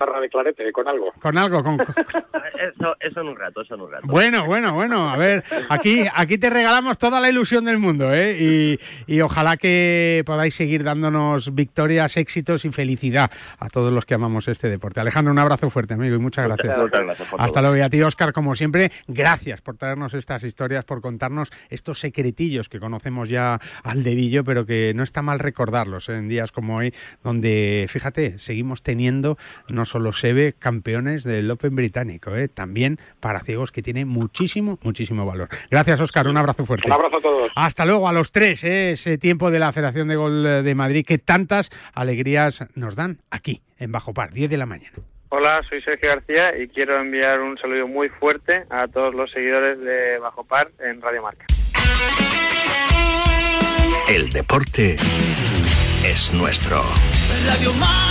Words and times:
barra 0.00 0.20
de 0.20 0.30
clarete, 0.30 0.72
con 0.72 0.88
algo. 0.88 1.12
Con 1.20 1.36
algo, 1.36 1.62
con... 1.62 1.78
eso, 1.78 2.96
eso 2.98 3.20
en 3.20 3.28
un 3.28 3.36
rato, 3.36 3.60
eso 3.60 3.74
en 3.74 3.82
un 3.82 3.92
rato. 3.92 4.06
Bueno, 4.06 4.46
bueno, 4.46 4.72
bueno, 4.72 5.10
a 5.10 5.16
ver, 5.18 5.44
aquí, 5.68 6.06
aquí 6.14 6.38
te 6.38 6.48
regalamos 6.48 6.96
toda 6.96 7.20
la 7.20 7.28
ilusión 7.28 7.66
del 7.66 7.78
mundo, 7.78 8.12
¿eh? 8.14 8.36
Y, 8.40 8.78
y 9.06 9.20
ojalá 9.20 9.58
que 9.58 10.22
podáis 10.24 10.54
seguir 10.54 10.84
dándonos 10.84 11.54
victorias, 11.54 12.16
éxitos 12.16 12.64
y 12.64 12.70
felicidad 12.70 13.30
a 13.58 13.68
todos 13.68 13.92
los 13.92 14.06
que 14.06 14.14
amamos 14.14 14.48
este 14.48 14.70
deporte. 14.70 15.00
Alejandro, 15.00 15.32
un 15.32 15.38
abrazo 15.38 15.68
fuerte, 15.68 15.92
amigo, 15.92 16.16
y 16.16 16.18
muchas 16.18 16.46
gracias. 16.46 16.78
Muchas 16.78 17.00
gracias 17.00 17.28
por 17.28 17.42
Hasta 17.42 17.60
luego. 17.60 17.76
Y 17.76 17.80
a 17.82 17.90
ti, 17.90 18.02
Óscar, 18.02 18.32
como 18.32 18.56
siempre, 18.56 18.90
gracias 19.06 19.60
por 19.60 19.76
traernos 19.76 20.14
estas 20.14 20.44
historias, 20.44 20.86
por 20.86 21.02
contarnos 21.02 21.52
estos 21.68 22.00
secretillos 22.00 22.70
que 22.70 22.80
conocemos 22.80 23.28
ya 23.28 23.60
al 23.82 24.02
dedillo, 24.02 24.44
pero 24.44 24.64
que 24.64 24.92
no 24.94 25.02
está 25.02 25.20
mal 25.20 25.38
recordarlos 25.38 26.08
¿eh? 26.08 26.16
en 26.16 26.28
días 26.28 26.52
como 26.52 26.76
hoy, 26.76 26.94
donde, 27.22 27.86
fíjate, 27.90 28.38
seguimos 28.38 28.82
teniendo 28.82 29.36
no 29.68 29.84
solo 29.90 30.12
se 30.12 30.32
ve 30.32 30.54
campeones 30.56 31.24
del 31.24 31.50
Open 31.50 31.74
británico, 31.74 32.34
¿eh? 32.36 32.48
también 32.48 32.98
para 33.18 33.40
ciegos 33.40 33.72
que 33.72 33.82
tiene 33.82 34.04
muchísimo, 34.04 34.78
muchísimo 34.82 35.26
valor. 35.26 35.48
Gracias, 35.70 36.00
Óscar, 36.00 36.28
un 36.28 36.36
abrazo 36.36 36.64
fuerte. 36.64 36.88
Un 36.88 36.92
abrazo 36.92 37.18
a 37.18 37.20
todos. 37.20 37.52
Hasta 37.56 37.84
luego 37.84 38.08
a 38.08 38.12
los 38.12 38.30
tres, 38.30 38.62
¿eh? 38.62 38.92
ese 38.92 39.18
tiempo 39.18 39.50
de 39.50 39.58
la 39.58 39.72
Federación 39.72 40.06
de 40.08 40.16
Gol 40.16 40.64
de 40.64 40.74
Madrid 40.76 41.04
que 41.04 41.18
tantas 41.18 41.70
alegrías 41.92 42.64
nos 42.74 42.94
dan 42.94 43.18
aquí, 43.30 43.62
en 43.78 43.90
Bajo 43.90 44.14
Par, 44.14 44.32
10 44.32 44.48
de 44.48 44.56
la 44.56 44.66
mañana. 44.66 44.96
Hola, 45.30 45.60
soy 45.68 45.82
Sergio 45.82 46.08
García 46.08 46.56
y 46.56 46.68
quiero 46.68 46.96
enviar 46.96 47.40
un 47.40 47.58
saludo 47.58 47.86
muy 47.86 48.08
fuerte 48.08 48.64
a 48.70 48.86
todos 48.88 49.14
los 49.14 49.30
seguidores 49.30 49.78
de 49.80 50.18
Bajo 50.18 50.44
Par 50.44 50.70
en 50.80 51.00
Radio 51.00 51.22
Marca. 51.22 51.46
El 54.08 54.28
deporte 54.30 54.96
es 56.04 56.32
nuestro. 56.32 56.82
Radio 57.46 57.72
Marca. 57.74 58.10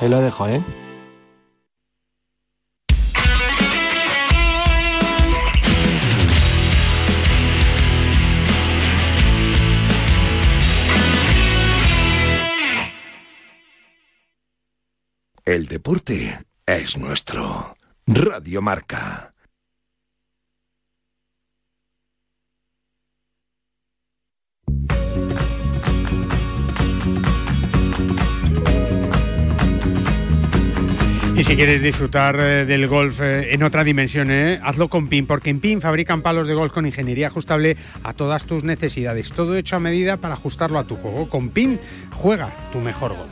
ahí 0.00 0.08
lo 0.08 0.20
dejo, 0.20 0.48
¿eh? 0.48 0.62
El 15.44 15.66
deporte 15.66 16.44
es 16.66 16.98
nuestro. 16.98 17.74
Radio 18.06 18.60
Marca. 18.60 19.32
Y 31.38 31.44
si 31.44 31.54
quieres 31.54 31.80
disfrutar 31.82 32.36
eh, 32.40 32.64
del 32.66 32.88
golf 32.88 33.20
eh, 33.20 33.54
en 33.54 33.62
otra 33.62 33.84
dimensión, 33.84 34.28
eh, 34.28 34.58
hazlo 34.60 34.88
con 34.88 35.06
PIN, 35.06 35.24
porque 35.24 35.50
en 35.50 35.60
PIN 35.60 35.80
fabrican 35.80 36.20
palos 36.20 36.48
de 36.48 36.54
golf 36.54 36.72
con 36.72 36.84
ingeniería 36.84 37.28
ajustable 37.28 37.76
a 38.02 38.12
todas 38.12 38.44
tus 38.44 38.64
necesidades. 38.64 39.30
Todo 39.30 39.56
hecho 39.56 39.76
a 39.76 39.78
medida 39.78 40.16
para 40.16 40.34
ajustarlo 40.34 40.80
a 40.80 40.84
tu 40.84 40.96
juego. 40.96 41.28
Con 41.28 41.50
PIN, 41.50 41.78
juega 42.10 42.50
tu 42.72 42.80
mejor 42.80 43.14
golf. 43.14 43.30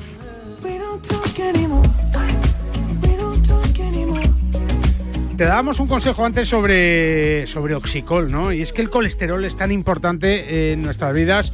Te 5.37 5.45
dábamos 5.45 5.81
un 5.81 5.89
consejo 5.89 6.25
antes 6.25 6.49
sobre, 6.49 7.49
sobre 7.49 7.75
Oxicol, 7.75 8.31
¿no? 8.31 8.53
Y 8.53 8.63
es 8.63 8.73
que 8.73 8.83
el 8.83 8.89
colesterol 8.89 9.45
es 9.45 9.57
tan 9.57 9.73
importante 9.73 10.73
en 10.73 10.83
nuestras 10.83 11.13
vidas. 11.13 11.53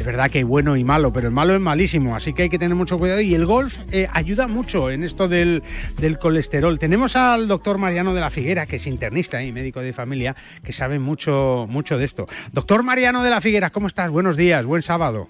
Es 0.00 0.06
verdad 0.06 0.30
que 0.30 0.38
hay 0.38 0.44
bueno 0.44 0.78
y 0.78 0.82
malo, 0.84 1.12
pero 1.12 1.28
el 1.28 1.34
malo 1.34 1.52
es 1.54 1.60
malísimo, 1.60 2.16
así 2.16 2.32
que 2.32 2.44
hay 2.44 2.48
que 2.48 2.58
tener 2.58 2.74
mucho 2.74 2.96
cuidado. 2.96 3.20
Y 3.20 3.34
el 3.34 3.44
golf 3.44 3.80
eh, 3.92 4.08
ayuda 4.14 4.46
mucho 4.48 4.90
en 4.90 5.04
esto 5.04 5.28
del, 5.28 5.62
del 5.98 6.18
colesterol. 6.18 6.78
Tenemos 6.78 7.16
al 7.16 7.46
doctor 7.48 7.76
Mariano 7.76 8.14
de 8.14 8.20
la 8.22 8.30
Figuera, 8.30 8.64
que 8.64 8.76
es 8.76 8.86
internista 8.86 9.42
y 9.42 9.52
médico 9.52 9.80
de 9.80 9.92
familia, 9.92 10.34
que 10.64 10.72
sabe 10.72 10.98
mucho, 10.98 11.66
mucho 11.68 11.98
de 11.98 12.06
esto. 12.06 12.26
Doctor 12.50 12.82
Mariano 12.82 13.22
de 13.22 13.28
la 13.28 13.42
Figuera, 13.42 13.68
¿cómo 13.68 13.88
estás? 13.88 14.10
Buenos 14.10 14.38
días, 14.38 14.64
buen 14.64 14.80
sábado. 14.80 15.28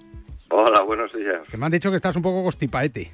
Hola, 0.51 0.83
buenos 0.83 1.13
días. 1.13 1.41
Que 1.51 1.57
me 1.57 1.67
han 1.67 1.73
dicho 1.73 1.91
que 1.91 1.97
estás 1.97 2.15
un 2.15 2.23
poco 2.23 2.45
constipaete. 2.45 3.11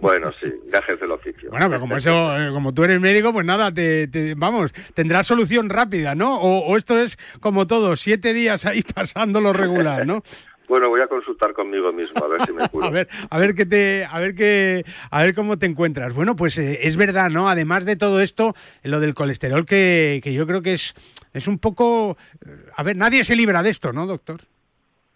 Bueno, 0.00 0.32
sí, 0.40 0.48
gajes 0.66 0.98
del 0.98 1.12
oficio. 1.12 1.50
Bueno, 1.50 1.68
pero 1.68 1.80
como 1.80 1.96
eso, 1.96 2.36
eh, 2.38 2.50
como 2.52 2.74
tú 2.74 2.82
eres 2.82 3.00
médico, 3.00 3.32
pues 3.32 3.46
nada, 3.46 3.72
te, 3.72 4.08
te- 4.08 4.34
vamos, 4.34 4.72
tendrás 4.94 5.28
solución 5.28 5.68
rápida, 5.70 6.16
¿no? 6.16 6.40
O, 6.40 6.58
o 6.66 6.76
esto 6.76 7.00
es 7.00 7.18
como 7.40 7.68
todo, 7.68 7.94
siete 7.94 8.32
días 8.32 8.66
ahí 8.66 8.82
pasándolo 8.94 9.52
regular, 9.52 10.04
¿no? 10.06 10.22
Bueno, 10.68 10.88
voy 10.88 11.00
a 11.00 11.06
consultar 11.06 11.54
conmigo 11.54 11.92
mismo 11.92 12.24
a 12.24 12.28
ver 12.28 12.44
si 12.44 12.52
me 12.52 12.68
curo. 12.70 12.86
A 12.86 12.90
ver, 12.90 13.08
a 13.30 13.38
ver 13.38 13.54
qué 13.54 13.66
te, 13.66 14.04
a 14.04 14.18
ver 14.18 14.34
qué, 14.34 14.84
a 15.10 15.24
ver 15.24 15.34
cómo 15.34 15.58
te 15.58 15.66
encuentras. 15.66 16.12
Bueno, 16.14 16.36
pues 16.36 16.58
eh, 16.58 16.80
es 16.82 16.96
verdad, 16.96 17.30
¿no? 17.30 17.48
Además 17.48 17.84
de 17.84 17.96
todo 17.96 18.20
esto, 18.20 18.54
lo 18.82 19.00
del 19.00 19.14
colesterol 19.14 19.64
que, 19.66 20.20
que 20.22 20.32
yo 20.34 20.46
creo 20.46 20.62
que 20.62 20.74
es, 20.74 20.94
es 21.32 21.48
un 21.48 21.58
poco, 21.58 22.16
eh, 22.46 22.70
a 22.76 22.82
ver, 22.82 22.96
nadie 22.96 23.24
se 23.24 23.34
libra 23.36 23.62
de 23.62 23.70
esto, 23.70 23.92
¿no, 23.92 24.06
doctor? 24.06 24.40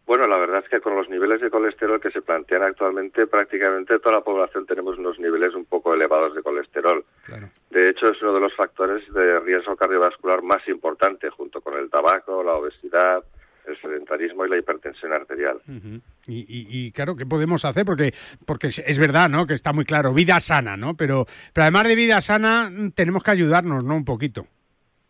Bueno, 0.04 0.26
la 0.26 0.36
verdad 0.36 0.62
es 0.64 0.68
que 0.68 0.80
con 0.80 0.96
los 0.96 1.08
niveles 1.08 1.40
de 1.40 1.48
colesterol 1.48 2.00
que 2.00 2.10
se 2.10 2.22
plantean 2.22 2.64
actualmente, 2.64 3.26
prácticamente 3.26 3.98
toda 3.98 4.16
la 4.16 4.24
población 4.24 4.66
tenemos 4.66 4.98
unos 4.98 5.18
niveles 5.18 5.54
un 5.54 5.64
poco 5.64 5.94
elevados 5.94 6.34
de 6.34 6.42
colesterol. 6.42 7.04
De 7.70 7.88
hecho, 7.88 8.06
es 8.10 8.20
uno 8.20 8.34
de 8.34 8.40
los 8.40 8.54
factores 8.54 9.10
de 9.12 9.40
riesgo 9.40 9.76
cardiovascular 9.76 10.42
más 10.42 10.66
importante, 10.68 11.30
junto 11.30 11.60
con 11.60 11.78
el 11.78 11.88
tabaco, 11.88 12.42
la 12.42 12.54
obesidad, 12.54 13.22
el 13.66 13.80
sedentarismo 13.80 14.44
y 14.44 14.50
la 14.50 14.58
hipertensión 14.58 15.12
arterial. 15.12 15.60
Y, 16.26 16.38
y- 16.40 16.66
y, 16.68 16.92
claro, 16.92 17.14
¿qué 17.16 17.26
podemos 17.26 17.64
hacer? 17.64 17.84
Porque, 17.84 18.12
porque 18.46 18.68
es- 18.68 18.82
es 18.84 18.98
verdad, 18.98 19.28
¿no? 19.28 19.46
Que 19.46 19.54
está 19.54 19.72
muy 19.72 19.84
claro, 19.84 20.12
vida 20.12 20.40
sana, 20.40 20.76
¿no? 20.76 20.94
Pero, 20.96 21.26
pero 21.52 21.62
además 21.62 21.84
de 21.88 21.94
vida 21.96 22.20
sana, 22.20 22.68
mm, 22.70 22.90
tenemos 22.92 23.22
que 23.22 23.30
ayudarnos, 23.30 23.84
¿no? 23.84 23.94
Un 23.96 24.04
poquito. 24.04 24.46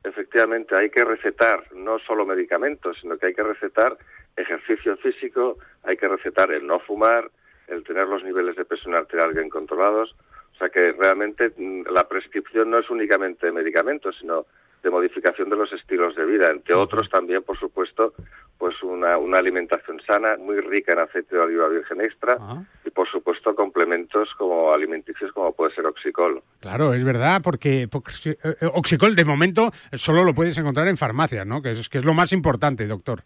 Efectivamente, 0.05 0.75
hay 0.77 0.91
que 0.91 1.05
recetar 1.05 1.65
no 1.75 1.99
solo 2.01 2.27
medicamentos, 2.27 2.97
sino 3.01 3.17
que 3.19 3.27
hay 3.27 3.35
que 3.35 3.43
recetar 3.43 3.97
ejercicio 4.37 4.97
físico, 4.97 5.59
hay 5.85 5.97
que 5.97 6.09
recetar 6.09 6.51
el 6.53 6.67
no 6.67 6.81
fumar, 6.81 7.31
el 7.69 7.85
tener 7.85 8.07
los 8.09 8.25
niveles 8.25 8.57
de 8.57 8.65
presión 8.65 8.95
arterial 8.95 9.33
bien 9.33 9.49
controlados. 9.49 10.15
O 10.55 10.57
sea 10.59 10.69
que 10.69 10.93
realmente 10.93 11.53
mm, 11.57 11.83
la 11.93 12.09
prescripción 12.09 12.71
no 12.71 12.79
es 12.79 12.91
únicamente 12.91 13.47
de 13.47 13.53
medicamentos, 13.53 14.17
sino 14.21 14.47
de 14.83 14.91
modificación 14.91 15.49
de 15.49 15.57
los 15.57 15.73
estilos 15.73 16.15
de 16.17 16.25
vida, 16.25 16.47
entre 16.51 16.77
otros 16.77 17.09
también, 17.09 17.43
por 17.43 17.59
supuesto, 17.59 18.15
pues 18.59 18.81
una, 18.83 19.17
una 19.19 19.39
alimentación 19.39 20.01
sana, 20.07 20.37
muy 20.39 20.61
rica 20.61 20.93
en 20.93 21.01
aceite 21.01 21.37
de 21.37 21.43
oliva 21.43 21.69
virgen 21.69 22.01
extra 22.01 22.37
y, 22.85 22.91
por 22.91 23.09
supuesto, 23.09 23.55
complementos 23.55 24.29
como 24.37 24.73
alimenticios 24.73 25.33
como 25.33 25.53
puede 25.53 25.75
ser 25.75 25.87
oxicol. 25.87 26.43
Claro, 26.61 26.95
es 26.95 27.05
verdad, 27.05 27.41
porque, 27.43 27.89
porque, 27.91 28.39
eh, 28.43 28.67
oxicol 28.75 29.15
de 29.15 29.25
momento 29.25 29.71
solo 29.93 30.25
lo 30.25 30.35
puedes 30.35 30.59
encontrar 30.59 30.89
en 30.89 30.97
farmacias, 30.97 31.47
¿no? 31.47 31.63
Que 31.63 31.71
es, 31.71 31.89
que 31.89 31.99
es 31.99 32.05
lo 32.05 32.15
más 32.15 32.33
importante, 32.33 32.87
doctor. 32.87 33.23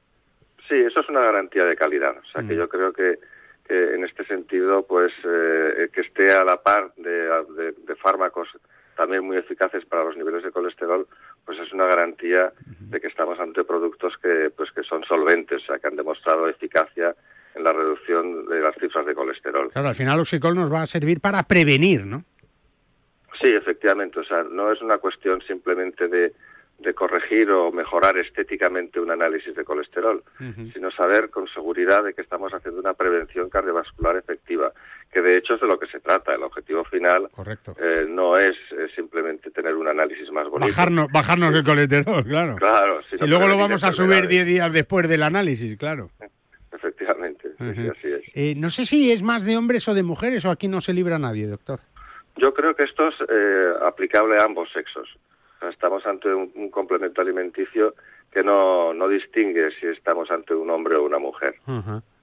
Sí, 0.69 0.75
eso 0.75 1.00
es 1.00 1.09
una 1.09 1.20
garantía 1.20 1.64
de 1.64 1.76
calidad. 1.76 2.17
O 2.19 2.26
sea, 2.32 2.43
que 2.43 2.56
yo 2.56 2.69
creo 2.69 2.93
que, 2.93 3.19
que 3.67 3.94
en 3.94 4.05
este 4.05 4.25
sentido, 4.25 4.85
pues 4.87 5.12
eh, 5.25 5.88
que 5.93 6.00
esté 6.00 6.32
a 6.32 6.44
la 6.44 6.56
par 6.62 6.93
de, 6.97 7.73
de, 7.87 7.94
fármacos 7.97 8.49
también 8.97 9.25
muy 9.25 9.37
eficaces 9.37 9.85
para 9.85 10.05
los 10.05 10.17
niveles 10.17 10.43
de 10.43 10.50
colesterol, 10.50 11.06
pues 11.47 11.59
es 11.61 11.73
una 11.73 11.87
garantía 11.87 12.53
de 12.81 13.01
que 13.01 13.07
estamos 13.07 13.39
ante 13.39 13.65
productos 13.65 14.15
que, 14.21 14.51
pues 14.55 14.71
que 14.73 14.83
son 14.83 15.05
solventes, 15.05 15.63
o 15.63 15.67
sea, 15.67 15.79
que 15.79 15.87
han 15.87 15.97
demostrado 15.97 16.49
eficacia 16.49 17.15
en 17.55 17.63
la 17.65 17.73
reducción 17.73 18.47
de 18.47 18.61
las 18.61 18.75
cifras 18.75 19.07
de 19.07 19.15
colesterol. 19.15 19.71
Claro, 19.71 19.89
al 19.89 19.95
final 19.95 20.21
Oxicol 20.21 20.57
nos 20.57 20.71
va 20.71 20.83
a 20.83 20.87
servir 20.87 21.21
para 21.21 21.43
prevenir, 21.45 22.05
¿no? 22.05 22.25
Sí, 23.41 23.51
efectivamente. 23.51 24.21
O 24.21 24.25
sea, 24.25 24.43
no 24.43 24.73
es 24.73 24.83
una 24.83 24.99
cuestión 24.99 25.41
simplemente 25.43 26.09
de, 26.09 26.33
de 26.78 26.93
corregir 26.93 27.50
o 27.50 27.73
mejorar 27.73 28.19
estéticamente 28.19 29.00
un 29.00 29.11
análisis 29.11 29.55
de 29.55 29.64
colesterol, 29.64 30.23
sino 30.73 30.90
saber 30.90 31.31
con 31.31 31.49
seguridad 31.49 32.05
de 32.05 32.12
que 32.12 32.20
estamos 32.20 32.52
haciendo 32.52 32.81
una 32.81 32.93
prevención 32.93 33.49
cardiovascular 33.49 34.17
efectiva, 34.17 34.73
que 35.11 35.23
de 35.23 35.38
hecho 35.38 35.55
es 35.55 35.61
de 35.61 35.67
lo 35.67 35.78
que 35.78 35.87
se 35.87 36.00
trata. 36.00 36.34
El 36.34 36.43
objetivo 36.43 36.84
final 36.84 37.28
eh, 37.78 38.06
no 38.08 38.37
es 38.37 38.56
eh, 38.73 38.88
simplemente 38.94 39.50
tener 39.50 39.75
un 39.75 39.88
análisis 39.88 40.31
más 40.31 40.49
bonito. 40.49 40.69
Bajarnos, 40.69 41.11
bajarnos 41.11 41.55
el 41.55 41.64
colesterol, 41.64 42.25
claro. 42.25 42.56
Claro. 42.56 43.00
y 43.11 43.26
luego 43.26 43.49
lo 43.49 43.56
vamos 43.56 43.82
a 43.82 43.93
subir 43.93 44.26
10 44.26 44.46
días 44.46 44.73
después 44.73 45.08
del 45.08 45.23
análisis, 45.23 45.78
claro. 45.78 46.11
Efectivamente, 46.73 47.52
así 47.58 48.08
es. 48.12 48.23
Eh, 48.34 48.55
no 48.55 48.69
sé 48.69 48.84
si 48.84 49.11
es 49.11 49.23
más 49.23 49.44
de 49.44 49.56
hombres 49.56 49.88
o 49.88 49.94
de 49.94 50.02
mujeres 50.02 50.44
o 50.44 50.50
aquí 50.50 50.69
no 50.69 50.82
se 50.82 50.93
libra 50.93 51.19
nadie, 51.19 51.46
doctor. 51.46 51.81
Yo 52.37 52.52
creo 52.52 52.76
que 52.76 52.84
esto 52.84 53.08
es 53.08 53.14
aplicable 53.81 54.37
a 54.38 54.44
ambos 54.44 54.70
sexos. 54.70 55.08
Estamos 55.62 56.05
ante 56.06 56.32
un, 56.32 56.70
complemento 56.70 57.20
alimenticio 57.20 57.94
que 58.31 58.43
no, 58.43 58.93
no, 58.93 59.08
distingue 59.08 59.70
si 59.81 59.87
estamos 59.87 60.31
ante 60.31 60.55
un 60.55 60.70
hombre 60.70 60.97
o 60.97 61.05
una 61.05 61.19
mujer. 61.19 61.56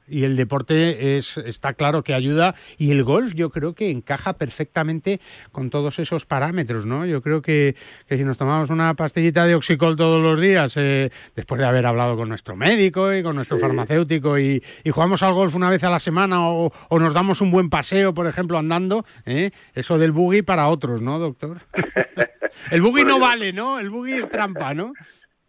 Y 0.07 0.25
el 0.25 0.35
deporte 0.35 1.18
es, 1.18 1.38
está 1.38 1.74
claro 1.74 2.03
que 2.03 2.13
ayuda 2.13 2.56
y 2.77 2.91
el 2.91 3.03
golf 3.03 3.33
yo 3.33 3.50
creo 3.50 3.74
que 3.74 3.89
encaja 3.89 4.33
perfectamente 4.33 5.21
con 5.51 5.69
todos 5.69 5.97
esos 6.00 6.25
parámetros, 6.25 6.85
¿no? 6.85 7.06
Yo 7.06 7.21
creo 7.21 7.41
que, 7.41 7.75
que 8.07 8.18
si 8.18 8.24
nos 8.25 8.38
tomamos 8.38 8.69
una 8.69 8.94
pastillita 8.95 9.45
de 9.45 9.56
oxicol 9.56 9.95
todos 9.95 10.21
los 10.21 10.39
días, 10.41 10.75
eh, 10.75 11.09
después 11.36 11.59
de 11.59 11.68
haber 11.68 11.86
hablado 11.86 12.18
con 12.18 12.27
nuestro 12.27 12.56
médico 12.56 13.13
y 13.13 13.24
con 13.24 13.36
nuestro 13.36 13.57
farmacéutico 13.59 14.38
y, 14.38 14.62
y, 14.83 14.89
jugamos 14.91 15.24
al 15.24 15.33
golf 15.33 15.56
una 15.56 15.69
vez 15.69 15.83
a 15.83 15.89
la 15.89 16.00
semana 16.00 16.50
o, 16.50 16.71
o 16.89 17.00
nos 17.00 17.13
damos 17.13 17.39
un 17.39 17.51
buen 17.51 17.69
paseo, 17.69 18.13
por 18.13 18.27
ejemplo, 18.27 18.57
andando, 18.57 19.06
¿eh? 19.25 19.51
eso 19.74 19.97
del 19.97 20.12
buggy 20.12 20.41
para 20.41 20.68
otros, 20.68 21.01
¿no, 21.01 21.18
doctor? 21.18 21.59
El 22.71 22.81
buggy 22.81 23.03
no 23.03 23.19
vale, 23.19 23.53
¿no? 23.53 23.79
El 23.79 23.89
buggy 23.89 24.13
es 24.13 24.29
trampa, 24.29 24.73
¿no? 24.73 24.94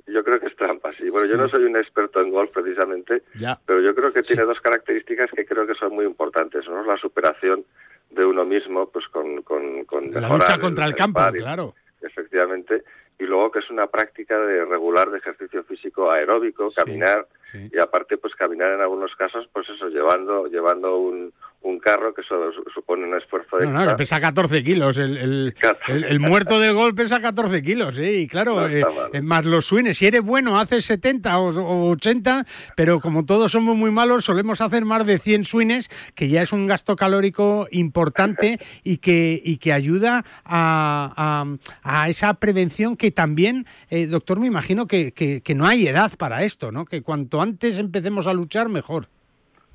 Yo 0.07 0.23
creo 0.23 0.39
que 0.39 0.49
es 0.49 0.57
trampa, 0.57 0.93
sí. 0.93 1.09
Bueno, 1.09 1.27
yo 1.27 1.37
no 1.37 1.49
soy 1.49 1.65
un 1.65 1.77
experto 1.77 2.21
en 2.21 2.31
golf 2.31 2.51
precisamente, 2.51 3.23
pero 3.65 3.81
yo 3.81 3.95
creo 3.95 4.13
que 4.13 4.23
tiene 4.23 4.43
dos 4.43 4.61
características 4.61 5.31
que 5.31 5.47
creo 5.47 5.67
que 5.67 5.75
son 5.75 5.95
muy 5.95 6.05
importantes. 6.05 6.67
Uno 6.69 6.83
es 6.83 6.87
la 6.87 6.99
superación 6.99 7.65
de 8.11 8.25
uno 8.25 8.45
mismo, 8.45 8.89
pues 8.91 9.07
con, 9.09 9.43
con, 9.43 9.85
con 9.85 10.11
La 10.13 10.29
lucha 10.29 10.59
contra 10.59 10.87
el, 10.87 10.95
campo, 10.95 11.21
claro. 11.33 11.75
Efectivamente. 12.03 12.85
Y 13.19 13.25
luego 13.25 13.51
que 13.51 13.61
es 13.61 13.71
una 13.71 13.87
práctica 13.87 14.39
de 14.39 14.65
regular 14.65 15.11
de 15.11 15.19
ejercicio 15.19 15.65
físico 15.65 16.11
aeróbico, 16.11 16.71
caminar, 16.75 17.27
y 17.53 17.79
aparte 17.79 18.17
pues 18.19 18.35
caminar 18.35 18.73
en 18.73 18.81
algunos 18.81 19.15
casos, 19.17 19.49
pues 19.53 19.69
eso, 19.69 19.89
llevando, 19.89 20.47
llevando 20.47 20.99
un, 20.99 21.33
un 21.65 21.79
carro 21.79 22.13
que 22.13 22.21
eso 22.21 22.35
supone 22.75 23.07
un 23.07 23.17
esfuerzo 23.17 23.57
de... 23.57 23.67
No, 23.67 23.87
no, 23.87 23.97
pesa 23.97 24.21
14 24.21 24.63
kilos. 24.63 24.99
El, 24.99 25.55
el, 25.89 26.21
muerto 26.21 26.61
del 26.61 26.75
gol 26.75 26.95
pesa 26.95 27.21
14 27.21 27.63
kilos, 27.63 27.99
¿eh? 27.99 28.21
Y 28.21 28.27
claro, 28.29 28.69
eh, 28.69 28.85
más 29.23 29.47
los 29.47 29.65
swings. 29.65 29.97
Si 29.97 30.07
eres 30.07 30.23
bueno, 30.23 30.59
haces 30.59 30.85
70 30.85 31.39
o, 31.39 31.91
80, 31.91 32.45
pero 32.77 33.01
como 33.01 33.25
todos 33.25 33.53
somos 33.53 33.77
muy 33.77 33.91
malos, 33.91 34.27
solemos 34.27 34.61
hacer 34.61 34.85
más 34.85 35.07
de 35.07 35.19
100 35.19 35.47
swings, 35.47 35.89
que 36.15 36.29
ya 36.29 36.43
es 36.43 36.53
un 36.53 36.67
gasto 36.67 36.97
calórico 36.97 37.67
importante 37.71 38.59
y 38.85 38.99
que, 38.99 39.41
y 39.43 39.57
que 39.57 39.73
ayuda 39.73 40.23
a, 40.45 41.47
a, 41.83 42.09
esa 42.11 42.35
prevención 42.35 42.97
que 42.97 43.11
también, 43.11 43.65
eh, 43.89 44.07
doctor, 44.07 44.39
me 44.39 44.47
imagino 44.47 44.87
que, 44.87 45.13
que, 45.13 45.41
que 45.41 45.55
no 45.55 45.67
hay 45.67 45.87
edad 45.87 46.13
para 46.19 46.45
esto, 46.45 46.73
¿no? 46.73 46.85
Que 46.85 47.01
cuanto 47.01 47.34
antes 47.41 47.79
empecemos 47.79 48.27
a 48.27 48.33
luchar, 48.33 48.69
mejor. 48.69 49.07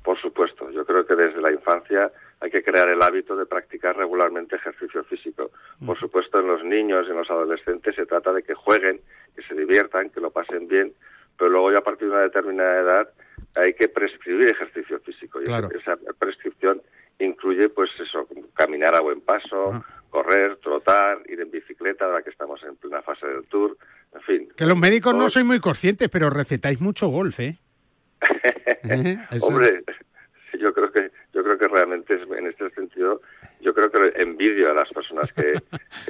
Por 0.02 0.18
supuesto, 0.20 0.70
yo 0.70 0.84
creo 0.84 1.06
que 1.06 1.14
desde 1.14 1.40
la 1.40 1.52
infancia 1.52 2.10
hay 2.40 2.50
que 2.50 2.62
crear 2.62 2.88
el 2.88 3.02
hábito 3.02 3.36
de 3.36 3.44
practicar 3.44 3.96
regularmente 3.96 4.56
ejercicio 4.56 5.04
físico. 5.04 5.50
Por 5.84 5.96
mm. 5.96 6.00
supuesto, 6.00 6.40
en 6.40 6.46
los 6.46 6.64
niños 6.64 7.06
y 7.06 7.10
en 7.10 7.18
los 7.18 7.30
adolescentes 7.30 7.94
se 7.94 8.06
trata 8.06 8.32
de 8.32 8.42
que 8.42 8.54
jueguen, 8.54 9.00
que 9.36 9.42
se 9.42 9.54
diviertan, 9.54 10.10
que 10.10 10.20
lo 10.20 10.30
pasen 10.30 10.66
bien, 10.66 10.92
pero 11.36 11.50
luego 11.50 11.72
ya 11.72 11.78
a 11.78 11.84
partir 11.84 12.08
de 12.08 12.14
una 12.14 12.22
determinada 12.22 12.80
edad 12.80 13.08
hay 13.54 13.74
que 13.74 13.88
prescribir 13.88 14.48
ejercicio 14.48 14.98
físico. 15.00 15.40
Y 15.42 15.44
esa 15.44 15.98
prescripción 16.18 16.80
incluye, 17.18 17.68
pues 17.68 17.90
eso, 18.00 18.26
caminar 18.54 18.94
a 18.94 19.00
buen 19.00 19.20
paso, 19.20 19.84
correr, 20.10 20.56
trotar, 20.56 21.18
ir 21.28 21.40
en 21.40 21.50
bicicleta, 21.50 22.04
ahora 22.04 22.22
que 22.22 22.30
estamos 22.30 22.62
en 22.64 22.76
plena 22.76 23.00
fase 23.02 23.26
del 23.26 23.44
tour, 23.46 23.76
en 24.14 24.20
fin. 24.22 24.48
Que 24.56 24.66
los 24.66 24.76
médicos 24.76 25.14
no 25.14 25.30
soy 25.30 25.44
muy 25.44 25.60
conscientes, 25.60 26.08
pero 26.08 26.28
recetáis 26.28 26.80
mucho 26.80 27.08
golf, 27.08 27.40
¿eh? 27.40 27.56
Hombre, 29.40 29.84
yo 30.58 30.74
creo 30.74 30.92
que 30.92 31.10
yo 31.32 31.42
creo 31.42 31.58
que 31.58 31.68
realmente 31.68 32.14
en 32.36 32.46
este 32.46 32.70
sentido 32.70 33.22
yo 33.62 33.74
creo 33.74 33.90
que 33.90 34.22
envidio 34.22 34.70
a 34.70 34.74
las 34.74 34.88
personas 34.90 35.30
que, 35.34 35.54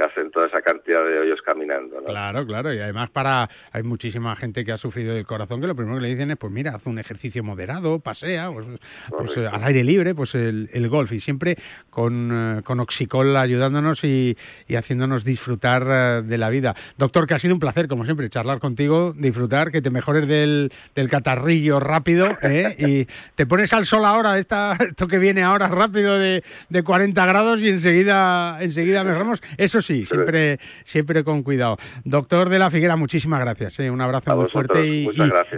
hacen 0.00 0.30
toda 0.30 0.46
esa 0.46 0.62
cantidad 0.62 1.04
de 1.04 1.18
hoyos 1.18 1.40
caminando. 1.42 2.00
¿no? 2.00 2.06
Claro, 2.06 2.46
claro, 2.46 2.72
y 2.72 2.78
además 2.78 3.10
para 3.10 3.48
hay 3.72 3.82
muchísima 3.82 4.34
gente 4.36 4.64
que 4.64 4.72
ha 4.72 4.78
sufrido 4.78 5.14
del 5.14 5.26
corazón 5.26 5.60
que 5.60 5.66
lo 5.66 5.74
primero 5.74 5.96
que 5.96 6.02
le 6.02 6.08
dicen 6.08 6.30
es, 6.30 6.36
pues 6.36 6.52
mira, 6.52 6.72
haz 6.74 6.86
un 6.86 6.98
ejercicio 6.98 7.42
moderado, 7.42 8.00
pasea, 8.00 8.50
pues, 8.50 8.66
pues 9.10 9.36
al 9.36 9.62
aire 9.64 9.84
libre, 9.84 10.14
pues 10.14 10.34
el, 10.34 10.68
golf 10.90 11.12
y 11.12 11.20
siempre 11.20 11.56
con, 11.90 12.30
eh, 12.32 12.62
con 12.62 12.80
Oxicol 12.80 13.36
ayudándonos 13.36 14.02
y, 14.04 14.36
haciéndonos 14.76 15.24
disfrutar 15.24 15.86
eh, 15.88 16.22
de 16.24 16.38
la 16.38 16.48
vida. 16.48 16.74
Doctor, 16.96 17.26
que 17.26 17.34
ha 17.34 17.38
sido 17.38 17.54
un 17.54 17.60
placer, 17.60 17.86
como 17.86 18.04
siempre, 18.04 18.28
charlar 18.30 18.58
contigo, 18.58 19.12
disfrutar, 19.14 19.70
que 19.70 19.82
te 19.82 19.90
mejores 19.90 20.26
del, 20.26 20.72
del 20.94 21.10
catarrillo 21.10 21.78
rápido 21.80 22.38
¿eh? 22.42 22.74
y 22.78 23.06
te 23.34 23.46
pones 23.46 23.72
al 23.72 23.84
sol 23.84 24.04
ahora, 24.04 24.38
esta, 24.38 24.76
esto 24.80 25.06
que 25.06 25.18
viene 25.18 25.42
ahora 25.42 25.68
rápido 25.68 26.18
de, 26.18 26.42
de 26.68 26.82
40 26.82 27.26
grados 27.26 27.39
y 27.60 27.68
enseguida, 27.68 28.58
enseguida 28.60 29.04
mejoramos. 29.04 29.42
Eso 29.56 29.82
sí, 29.82 30.06
siempre, 30.06 30.58
siempre 30.84 31.24
con 31.24 31.42
cuidado. 31.42 31.76
Doctor 32.04 32.48
de 32.48 32.58
la 32.58 32.70
Figuera, 32.70 32.96
muchísimas 32.96 33.40
gracias. 33.40 33.78
¿eh? 33.80 33.90
Un 33.90 34.00
abrazo 34.00 34.36
muy 34.36 34.48
fuerte 34.48 34.86
y, 34.86 35.08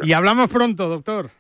y 0.03 0.12
hablamos 0.12 0.49
pronto, 0.49 0.89
doctor. 0.89 1.31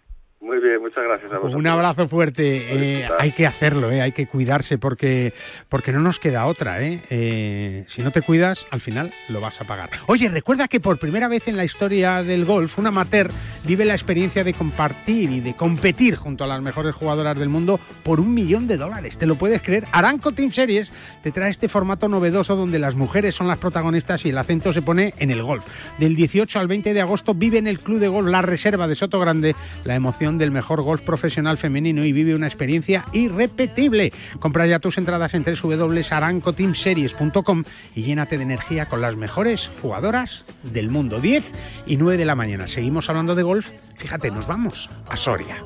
Muy 0.42 0.58
bien, 0.58 0.82
muchas 0.82 1.04
gracias 1.04 1.30
a 1.30 1.36
vosotros. 1.36 1.54
Un 1.54 1.68
abrazo 1.68 2.08
fuerte. 2.08 2.66
Eh, 3.00 3.06
hay 3.20 3.30
que 3.30 3.46
hacerlo, 3.46 3.92
eh, 3.92 4.02
hay 4.02 4.10
que 4.10 4.26
cuidarse 4.26 4.76
porque, 4.76 5.32
porque 5.68 5.92
no 5.92 6.00
nos 6.00 6.18
queda 6.18 6.46
otra. 6.46 6.82
Eh. 6.82 7.00
eh. 7.10 7.84
si 7.86 8.02
no 8.02 8.10
te 8.10 8.22
cuidas, 8.22 8.66
al 8.72 8.80
final 8.80 9.14
lo 9.28 9.40
vas 9.40 9.60
a 9.60 9.64
pagar. 9.64 9.90
Oye, 10.08 10.28
recuerda 10.28 10.66
que 10.66 10.80
por 10.80 10.98
primera 10.98 11.28
vez 11.28 11.46
en 11.46 11.56
la 11.56 11.64
historia 11.64 12.24
del 12.24 12.44
golf, 12.44 12.76
un 12.76 12.88
amateur 12.88 13.30
vive 13.64 13.84
la 13.84 13.92
experiencia 13.92 14.42
de 14.42 14.52
compartir 14.52 15.30
y 15.30 15.38
de 15.38 15.54
competir 15.54 16.16
junto 16.16 16.42
a 16.42 16.48
las 16.48 16.60
mejores 16.60 16.96
jugadoras 16.96 17.38
del 17.38 17.48
mundo 17.48 17.78
por 18.02 18.18
un 18.18 18.34
millón 18.34 18.66
de 18.66 18.78
dólares. 18.78 19.18
¿Te 19.18 19.26
lo 19.26 19.36
puedes 19.36 19.62
creer? 19.62 19.86
Aranco 19.92 20.32
Team 20.32 20.50
Series 20.50 20.90
te 21.22 21.30
trae 21.30 21.50
este 21.50 21.68
formato 21.68 22.08
novedoso 22.08 22.56
donde 22.56 22.80
las 22.80 22.96
mujeres 22.96 23.36
son 23.36 23.46
las 23.46 23.60
protagonistas 23.60 24.26
y 24.26 24.30
el 24.30 24.38
acento 24.38 24.72
se 24.72 24.82
pone 24.82 25.14
en 25.20 25.30
el 25.30 25.44
golf. 25.44 25.64
Del 25.98 26.16
18 26.16 26.58
al 26.58 26.66
20 26.66 26.94
de 26.94 27.00
agosto 27.00 27.32
vive 27.32 27.58
en 27.58 27.68
el 27.68 27.78
Club 27.78 28.00
de 28.00 28.08
Golf 28.08 28.28
La 28.28 28.42
Reserva 28.42 28.88
de 28.88 28.96
Soto 28.96 29.20
Grande 29.20 29.54
la 29.84 29.94
emoción 29.94 30.31
del 30.38 30.50
mejor 30.50 30.82
golf 30.82 31.02
profesional 31.02 31.58
femenino 31.58 32.04
y 32.04 32.12
vive 32.12 32.34
una 32.34 32.46
experiencia 32.46 33.06
irrepetible. 33.12 34.12
Compra 34.38 34.66
ya 34.66 34.78
tus 34.78 34.98
entradas 34.98 35.34
en 35.34 35.44
www.arancoteamseries.com 35.44 37.64
y 37.94 38.02
llénate 38.02 38.36
de 38.36 38.44
energía 38.44 38.86
con 38.86 39.00
las 39.00 39.16
mejores 39.16 39.70
jugadoras 39.80 40.52
del 40.62 40.90
mundo. 40.90 41.20
10 41.20 41.52
y 41.86 41.96
9 41.96 42.18
de 42.18 42.24
la 42.24 42.34
mañana. 42.34 42.68
Seguimos 42.68 43.08
hablando 43.08 43.34
de 43.34 43.42
golf. 43.42 43.70
Fíjate, 43.96 44.30
nos 44.30 44.46
vamos 44.46 44.90
a 45.08 45.16
Soria. 45.16 45.62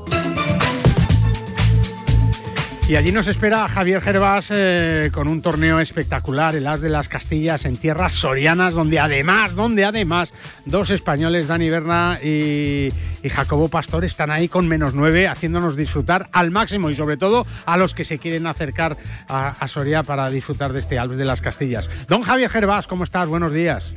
Y 2.88 2.94
allí 2.94 3.10
nos 3.10 3.26
espera 3.26 3.66
Javier 3.66 4.00
Gervás 4.00 4.46
eh, 4.50 5.10
con 5.12 5.26
un 5.26 5.42
torneo 5.42 5.80
espectacular, 5.80 6.54
el 6.54 6.68
As 6.68 6.80
de 6.80 6.88
las 6.88 7.08
Castillas 7.08 7.64
en 7.64 7.76
tierras 7.76 8.12
sorianas, 8.12 8.74
donde 8.74 9.00
además, 9.00 9.56
donde 9.56 9.84
además 9.84 10.32
dos 10.66 10.90
españoles, 10.90 11.48
Dani 11.48 11.68
Berna 11.68 12.16
y, 12.22 12.92
Jacobo 13.28 13.68
Pastor 13.68 14.04
están 14.04 14.30
ahí 14.30 14.46
con 14.46 14.68
menos 14.68 14.94
9 14.94 15.26
haciéndonos 15.26 15.74
disfrutar 15.74 16.28
al 16.30 16.52
máximo 16.52 16.88
y 16.90 16.94
sobre 16.94 17.16
todo 17.16 17.44
a 17.64 17.76
los 17.76 17.92
que 17.92 18.04
se 18.04 18.18
quieren 18.18 18.46
acercar 18.46 18.96
a, 19.26 19.48
a 19.48 19.66
Soria 19.66 20.04
para 20.04 20.30
disfrutar 20.30 20.72
de 20.72 20.78
este 20.78 20.96
Alves 20.96 21.18
de 21.18 21.24
las 21.24 21.40
Castillas. 21.40 21.90
Don 22.06 22.22
Javier 22.22 22.50
Gervás, 22.50 22.86
¿cómo 22.86 23.02
estás? 23.02 23.26
Buenos 23.26 23.52
días. 23.52 23.94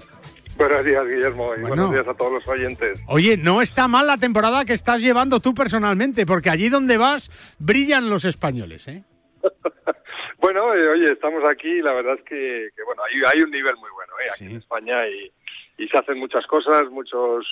Buenos 0.59 0.83
días, 0.83 1.07
Guillermo, 1.07 1.45
y 1.55 1.61
Bueno. 1.61 1.67
buenos 1.69 1.91
días 1.93 2.07
a 2.09 2.13
todos 2.13 2.33
los 2.33 2.47
oyentes. 2.49 3.01
Oye, 3.07 3.37
no 3.37 3.61
está 3.61 3.87
mal 3.87 4.05
la 4.07 4.17
temporada 4.17 4.65
que 4.65 4.73
estás 4.73 5.01
llevando 5.01 5.39
tú 5.39 5.53
personalmente, 5.53 6.25
porque 6.25 6.49
allí 6.49 6.67
donde 6.67 6.97
vas 6.97 7.31
brillan 7.59 8.09
los 8.09 8.25
españoles, 8.25 8.85
¿eh? 8.89 9.03
Bueno, 10.41 10.73
eh, 10.73 10.87
oye, 10.89 11.11
estamos 11.11 11.43
aquí 11.49 11.67
y 11.67 11.81
la 11.81 11.93
verdad 11.93 12.15
es 12.17 12.23
que, 12.23 12.69
que, 12.75 12.83
bueno, 12.85 13.01
hay, 13.03 13.21
hay 13.33 13.43
un 13.43 13.51
nivel 13.51 13.75
muy 13.75 13.89
bueno 13.91 14.13
eh, 14.23 14.29
aquí 14.33 14.45
en 14.45 14.55
España 14.57 15.05
y, 15.07 15.31
y 15.83 15.87
se 15.89 15.97
hacen 15.97 16.17
muchas 16.17 16.45
cosas, 16.47 16.83
muchos 16.91 17.45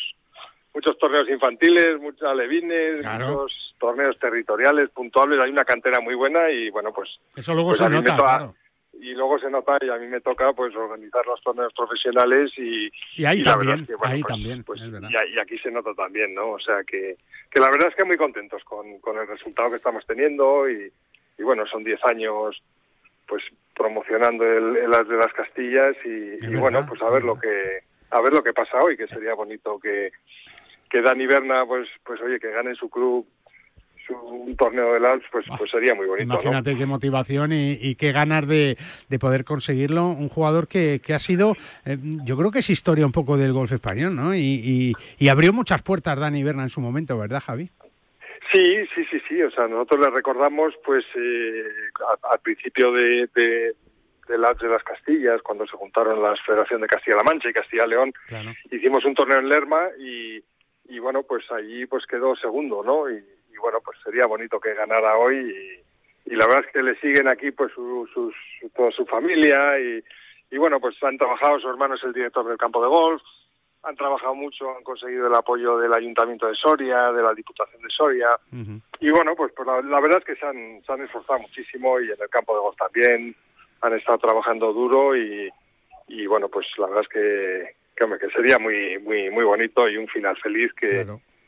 muchos 0.74 0.98
torneos 0.98 1.28
infantiles, 1.30 2.00
muchos 2.00 2.24
alevines, 2.24 3.02
Claro. 3.02 3.28
muchos 3.28 3.76
torneos 3.80 4.18
territoriales, 4.20 4.90
puntuables, 4.92 5.38
hay 5.40 5.50
una 5.52 5.66
cantera 5.66 6.00
muy 6.02 6.16
buena 6.16 6.50
y 6.50 6.70
bueno, 6.70 6.92
pues... 6.94 7.10
Eso 7.36 7.54
luego 7.54 7.70
pues 7.70 7.80
se 7.80 7.90
nota. 7.90 8.54
Y 8.94 9.14
luego 9.14 9.38
se 9.40 9.50
nota 9.50 9.78
y 9.82 9.90
a 9.90 9.98
mí 9.98 10.08
me 10.08 10.22
toca 10.22 10.52
pues 10.54 10.76
organizar 10.76 11.26
los 11.28 11.42
torneos 11.42 11.72
profesionales 11.74 12.52
y... 12.58 12.90
Y 13.16 13.26
ahí 13.26 13.44
también, 13.44 13.68
verdad 13.68 13.82
es 13.82 13.88
que, 13.88 13.96
bueno, 13.96 14.14
ahí 14.14 14.22
pues- 14.22 14.34
también, 14.34 14.64
pues, 14.64 14.82
es 14.82 14.92
verdad. 14.92 15.10
y, 15.10 15.40
aquí 15.40 15.58
se 15.60 15.72
nota 15.72 15.94
también, 15.94 16.34
¿no? 16.34 16.52
O 16.52 16.60
sea 16.60 16.84
que, 16.84 17.18
que 17.52 17.60
la 17.60 17.70
verdad 17.70 17.90
es 17.90 17.96
que 17.96 18.04
muy 18.04 18.18
contentos 18.18 18.64
con, 18.64 19.00
con 19.00 19.18
el 19.18 19.28
resultado 19.28 19.70
que 19.70 19.76
estamos 19.78 20.06
teniendo 20.08 20.70
y, 20.70 20.92
y 21.38 21.44
bueno, 21.44 21.66
son 21.68 21.84
10 21.84 22.00
años 22.06 22.62
pues 23.28 23.44
promocionando 23.76 24.44
el, 24.46 24.78
el 24.78 24.94
As 24.94 25.08
de 25.08 25.18
las 25.18 25.34
Castillas 25.34 25.96
y, 26.04 26.56
bueno, 26.56 26.86
pues 26.88 27.02
a 27.02 27.10
ver 27.10 27.24
lo 27.24 27.38
que 27.38 27.82
a 28.10 28.22
ver 28.22 28.32
lo 28.32 28.42
que 28.42 28.54
pasa 28.54 28.80
hoy, 28.80 28.96
que 28.96 29.08
sería 29.08 29.34
bonito 29.34 29.78
que, 29.80 30.12
que 30.90 31.02
Dani 31.02 31.28
Berna, 31.28 31.66
pues 31.66 31.90
pues 32.04 32.22
oye, 32.22 32.40
que 32.40 32.52
gane 32.52 32.74
su 32.76 32.90
club 32.90 33.28
un 34.10 34.56
torneo 34.56 34.94
del 34.94 35.06
Alps, 35.06 35.26
pues 35.32 35.46
pues 35.58 35.70
sería 35.72 35.94
muy 35.96 36.06
bonito, 36.08 36.28
¿no? 36.34 36.34
Imagínate 36.42 36.78
qué 36.78 36.86
motivación 36.86 37.52
y, 37.54 37.78
y 37.82 37.96
qué 37.96 38.12
ganas 38.12 38.48
de, 38.48 38.78
de 39.10 39.20
poder 39.20 39.44
conseguirlo. 39.44 40.08
Un 40.08 40.30
jugador 40.30 40.68
que, 40.68 41.00
que 41.04 41.14
ha 41.14 41.20
sido, 41.20 41.54
eh, 41.86 41.98
yo 42.24 42.38
creo 42.38 42.52
que 42.52 42.60
es 42.60 42.70
historia 42.70 43.06
un 43.06 43.12
poco 43.12 43.38
del 43.38 43.54
golf 43.54 43.72
español, 43.72 44.16
¿no? 44.16 44.34
Y, 44.36 44.40
y- 44.40 44.94
y 45.18 45.30
abrió 45.30 45.54
muchas 45.54 45.82
puertas 45.82 46.20
Dani 46.20 46.44
Berna 46.44 46.64
en 46.64 46.70
su 46.70 46.82
momento, 46.82 47.18
¿verdad, 47.18 47.42
Javi? 47.46 47.70
Sí, 48.54 48.64
sí, 48.96 49.04
sí, 49.12 49.20
sí. 49.28 49.42
O 49.42 49.52
sea, 49.52 49.68
nosotros 49.68 50.06
le 50.06 50.12
recordamos, 50.12 50.74
pues, 50.86 51.04
eh, 51.16 51.64
al 52.32 52.40
principio 52.40 52.92
de, 52.94 53.28
de, 53.36 53.76
del 54.30 54.46
Alps 54.46 54.62
de 54.62 54.70
las 54.70 54.84
Castillas, 54.84 55.42
cuando 55.42 55.66
se 55.66 55.76
juntaron 55.76 56.22
la 56.22 56.34
Federación 56.46 56.82
de 56.82 56.88
Castilla-La 56.88 57.24
Mancha 57.24 57.50
y 57.50 57.54
Castilla-León, 57.54 58.14
Claro. 58.28 58.54
hicimos 58.72 59.04
un 59.06 59.16
torneo 59.16 59.40
en 59.40 59.50
Lerma 59.50 59.82
y, 60.00 60.42
y 60.90 61.00
bueno, 61.00 61.24
pues 61.24 61.44
allí 61.52 61.86
pues 61.88 62.06
quedó 62.06 62.36
segundo, 62.38 62.84
¿no? 62.84 63.10
Y, 63.12 63.22
y 63.58 63.60
bueno, 63.60 63.80
pues 63.84 63.98
sería 64.04 64.28
bonito 64.28 64.60
que 64.60 64.74
ganara 64.74 65.18
hoy 65.18 65.36
y, 65.36 66.32
y 66.34 66.36
la 66.36 66.46
verdad 66.46 66.66
es 66.66 66.72
que 66.72 66.84
le 66.84 66.96
siguen 67.00 67.28
aquí 67.28 67.52
pues 67.52 67.72
su, 67.74 68.08
sus, 68.14 68.36
toda 68.76 68.92
su 68.92 69.06
familia 69.06 69.80
y, 69.80 70.04
y 70.52 70.58
bueno, 70.58 70.80
pues 70.80 70.96
han 71.04 71.18
trabajado, 71.18 71.60
su 71.60 71.70
hermano 71.70 71.96
es 71.96 72.04
el 72.04 72.14
director 72.14 72.48
del 72.48 72.58
campo 72.58 72.82
de 72.82 72.88
golf, 72.88 73.22
han 73.84 73.96
trabajado 73.96 74.36
mucho, 74.36 74.76
han 74.76 74.84
conseguido 74.84 75.28
el 75.28 75.36
apoyo 75.36 75.78
del 75.78 75.94
Ayuntamiento 75.94 76.48
de 76.48 76.56
Soria, 76.56 77.12
de 77.12 77.24
la 77.24 77.34
Diputación 77.34 77.82
de 77.82 77.90
Soria, 77.90 78.28
y 79.00 79.10
bueno, 79.12 79.36
pues, 79.36 79.54
pues 79.56 79.68
la, 79.68 79.82
la 79.82 80.02
verdad 80.02 80.20
es 80.20 80.26
que 80.26 80.36
se 80.36 80.46
han, 80.46 80.82
se 80.86 80.92
han 80.92 81.02
esforzado 81.02 81.40
muchísimo 81.40 82.00
y 82.00 82.06
en 82.06 82.22
el 82.22 82.30
campo 82.30 82.54
de 82.54 82.62
golf 82.62 82.78
también 82.78 83.36
han 83.82 83.94
estado 83.94 84.18
trabajando 84.18 84.74
duro 84.74 85.16
y, 85.16 85.50
y 86.08 86.26
bueno, 86.28 86.50
pues 86.50 86.68
la 86.78 86.88
verdad 86.88 87.04
es 87.04 87.10
que, 87.10 87.76
que 87.96 88.30
sería 88.30 88.60
muy 88.60 89.00
muy 89.00 89.30
muy 89.32 89.44
bonito 89.44 89.88
y 89.90 89.98
un 89.98 90.08
final 90.08 90.38
feliz 90.38 90.72
que, 90.74 91.06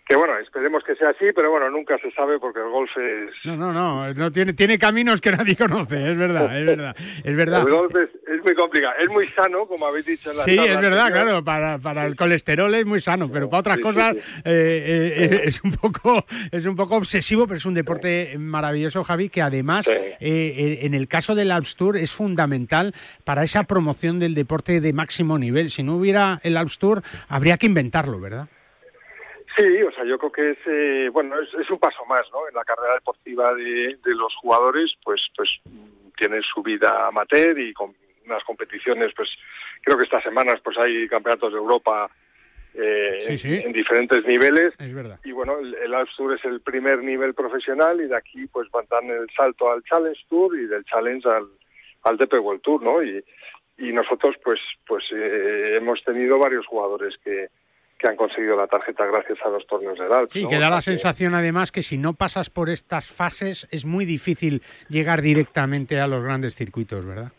que 0.09 0.15
bueno, 0.15 0.39
esperemos 0.39 0.83
que 0.83 0.95
sea 0.95 1.09
así, 1.09 1.27
pero 1.35 1.51
bueno, 1.51 1.69
nunca 1.69 1.95
se 1.99 2.09
sabe 2.11 2.39
porque 2.39 2.59
el 2.59 2.69
golf 2.69 2.89
es... 2.97 3.29
No, 3.45 3.55
no, 3.55 3.71
no, 3.71 4.11
no 4.11 4.31
tiene, 4.31 4.53
tiene 4.53 4.79
caminos 4.79 5.21
que 5.21 5.31
nadie 5.31 5.55
conoce, 5.57 6.11
es 6.11 6.17
verdad, 6.17 6.57
es 6.59 6.65
verdad, 6.65 6.95
es 7.23 7.35
verdad. 7.37 7.61
El 7.61 7.69
golf 7.71 7.93
es, 7.95 8.09
es 8.27 8.43
muy 8.43 8.55
complicado, 8.55 8.93
es 8.99 9.11
muy 9.11 9.27
sano, 9.27 9.67
como 9.67 9.85
habéis 9.85 10.07
dicho 10.07 10.31
en 10.31 10.37
la 10.37 10.43
Sí, 10.45 10.55
es 10.57 10.81
verdad, 10.81 11.05
anterior. 11.05 11.11
claro, 11.11 11.43
para, 11.43 11.77
para 11.77 12.07
el 12.07 12.15
colesterol 12.15 12.73
es 12.73 12.87
muy 12.87 13.01
sano, 13.01 13.29
pero 13.31 13.51
para 13.51 13.59
otras 13.59 13.75
sí, 13.75 13.81
cosas 13.83 14.13
sí, 14.15 14.19
eh, 14.45 15.13
eh, 15.31 15.41
es 15.43 15.63
un 15.63 15.71
poco 15.73 16.25
es 16.51 16.65
un 16.65 16.75
poco 16.75 16.95
obsesivo, 16.95 17.45
pero 17.45 17.57
es 17.57 17.65
un 17.67 17.75
deporte 17.75 18.35
maravilloso, 18.39 19.03
Javi, 19.03 19.29
que 19.29 19.43
además 19.43 19.87
eh, 19.87 20.79
en 20.81 20.95
el 20.95 21.07
caso 21.07 21.35
del 21.35 21.51
Alps 21.51 21.75
Tour 21.75 21.97
es 21.97 22.11
fundamental 22.11 22.95
para 23.25 23.43
esa 23.43 23.63
promoción 23.65 24.17
del 24.17 24.33
deporte 24.33 24.81
de 24.81 24.91
máximo 24.91 25.37
nivel. 25.37 25.69
Si 25.69 25.83
no 25.83 25.93
hubiera 25.97 26.39
el 26.41 26.57
Alps 26.57 26.79
Tour, 26.79 27.03
habría 27.27 27.57
que 27.57 27.67
inventarlo, 27.67 28.19
¿verdad? 28.19 28.47
Sí, 29.59 29.83
o 29.83 29.91
sea, 29.91 30.05
yo 30.05 30.17
creo 30.17 30.31
que 30.31 30.51
es 30.51 30.57
eh, 30.65 31.09
bueno 31.11 31.39
es, 31.39 31.53
es 31.55 31.69
un 31.69 31.79
paso 31.79 32.05
más, 32.05 32.21
¿no? 32.31 32.47
En 32.47 32.55
la 32.55 32.63
carrera 32.63 32.93
deportiva 32.95 33.53
de, 33.55 33.97
de 34.03 34.15
los 34.15 34.33
jugadores, 34.35 34.91
pues 35.03 35.21
pues 35.35 35.49
tienen 36.17 36.41
su 36.43 36.61
vida 36.63 37.07
amateur 37.07 37.59
y 37.59 37.73
con 37.73 37.93
unas 38.25 38.43
competiciones, 38.45 39.11
pues 39.15 39.29
creo 39.81 39.97
que 39.97 40.05
estas 40.05 40.23
semanas 40.23 40.59
pues 40.63 40.77
hay 40.77 41.07
campeonatos 41.07 41.51
de 41.53 41.59
Europa 41.59 42.09
eh, 42.73 43.17
Sí, 43.21 43.37
sí. 43.37 43.53
En, 43.55 43.67
en 43.67 43.73
diferentes 43.73 44.23
niveles 44.25 44.73
Es 44.79 44.93
verdad. 44.93 45.19
y 45.23 45.31
bueno 45.31 45.57
el, 45.59 45.73
el 45.75 45.93
Alps 45.93 46.15
Tour 46.15 46.35
es 46.37 46.45
el 46.45 46.61
primer 46.61 46.99
nivel 47.03 47.33
profesional 47.33 47.99
y 47.99 48.07
de 48.07 48.15
aquí 48.15 48.45
pues 48.47 48.69
van 48.71 49.09
el 49.09 49.27
salto 49.35 49.71
al 49.71 49.83
Challenge 49.83 50.19
Tour 50.29 50.55
y 50.57 50.67
del 50.67 50.85
Challenge 50.85 51.27
al 51.27 51.47
al 52.03 52.17
DP 52.17 52.33
World 52.39 52.61
Tour, 52.61 52.81
¿no? 52.83 53.03
Y 53.03 53.23
y 53.79 53.91
nosotros 53.91 54.35
pues 54.43 54.59
pues 54.87 55.03
eh, 55.13 55.77
hemos 55.77 56.03
tenido 56.03 56.37
varios 56.37 56.65
jugadores 56.67 57.15
que 57.23 57.47
que 57.99 58.07
han 58.07 58.15
conseguido 58.15 58.55
la 58.55 58.65
tarjeta 58.67 59.05
gracias 59.05 59.37
a 59.45 59.49
los 59.49 59.67
torneos 59.67 59.99
del 59.99 60.11
Alps. 60.11 60.31
Sí, 60.31 60.43
¿no? 60.43 60.49
que 60.49 60.55
O 60.55 60.59
da 60.59 60.67
sea 60.67 60.75
la 60.77 60.81
sensación 60.81 61.35
además 61.35 61.71
que 61.71 61.83
si 61.83 61.97
no 61.97 62.13
pasas 62.13 62.49
por 62.49 62.69
estas 62.69 63.11
fases 63.11 63.67
es 63.71 63.85
muy 63.85 64.05
difícil 64.05 64.61
llegar 64.87 65.21
directamente 65.21 65.99
a 65.99 66.07
los 66.07 66.23
grandes 66.23 66.55
circuitos, 66.55 67.05
¿verdad? 67.05 67.31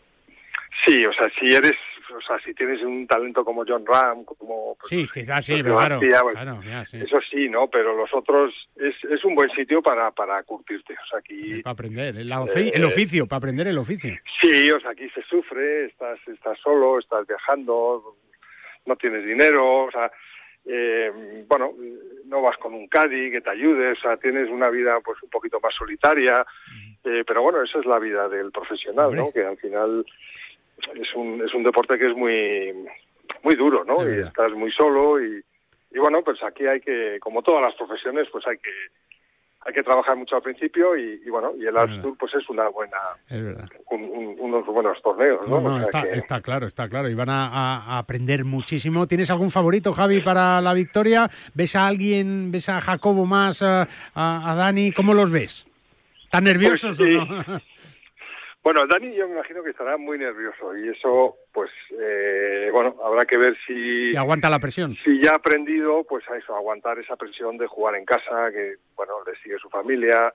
Sí, 0.85 1.03
o 1.05 1.13
sea, 1.13 1.27
si 1.39 1.53
eres, 1.53 1.73
o 2.15 2.21
sea, 2.21 2.39
si 2.45 2.53
tienes 2.53 2.81
un 2.81 3.05
talento 3.07 3.43
como 3.43 3.63
John 3.67 3.83
Ram, 3.85 4.23
como 4.23 4.75
pues, 4.79 4.89
Sí, 4.89 5.07
quizás 5.13 5.45
sí, 5.45 5.53
pero 5.61 5.75
claro, 5.77 5.99
García, 5.99 6.19
pues, 6.21 6.33
claro, 6.35 6.61
ya, 6.63 6.85
sí. 6.85 6.97
eso 6.97 7.19
sí, 7.29 7.49
¿no? 7.49 7.67
Pero 7.67 7.95
los 7.95 8.13
otros 8.13 8.53
es, 8.75 8.95
es 9.09 9.23
un 9.25 9.33
buen 9.35 9.49
sitio 9.51 9.81
para, 9.81 10.11
para 10.11 10.41
curtirte. 10.43 10.93
O 10.93 11.07
sea, 11.09 11.19
aquí 11.19 11.61
Para 11.61 11.73
aprender, 11.73 12.15
el, 12.17 12.31
ofi- 12.31 12.71
el 12.73 12.83
Eh, 12.83 12.85
oficio, 12.85 13.25
para 13.27 13.37
aprender 13.37 13.67
el 13.67 13.77
oficio. 13.77 14.13
sí, 14.41 14.69
o 14.71 14.79
sea, 14.79 14.91
aquí 14.91 15.07
se 15.09 15.21
sufre, 15.23 15.85
estás, 15.85 16.19
estás 16.27 16.57
solo, 16.59 16.99
estás 16.99 17.25
viajando, 17.27 18.15
no 18.85 18.95
tienes 18.95 19.23
dinero, 19.25 19.85
o 19.85 19.91
sea, 19.91 20.11
eh, 20.65 21.43
bueno, 21.47 21.73
no 22.25 22.41
vas 22.41 22.57
con 22.57 22.73
un 22.73 22.87
caddy 22.87 23.31
que 23.31 23.41
te 23.41 23.49
ayude, 23.49 23.91
o 23.91 23.95
sea, 23.95 24.17
tienes 24.17 24.49
una 24.49 24.69
vida 24.69 24.99
pues 25.03 25.21
un 25.23 25.29
poquito 25.29 25.59
más 25.59 25.73
solitaria, 25.73 26.45
eh, 27.03 27.23
pero 27.25 27.41
bueno, 27.41 27.63
esa 27.63 27.79
es 27.79 27.85
la 27.85 27.99
vida 27.99 28.29
del 28.29 28.51
profesional, 28.51 29.13
¿no? 29.15 29.31
Que 29.31 29.43
al 29.43 29.57
final 29.57 30.05
es 30.95 31.15
un, 31.15 31.41
es 31.45 31.53
un 31.53 31.63
deporte 31.63 31.97
que 31.97 32.07
es 32.07 32.15
muy, 32.15 32.73
muy 33.43 33.55
duro, 33.55 33.83
¿no? 33.83 34.07
Y 34.07 34.21
estás 34.21 34.51
muy 34.53 34.71
solo 34.71 35.21
y, 35.23 35.43
y 35.91 35.99
bueno, 35.99 36.23
pues 36.23 36.41
aquí 36.43 36.65
hay 36.65 36.79
que, 36.79 37.19
como 37.19 37.41
todas 37.41 37.61
las 37.61 37.75
profesiones, 37.75 38.27
pues 38.31 38.45
hay 38.47 38.57
que 38.57 38.71
hay 39.63 39.73
que 39.73 39.83
trabajar 39.83 40.15
mucho 40.17 40.35
al 40.35 40.41
principio 40.41 40.97
y, 40.97 41.21
y 41.25 41.29
bueno, 41.29 41.51
y 41.59 41.65
el 41.67 41.77
Alps 41.77 42.01
Tour 42.01 42.17
pues 42.17 42.33
es 42.33 42.49
una 42.49 42.67
buena, 42.69 42.97
Es 43.29 43.43
verdad. 43.43 43.69
un- 43.91 44.01
un- 44.03 44.35
unos 44.39 44.65
buenos 44.65 44.99
torneos, 45.03 45.47
¿no? 45.47 45.61
No, 45.61 45.69
no, 45.69 45.75
O 45.75 45.77
sea 45.77 45.83
está, 45.83 46.01
que- 46.03 46.17
está 46.17 46.41
claro, 46.41 46.65
está 46.67 46.89
claro. 46.89 47.09
Y 47.09 47.13
van 47.13 47.29
a, 47.29 47.47
a- 47.47 47.77
a 47.95 47.97
aprender 47.99 48.43
muchísimo. 48.43 49.05
¿Tienes 49.07 49.29
algún 49.29 49.51
favorito, 49.51 49.93
Javi, 49.93 50.21
para 50.21 50.59
la 50.61 50.73
victoria? 50.73 51.29
¿Ves 51.53 51.75
a 51.75 51.85
alguien, 51.87 52.51
ves 52.51 52.69
a 52.69 52.81
Jacobo 52.81 53.25
más, 53.25 53.61
a, 53.61 53.87
a- 54.15 54.51
a 54.51 54.55
Dani? 54.55 54.91
¿Cómo 54.93 55.13
los 55.13 55.29
ves? 55.29 55.67
¿Tan 56.31 56.43
nerviosos 56.45 56.97
Pues 56.97 57.09
sí. 57.09 57.15
o 57.15 57.25
no? 57.25 57.43
Bueno, 58.63 58.85
Dani 58.85 59.15
yo 59.15 59.27
me 59.27 59.33
imagino 59.35 59.63
que 59.63 59.71
estará 59.71 59.97
muy 59.97 60.19
nervioso 60.19 60.77
y 60.77 60.89
eso, 60.89 61.35
pues, 61.51 61.71
eh, 61.99 62.69
bueno, 62.71 62.95
habrá 63.03 63.25
que 63.25 63.37
ver 63.37 63.57
si, 63.65 64.11
Si 64.11 64.15
aguanta 64.15 64.51
la 64.51 64.59
presión. 64.59 64.95
si 65.03 65.19
ya 65.19 65.31
ha 65.31 65.35
aprendido, 65.37 66.03
pues 66.07 66.29
a 66.29 66.37
eso, 66.37 66.55
aguantar 66.55 66.99
esa 66.99 67.15
presión 67.15 67.57
de 67.57 67.65
jugar 67.65 67.95
en 67.95 68.05
casa, 68.05 68.51
que, 68.51 68.75
bueno, 68.95 69.13
le 69.25 69.35
sigue 69.41 69.57
su 69.57 69.67
familia 69.69 70.31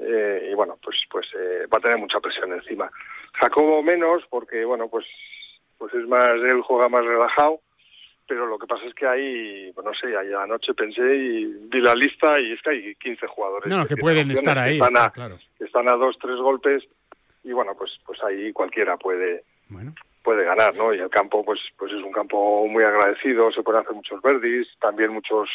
eh, 0.00 0.48
y 0.50 0.54
bueno, 0.54 0.78
pues, 0.82 0.96
pues 1.08 1.26
eh, 1.38 1.66
va 1.72 1.78
a 1.78 1.80
tener 1.80 1.98
mucha 1.98 2.18
presión 2.18 2.52
encima. 2.52 2.90
Jacobo 3.34 3.82
menos, 3.84 4.24
porque, 4.28 4.64
bueno, 4.64 4.88
pues, 4.88 5.06
pues 5.78 5.94
es 5.94 6.08
más, 6.08 6.26
él 6.28 6.62
juega 6.62 6.88
más 6.88 7.04
relajado, 7.04 7.60
pero 8.26 8.46
lo 8.46 8.58
que 8.58 8.66
pasa 8.66 8.84
es 8.86 8.94
que 8.94 9.06
hay, 9.06 9.72
pues 9.74 9.84
no 9.84 9.92
sé, 9.94 10.16
ayer 10.16 10.34
anoche 10.34 10.74
pensé 10.74 11.02
y 11.14 11.44
vi 11.70 11.80
la 11.80 11.94
lista 11.94 12.32
y 12.40 12.52
es 12.52 12.62
que 12.62 12.70
hay 12.70 12.94
15 12.96 13.26
jugadores. 13.28 13.68
No, 13.68 13.86
que 13.86 13.96
pueden 13.96 14.28
estar 14.32 14.58
ahí, 14.58 14.74
están 14.74 14.88
está 14.94 15.04
a- 15.04 15.10
claro. 15.12 15.38
están 15.60 15.88
a 15.88 15.96
dos, 15.96 16.16
tres 16.20 16.36
golpes 16.36 16.82
y 17.42 17.52
bueno, 17.52 17.74
pues 17.76 17.90
pues 18.06 18.22
ahí 18.22 18.52
cualquiera 18.52 18.96
puede 18.96 19.44
puede 20.22 20.44
ganar, 20.44 20.76
¿no? 20.76 20.92
Y 20.94 20.98
el 20.98 21.10
campo 21.10 21.44
pues 21.44 21.60
pues 21.76 21.92
es 21.92 22.02
un 22.02 22.12
campo 22.12 22.66
muy 22.66 22.84
agradecido, 22.84 23.50
se 23.52 23.62
pueden 23.62 23.82
hacer 23.82 23.94
muchos 23.94 24.20
verdis, 24.22 24.68
también 24.80 25.12
muchos 25.12 25.48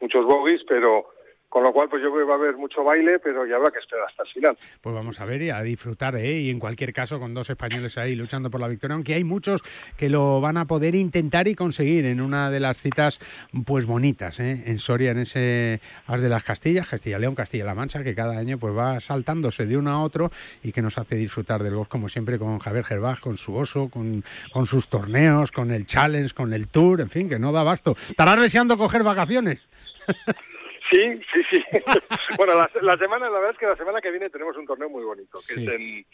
muchos 0.00 0.24
bogies, 0.24 0.62
pero 0.68 1.06
con 1.48 1.62
lo 1.62 1.72
cual, 1.72 1.88
pues 1.88 2.02
yo 2.02 2.12
creo 2.12 2.26
que 2.26 2.28
va 2.28 2.34
a 2.34 2.38
haber 2.38 2.56
mucho 2.56 2.84
baile, 2.84 3.18
pero 3.18 3.46
ya 3.46 3.56
habrá 3.56 3.70
que 3.70 3.78
esperar 3.78 4.04
hasta 4.06 4.22
el 4.22 4.28
final. 4.28 4.58
Pues 4.82 4.94
vamos 4.94 5.20
a 5.20 5.24
ver 5.24 5.40
y 5.42 5.50
a 5.50 5.62
disfrutar, 5.62 6.14
¿eh? 6.16 6.40
Y 6.40 6.50
en 6.50 6.58
cualquier 6.58 6.92
caso, 6.92 7.18
con 7.18 7.32
dos 7.32 7.48
españoles 7.48 7.96
ahí 7.96 8.14
luchando 8.14 8.50
por 8.50 8.60
la 8.60 8.68
victoria, 8.68 8.94
aunque 8.94 9.14
hay 9.14 9.24
muchos 9.24 9.62
que 9.96 10.10
lo 10.10 10.40
van 10.40 10.58
a 10.58 10.66
poder 10.66 10.94
intentar 10.94 11.48
y 11.48 11.54
conseguir 11.54 12.04
en 12.04 12.20
una 12.20 12.50
de 12.50 12.60
las 12.60 12.80
citas, 12.80 13.18
pues 13.64 13.86
bonitas, 13.86 14.40
¿eh? 14.40 14.64
En 14.66 14.78
Soria, 14.78 15.12
en 15.12 15.18
ese 15.18 15.80
As 16.06 16.20
de 16.20 16.28
las 16.28 16.44
Castillas, 16.44 16.86
Castilla-León, 16.86 17.34
Castilla-La 17.34 17.74
Mancha, 17.74 18.04
que 18.04 18.14
cada 18.14 18.36
año 18.36 18.58
pues 18.58 18.76
va 18.76 19.00
saltándose 19.00 19.64
de 19.64 19.76
uno 19.76 19.90
a 19.90 20.02
otro 20.02 20.30
y 20.62 20.72
que 20.72 20.82
nos 20.82 20.98
hace 20.98 21.16
disfrutar 21.16 21.62
del 21.62 21.74
golf, 21.74 21.88
como 21.88 22.10
siempre, 22.10 22.38
con 22.38 22.58
Javier 22.58 22.84
Gervás, 22.84 23.20
con 23.20 23.38
su 23.38 23.56
oso, 23.56 23.88
con, 23.88 24.22
con 24.52 24.66
sus 24.66 24.88
torneos, 24.88 25.50
con 25.50 25.70
el 25.70 25.86
challenge, 25.86 26.34
con 26.34 26.52
el 26.52 26.68
tour, 26.68 27.00
en 27.00 27.08
fin, 27.08 27.28
que 27.28 27.38
no 27.38 27.52
da 27.52 27.62
basto. 27.62 27.96
¿Estarás 28.10 28.40
deseando 28.40 28.76
coger 28.76 29.02
vacaciones? 29.02 29.60
Sí, 30.90 31.20
sí, 31.32 31.42
sí. 31.50 31.64
bueno, 32.36 32.54
la, 32.54 32.70
la, 32.80 32.96
semana, 32.96 33.28
la 33.28 33.38
verdad 33.38 33.52
es 33.52 33.58
que 33.58 33.66
la 33.66 33.76
semana 33.76 34.00
que 34.00 34.10
viene 34.10 34.30
tenemos 34.30 34.56
un 34.56 34.66
torneo 34.66 34.88
muy 34.88 35.04
bonito, 35.04 35.38
que 35.46 35.54
es 35.54 35.68
en 35.68 36.04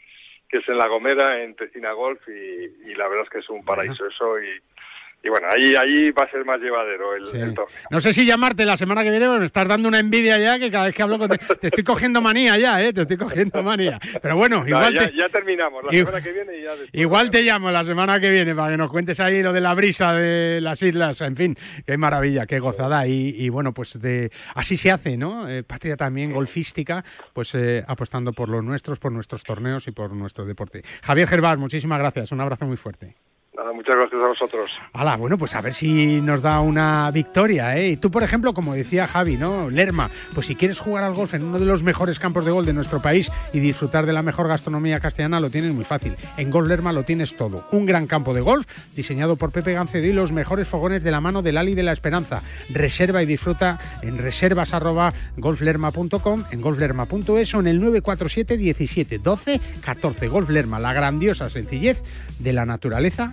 que 0.48 0.58
es 0.58 0.68
en 0.68 0.76
La 0.76 0.88
Gomera, 0.88 1.42
en 1.42 1.54
Tecina 1.54 1.92
Golf, 1.92 2.20
y, 2.28 2.90
y 2.90 2.94
la 2.94 3.08
verdad 3.08 3.24
es 3.24 3.30
que 3.30 3.38
es 3.38 3.48
un 3.48 3.64
paraíso 3.64 4.06
eso, 4.06 4.38
y, 4.38 4.60
y 5.24 5.28
bueno, 5.30 5.46
ahí, 5.50 5.74
ahí 5.74 6.10
va 6.10 6.24
a 6.24 6.30
ser 6.30 6.44
más 6.44 6.60
llevadero 6.60 7.14
el, 7.16 7.26
Sí. 7.26 7.38
el 7.38 7.54
torneo. 7.54 7.76
No 7.90 8.00
sé 8.00 8.12
si 8.12 8.26
llamarte 8.26 8.64
la 8.66 8.76
semana 8.76 9.02
que 9.02 9.10
viene, 9.10 9.26
porque 9.26 9.40
me 9.40 9.46
estás 9.46 9.66
dando 9.66 9.88
una 9.88 9.98
envidia 9.98 10.38
ya 10.38 10.58
que 10.58 10.70
cada 10.70 10.84
vez 10.86 10.94
que 10.94 11.02
hablo 11.02 11.18
con 11.18 11.28
te, 11.30 11.38
te 11.60 11.66
estoy 11.68 11.82
cogiendo 11.84 12.20
manía 12.20 12.56
ya, 12.58 12.82
¿eh? 12.82 12.92
Te 12.92 13.00
estoy 13.02 13.16
cogiendo 13.16 13.62
manía. 13.62 13.98
Pero 14.22 14.36
bueno, 14.36 14.60
No, 14.60 14.68
igual 14.68 14.94
ya, 14.94 15.08
te, 15.08 15.16
ya 15.16 15.28
terminamos, 15.28 15.82
la 15.84 15.90
Igual- 15.92 16.06
semana 16.06 16.22
que 16.22 16.32
viene 16.32 16.58
y 16.58 16.62
ya 16.62 16.70
después. 16.72 16.90
Igual 16.92 17.30
te 17.30 17.42
llamo 17.42 17.70
la 17.70 17.84
semana 17.84 18.20
que 18.20 18.28
viene 18.30 18.54
para 18.54 18.72
que 18.72 18.76
nos 18.76 18.90
cuentes 18.90 19.18
ahí 19.20 19.42
lo 19.42 19.52
de 19.52 19.60
la 19.60 19.74
brisa 19.74 20.12
de 20.12 20.60
las 20.60 20.82
islas, 20.82 21.20
en 21.22 21.36
fin, 21.36 21.56
qué 21.86 21.96
maravilla, 21.96 22.46
qué 22.46 22.58
gozada. 22.60 23.06
Y, 23.06 23.34
y 23.38 23.48
bueno, 23.48 23.72
pues 23.72 24.00
de, 24.00 24.30
así 24.54 24.76
se 24.76 24.90
hace, 24.90 25.16
¿no? 25.16 25.48
Eh, 25.48 25.62
patria 25.62 25.96
también 25.96 26.32
golfística, 26.32 27.02
pues 27.32 27.54
eh, 27.54 27.82
apostando 27.86 28.32
por 28.32 28.48
los 28.48 28.62
nuestros, 28.62 28.98
por 28.98 29.10
nuestros 29.12 29.42
torneos 29.42 29.86
y 29.88 29.92
por 29.92 30.12
nuestro 30.12 30.44
deporte. 30.44 30.82
Javier 31.02 31.28
Gervás, 31.28 31.56
muchísimas 31.58 31.98
gracias, 31.98 32.30
un 32.32 32.40
abrazo 32.40 32.66
muy 32.66 32.76
fuerte. 32.76 33.14
Nada, 33.56 33.72
muchas 33.72 33.94
gracias 33.94 34.20
a 34.20 34.28
vosotros. 34.28 34.70
Hala, 34.94 35.16
bueno, 35.16 35.38
pues 35.38 35.54
a 35.54 35.60
ver 35.60 35.74
si 35.74 36.20
nos 36.20 36.42
da 36.42 36.58
una 36.58 37.08
victoria, 37.12 37.76
¿eh? 37.76 37.96
Tú, 37.96 38.10
por 38.10 38.24
ejemplo, 38.24 38.52
como 38.52 38.74
decía 38.74 39.06
Javi, 39.06 39.36
¿no? 39.36 39.70
Lerma, 39.70 40.10
pues 40.34 40.48
si 40.48 40.56
quieres 40.56 40.80
jugar 40.80 41.04
al 41.04 41.14
golf 41.14 41.34
en 41.34 41.44
uno 41.44 41.60
de 41.60 41.64
los 41.64 41.84
mejores 41.84 42.18
campos 42.18 42.44
de 42.44 42.50
golf 42.50 42.66
de 42.66 42.72
nuestro 42.72 43.00
país 43.00 43.30
y 43.52 43.60
disfrutar 43.60 44.06
de 44.06 44.12
la 44.12 44.22
mejor 44.22 44.48
gastronomía 44.48 44.98
castellana, 44.98 45.38
lo 45.38 45.50
tienes 45.50 45.72
muy 45.72 45.84
fácil. 45.84 46.16
En 46.36 46.50
Golf 46.50 46.66
Lerma 46.66 46.92
lo 46.92 47.04
tienes 47.04 47.36
todo. 47.36 47.64
Un 47.70 47.86
gran 47.86 48.08
campo 48.08 48.34
de 48.34 48.40
golf 48.40 48.66
diseñado 48.96 49.36
por 49.36 49.52
Pepe 49.52 49.72
Gancedo 49.72 50.04
y 50.04 50.12
los 50.12 50.32
mejores 50.32 50.66
fogones 50.66 51.04
de 51.04 51.12
la 51.12 51.20
mano 51.20 51.40
del 51.40 51.56
Ali 51.56 51.76
de 51.76 51.84
la 51.84 51.92
Esperanza. 51.92 52.42
Reserva 52.70 53.22
y 53.22 53.26
disfruta 53.26 53.78
en 54.02 54.18
reservas 54.18 54.74
arroba 54.74 55.12
en 55.36 55.40
golflerma.es 55.40 57.54
o 57.54 57.60
en 57.60 57.66
el 57.68 57.80
947 57.80 58.56
17 58.56 59.18
12 59.18 59.60
14. 59.84 60.26
Golf 60.26 60.50
Lerma, 60.50 60.80
la 60.80 60.92
grandiosa 60.92 61.48
sencillez 61.50 62.02
de 62.40 62.52
la 62.52 62.66
naturaleza 62.66 63.32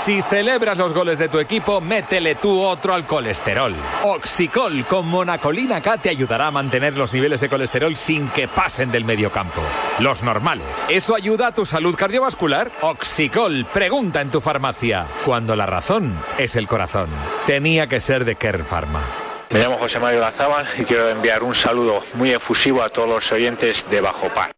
Si 0.00 0.22
celebras 0.22 0.78
los 0.78 0.94
goles 0.94 1.18
de 1.18 1.28
tu 1.28 1.38
equipo, 1.38 1.78
métele 1.82 2.34
tú 2.34 2.58
otro 2.58 2.94
al 2.94 3.06
colesterol. 3.06 3.74
Oxicol 4.02 4.86
con 4.86 5.06
monacolina 5.06 5.82
K 5.82 5.98
te 5.98 6.08
ayudará 6.08 6.46
a 6.46 6.50
mantener 6.50 6.94
los 6.94 7.12
niveles 7.12 7.38
de 7.42 7.50
colesterol 7.50 7.94
sin 7.96 8.28
que 8.28 8.48
pasen 8.48 8.90
del 8.90 9.04
mediocampo. 9.04 9.60
Los 9.98 10.22
normales. 10.22 10.64
¿Eso 10.88 11.14
ayuda 11.14 11.48
a 11.48 11.54
tu 11.54 11.66
salud 11.66 11.94
cardiovascular? 11.96 12.70
Oxicol, 12.80 13.66
pregunta 13.70 14.22
en 14.22 14.30
tu 14.30 14.40
farmacia. 14.40 15.06
Cuando 15.26 15.54
la 15.54 15.66
razón 15.66 16.14
es 16.38 16.56
el 16.56 16.66
corazón. 16.66 17.10
Tenía 17.46 17.86
que 17.86 18.00
ser 18.00 18.24
de 18.24 18.36
Kern 18.36 18.64
Pharma. 18.64 19.02
Me 19.50 19.58
llamo 19.58 19.76
José 19.76 20.00
Mario 20.00 20.20
Lazábal 20.20 20.66
y 20.78 20.84
quiero 20.84 21.10
enviar 21.10 21.42
un 21.42 21.54
saludo 21.54 22.02
muy 22.14 22.30
efusivo 22.30 22.82
a 22.82 22.88
todos 22.88 23.08
los 23.08 23.32
oyentes 23.32 23.84
de 23.90 24.00
Bajo 24.00 24.28
Par. 24.28 24.50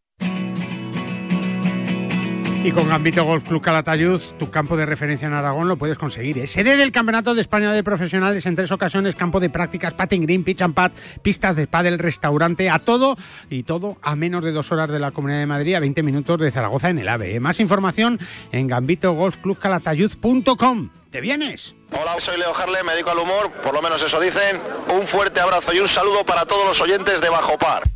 Y 2.65 2.71
con 2.71 2.89
Gambito 2.89 3.25
Golf 3.25 3.49
Club 3.49 3.61
Calatayud, 3.61 4.21
tu 4.39 4.49
campo 4.49 4.77
de 4.77 4.87
referencia 4.87 5.27
en 5.27 5.35
Aragón 5.35 5.67
lo 5.67 5.77
puedes 5.77 5.99
conseguir. 5.99 6.39
Es 6.39 6.53
sede 6.53 6.77
del 6.77 6.93
Campeonato 6.93 7.35
de 7.35 7.41
España 7.41 7.73
de 7.73 7.83
Profesionales 7.83 8.47
en 8.47 8.55
tres 8.55 8.71
ocasiones, 8.71 9.17
campo 9.17 9.41
de 9.41 9.51
prácticas, 9.51 9.95
patting 9.95 10.23
green, 10.23 10.45
pitch 10.45 10.63
and 10.63 10.73
pad, 10.73 10.93
pistas 11.23 11.57
de 11.57 11.67
pádel, 11.67 11.99
restaurante, 11.99 12.71
a 12.71 12.79
todo 12.79 13.17
y 13.51 13.65
todo 13.65 13.97
a 14.01 14.15
menos 14.15 14.45
de 14.45 14.53
dos 14.53 14.71
horas 14.71 14.91
de 14.91 15.01
la 15.01 15.11
Comunidad 15.11 15.41
de 15.41 15.47
Madrid, 15.47 15.75
a 15.75 15.81
20 15.81 16.05
minutos 16.05 16.39
de 16.39 16.53
Zaragoza 16.53 16.89
en 16.89 17.01
el 17.01 17.09
AVE. 17.09 17.41
Más 17.41 17.59
información 17.59 18.21
en 18.53 18.69
gambitogolfclubcalatayud.com. 18.69 20.91
¿Te 21.11 21.21
vienes? 21.21 21.75
Hola, 22.01 22.15
soy 22.21 22.39
Leo 22.39 22.57
Harle, 22.57 22.85
me 22.85 22.93
dedico 22.93 23.11
al 23.11 23.19
humor, 23.19 23.51
por 23.65 23.75
lo 23.75 23.83
menos 23.83 24.05
eso 24.05 24.21
dicen. 24.21 24.61
Un 24.97 25.09
fuerte 25.09 25.41
abrazo 25.41 25.75
y 25.75 25.81
un 25.81 25.89
saludo 25.89 26.25
para 26.25 26.47
todos 26.47 26.65
los 26.65 26.81
oyentes 26.81 27.21
de 27.21 27.29
Bajo 27.29 27.59
Par. 27.59 27.92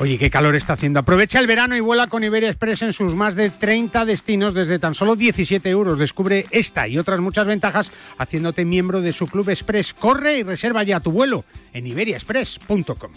Oye, 0.00 0.16
qué 0.16 0.30
calor 0.30 0.56
está 0.56 0.72
haciendo. 0.72 0.98
Aprovecha 0.98 1.38
el 1.40 1.46
verano 1.46 1.76
y 1.76 1.80
vuela 1.80 2.06
con 2.06 2.24
Iberia 2.24 2.48
Express 2.48 2.80
en 2.80 2.94
sus 2.94 3.14
más 3.14 3.34
de 3.34 3.50
30 3.50 4.06
destinos 4.06 4.54
desde 4.54 4.78
tan 4.78 4.94
solo 4.94 5.14
17 5.14 5.68
euros. 5.68 5.98
Descubre 5.98 6.46
esta 6.50 6.88
y 6.88 6.96
otras 6.96 7.20
muchas 7.20 7.44
ventajas 7.44 7.92
haciéndote 8.16 8.64
miembro 8.64 9.02
de 9.02 9.12
su 9.12 9.26
club 9.26 9.50
Express. 9.50 9.92
Corre 9.92 10.38
y 10.38 10.42
reserva 10.42 10.84
ya 10.84 11.00
tu 11.00 11.12
vuelo 11.12 11.44
en 11.74 11.86
iberiaexpress.com. 11.86 13.12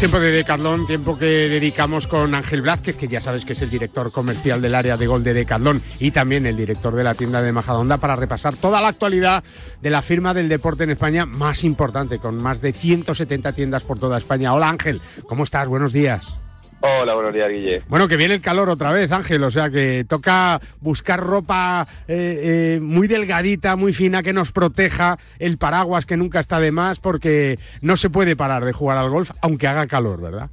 tiempo 0.00 0.18
de 0.18 0.30
Decathlon, 0.30 0.86
tiempo 0.86 1.18
que 1.18 1.26
dedicamos 1.26 2.06
con 2.06 2.34
Ángel 2.34 2.62
Blázquez, 2.62 2.96
que 2.96 3.06
ya 3.06 3.20
sabes 3.20 3.44
que 3.44 3.52
es 3.52 3.60
el 3.60 3.68
director 3.68 4.10
comercial 4.10 4.62
del 4.62 4.74
área 4.74 4.96
de 4.96 5.06
gol 5.06 5.22
de 5.22 5.34
Decathlon 5.34 5.82
y 5.98 6.10
también 6.10 6.46
el 6.46 6.56
director 6.56 6.94
de 6.94 7.04
la 7.04 7.14
tienda 7.14 7.42
de 7.42 7.52
Majadonda 7.52 7.98
para 7.98 8.16
repasar 8.16 8.56
toda 8.56 8.80
la 8.80 8.88
actualidad 8.88 9.44
de 9.82 9.90
la 9.90 10.00
firma 10.00 10.32
del 10.32 10.48
deporte 10.48 10.84
en 10.84 10.90
España 10.92 11.26
más 11.26 11.64
importante, 11.64 12.18
con 12.18 12.42
más 12.42 12.62
de 12.62 12.72
170 12.72 13.52
tiendas 13.52 13.84
por 13.84 13.98
toda 13.98 14.16
España. 14.16 14.54
Hola 14.54 14.70
Ángel, 14.70 15.02
¿cómo 15.26 15.44
estás? 15.44 15.68
Buenos 15.68 15.92
días. 15.92 16.40
Hola, 16.82 17.12
buenos 17.14 17.34
días, 17.34 17.50
Guille. 17.50 17.82
Bueno, 17.88 18.08
que 18.08 18.16
viene 18.16 18.34
el 18.34 18.40
calor 18.40 18.70
otra 18.70 18.90
vez, 18.90 19.12
Ángel, 19.12 19.44
o 19.44 19.50
sea 19.50 19.68
que 19.68 20.04
toca 20.08 20.60
buscar 20.80 21.20
ropa 21.20 21.86
eh, 22.08 22.76
eh, 22.76 22.80
muy 22.80 23.06
delgadita, 23.06 23.76
muy 23.76 23.92
fina, 23.92 24.22
que 24.22 24.32
nos 24.32 24.50
proteja, 24.50 25.18
el 25.38 25.58
paraguas 25.58 26.06
que 26.06 26.16
nunca 26.16 26.40
está 26.40 26.58
de 26.58 26.72
más, 26.72 26.98
porque 26.98 27.58
no 27.82 27.98
se 27.98 28.08
puede 28.08 28.34
parar 28.34 28.64
de 28.64 28.72
jugar 28.72 28.96
al 28.96 29.10
golf, 29.10 29.30
aunque 29.42 29.68
haga 29.68 29.86
calor, 29.86 30.22
¿verdad? 30.22 30.48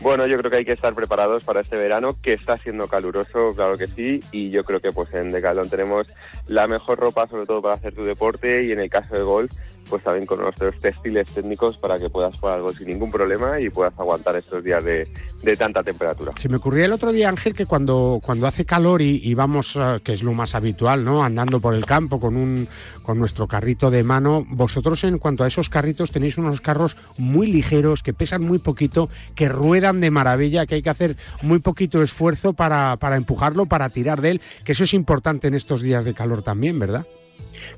Bueno, 0.00 0.26
yo 0.28 0.38
creo 0.38 0.50
que 0.50 0.56
hay 0.58 0.64
que 0.64 0.72
estar 0.72 0.94
preparados 0.94 1.42
para 1.42 1.60
este 1.60 1.76
verano, 1.76 2.16
que 2.22 2.32
está 2.32 2.56
siendo 2.58 2.86
caluroso, 2.86 3.50
claro 3.54 3.76
que 3.76 3.88
sí, 3.88 4.20
y 4.30 4.50
yo 4.50 4.62
creo 4.62 4.78
que 4.78 4.92
pues 4.92 5.12
en 5.12 5.32
Decathlon 5.32 5.68
tenemos 5.68 6.06
la 6.46 6.68
mejor 6.68 6.98
ropa, 6.98 7.26
sobre 7.26 7.46
todo 7.46 7.60
para 7.60 7.74
hacer 7.74 7.94
tu 7.94 8.04
deporte, 8.04 8.64
y 8.64 8.72
en 8.72 8.80
el 8.80 8.88
caso 8.88 9.16
de 9.16 9.22
golf, 9.22 9.50
pues 9.88 10.02
también 10.02 10.26
con 10.26 10.40
nuestros 10.40 10.78
textiles 10.78 11.28
técnicos 11.28 11.76
para 11.78 11.98
que 11.98 12.08
puedas 12.10 12.38
jugar 12.38 12.56
algo 12.56 12.72
sin 12.72 12.88
ningún 12.88 13.10
problema 13.10 13.60
y 13.60 13.70
puedas 13.70 13.98
aguantar 13.98 14.36
estos 14.36 14.62
días 14.62 14.84
de, 14.84 15.08
tanta 15.56 15.82
temperatura. 15.82 16.32
Se 16.36 16.48
me 16.48 16.56
ocurría 16.56 16.84
el 16.84 16.92
otro 16.92 17.12
día, 17.12 17.28
Ángel, 17.28 17.54
que 17.54 17.66
cuando, 17.66 18.20
cuando 18.22 18.46
hace 18.46 18.64
calor 18.64 19.00
y, 19.00 19.34
vamos, 19.34 19.76
eh, 19.76 20.00
que 20.04 20.12
es 20.12 20.22
lo 20.22 20.32
más 20.34 20.54
habitual, 20.54 21.04
¿no? 21.04 21.24
Andando 21.24 21.60
por 21.60 21.74
el 21.74 21.84
campo 21.84 22.20
con, 22.20 22.36
un, 22.36 22.68
con 23.02 23.18
nuestro 23.18 23.46
carrito 23.46 23.90
de 23.90 24.04
mano, 24.04 24.44
vosotros 24.48 25.02
en 25.04 25.18
cuanto 25.18 25.44
a 25.44 25.46
esos 25.46 25.68
carritos 25.68 26.10
tenéis 26.10 26.38
unos 26.38 26.60
carros 26.60 26.96
muy 27.16 27.46
ligeros, 27.46 28.02
que 28.02 28.12
pesan 28.12 28.42
muy 28.42 28.58
poquito, 28.58 29.08
que 29.34 29.48
ruedan 29.48 30.00
de 30.00 30.10
maravilla, 30.10 30.66
que 30.66 30.76
hay 30.76 30.82
que 30.82 30.90
hacer 30.90 31.16
muy 31.42 31.60
poquito 31.60 32.02
esfuerzo 32.02 32.52
para, 32.52 32.96
para 32.96 33.16
empujarlo, 33.16 33.66
para 33.66 33.88
tirar 33.88 34.20
de 34.20 34.32
él, 34.32 34.40
que 34.64 34.72
eso 34.72 34.84
es 34.84 34.94
importante 34.94 35.48
en 35.48 35.54
estos 35.54 35.82
días 35.82 36.04
de 36.04 36.14
calor 36.14 36.42
también, 36.42 36.78
¿verdad? 36.78 37.06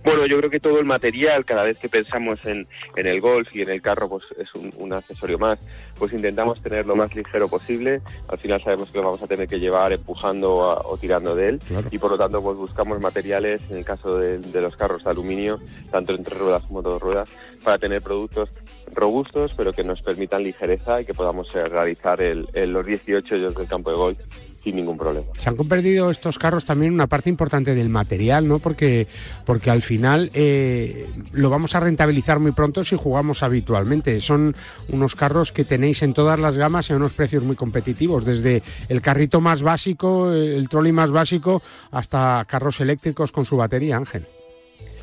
Bueno, 0.02 0.24
yo 0.24 0.38
creo 0.38 0.50
que 0.50 0.60
todo 0.60 0.78
el 0.78 0.86
material, 0.86 1.44
cada 1.44 1.64
vez 1.64 1.78
que 1.78 1.88
pensamos 1.88 2.38
en, 2.44 2.66
en 2.96 3.06
el 3.06 3.20
golf 3.20 3.54
y 3.54 3.60
en 3.60 3.68
el 3.68 3.82
carro, 3.82 4.08
pues 4.08 4.24
es 4.38 4.54
un, 4.54 4.92
accesorio 4.92 5.38
más, 5.38 5.58
pues 5.98 6.12
intentamos 6.12 6.60
tener 6.62 6.86
lo 6.86 6.96
más 6.96 7.14
ligero 7.14 7.48
posible. 7.48 8.00
Al 8.28 8.38
final 8.38 8.62
sabemos 8.64 8.90
que 8.90 8.98
lo 8.98 9.04
vamos 9.04 9.22
a 9.22 9.26
tener 9.26 9.46
que 9.46 9.60
llevar 9.60 9.92
empujando 9.92 10.52
o, 10.52 10.96
tirando 10.96 11.34
de 11.34 11.50
él. 11.50 11.60
Y 11.90 11.98
por 11.98 12.12
lo 12.12 12.18
tanto 12.18 12.42
pues 12.42 12.56
buscamos 12.56 12.98
materiales, 13.00 13.60
en 13.70 13.78
el 13.78 13.84
caso 13.84 14.18
de, 14.18 14.60
los 14.60 14.74
carros 14.74 15.04
de 15.04 15.10
aluminio, 15.10 15.58
tanto 15.90 16.14
entre 16.14 16.36
ruedas 16.36 16.62
como 16.64 16.82
dos 16.82 17.00
ruedas, 17.00 17.30
para 17.62 17.78
tener 17.78 18.00
productos 18.02 18.48
robustos 18.92 19.52
pero 19.56 19.72
que 19.72 19.84
nos 19.84 20.02
permitan 20.02 20.42
ligereza 20.42 21.00
y 21.00 21.04
que 21.04 21.14
podamos 21.14 21.52
realizar 21.52 22.20
el, 22.22 22.48
los 22.72 22.86
18 22.86 23.34
hoyos 23.34 23.54
del 23.54 23.68
campo 23.68 23.90
de 23.90 23.96
golf 23.96 24.18
sin 24.62 24.76
ningún 24.76 24.98
problema. 24.98 25.26
Se 25.38 25.48
han 25.48 25.56
perdido 25.56 26.10
estos 26.10 26.38
carros 26.38 26.64
también 26.64 26.92
una 26.92 27.06
parte 27.06 27.30
importante 27.30 27.74
del 27.74 27.88
material, 27.88 28.46
¿no? 28.46 28.58
Porque, 28.58 29.06
porque 29.46 29.70
al 29.70 29.82
final 29.82 30.30
eh, 30.34 31.08
lo 31.32 31.48
vamos 31.48 31.74
a 31.74 31.80
rentabilizar 31.80 32.40
muy 32.40 32.52
pronto 32.52 32.84
si 32.84 32.96
jugamos 32.96 33.42
habitualmente. 33.42 34.20
Son 34.20 34.54
unos 34.88 35.16
carros 35.16 35.52
que 35.52 35.64
tenéis 35.64 36.02
en 36.02 36.12
todas 36.12 36.38
las 36.38 36.58
gamas 36.58 36.90
y 36.90 36.92
a 36.92 36.96
unos 36.96 37.14
precios 37.14 37.42
muy 37.42 37.56
competitivos, 37.56 38.24
desde 38.24 38.62
el 38.88 39.00
carrito 39.00 39.40
más 39.40 39.62
básico, 39.62 40.30
el 40.30 40.68
trolley 40.68 40.92
más 40.92 41.10
básico, 41.10 41.62
hasta 41.90 42.44
carros 42.46 42.80
eléctricos 42.80 43.32
con 43.32 43.46
su 43.46 43.56
batería, 43.56 43.96
Ángel. 43.96 44.26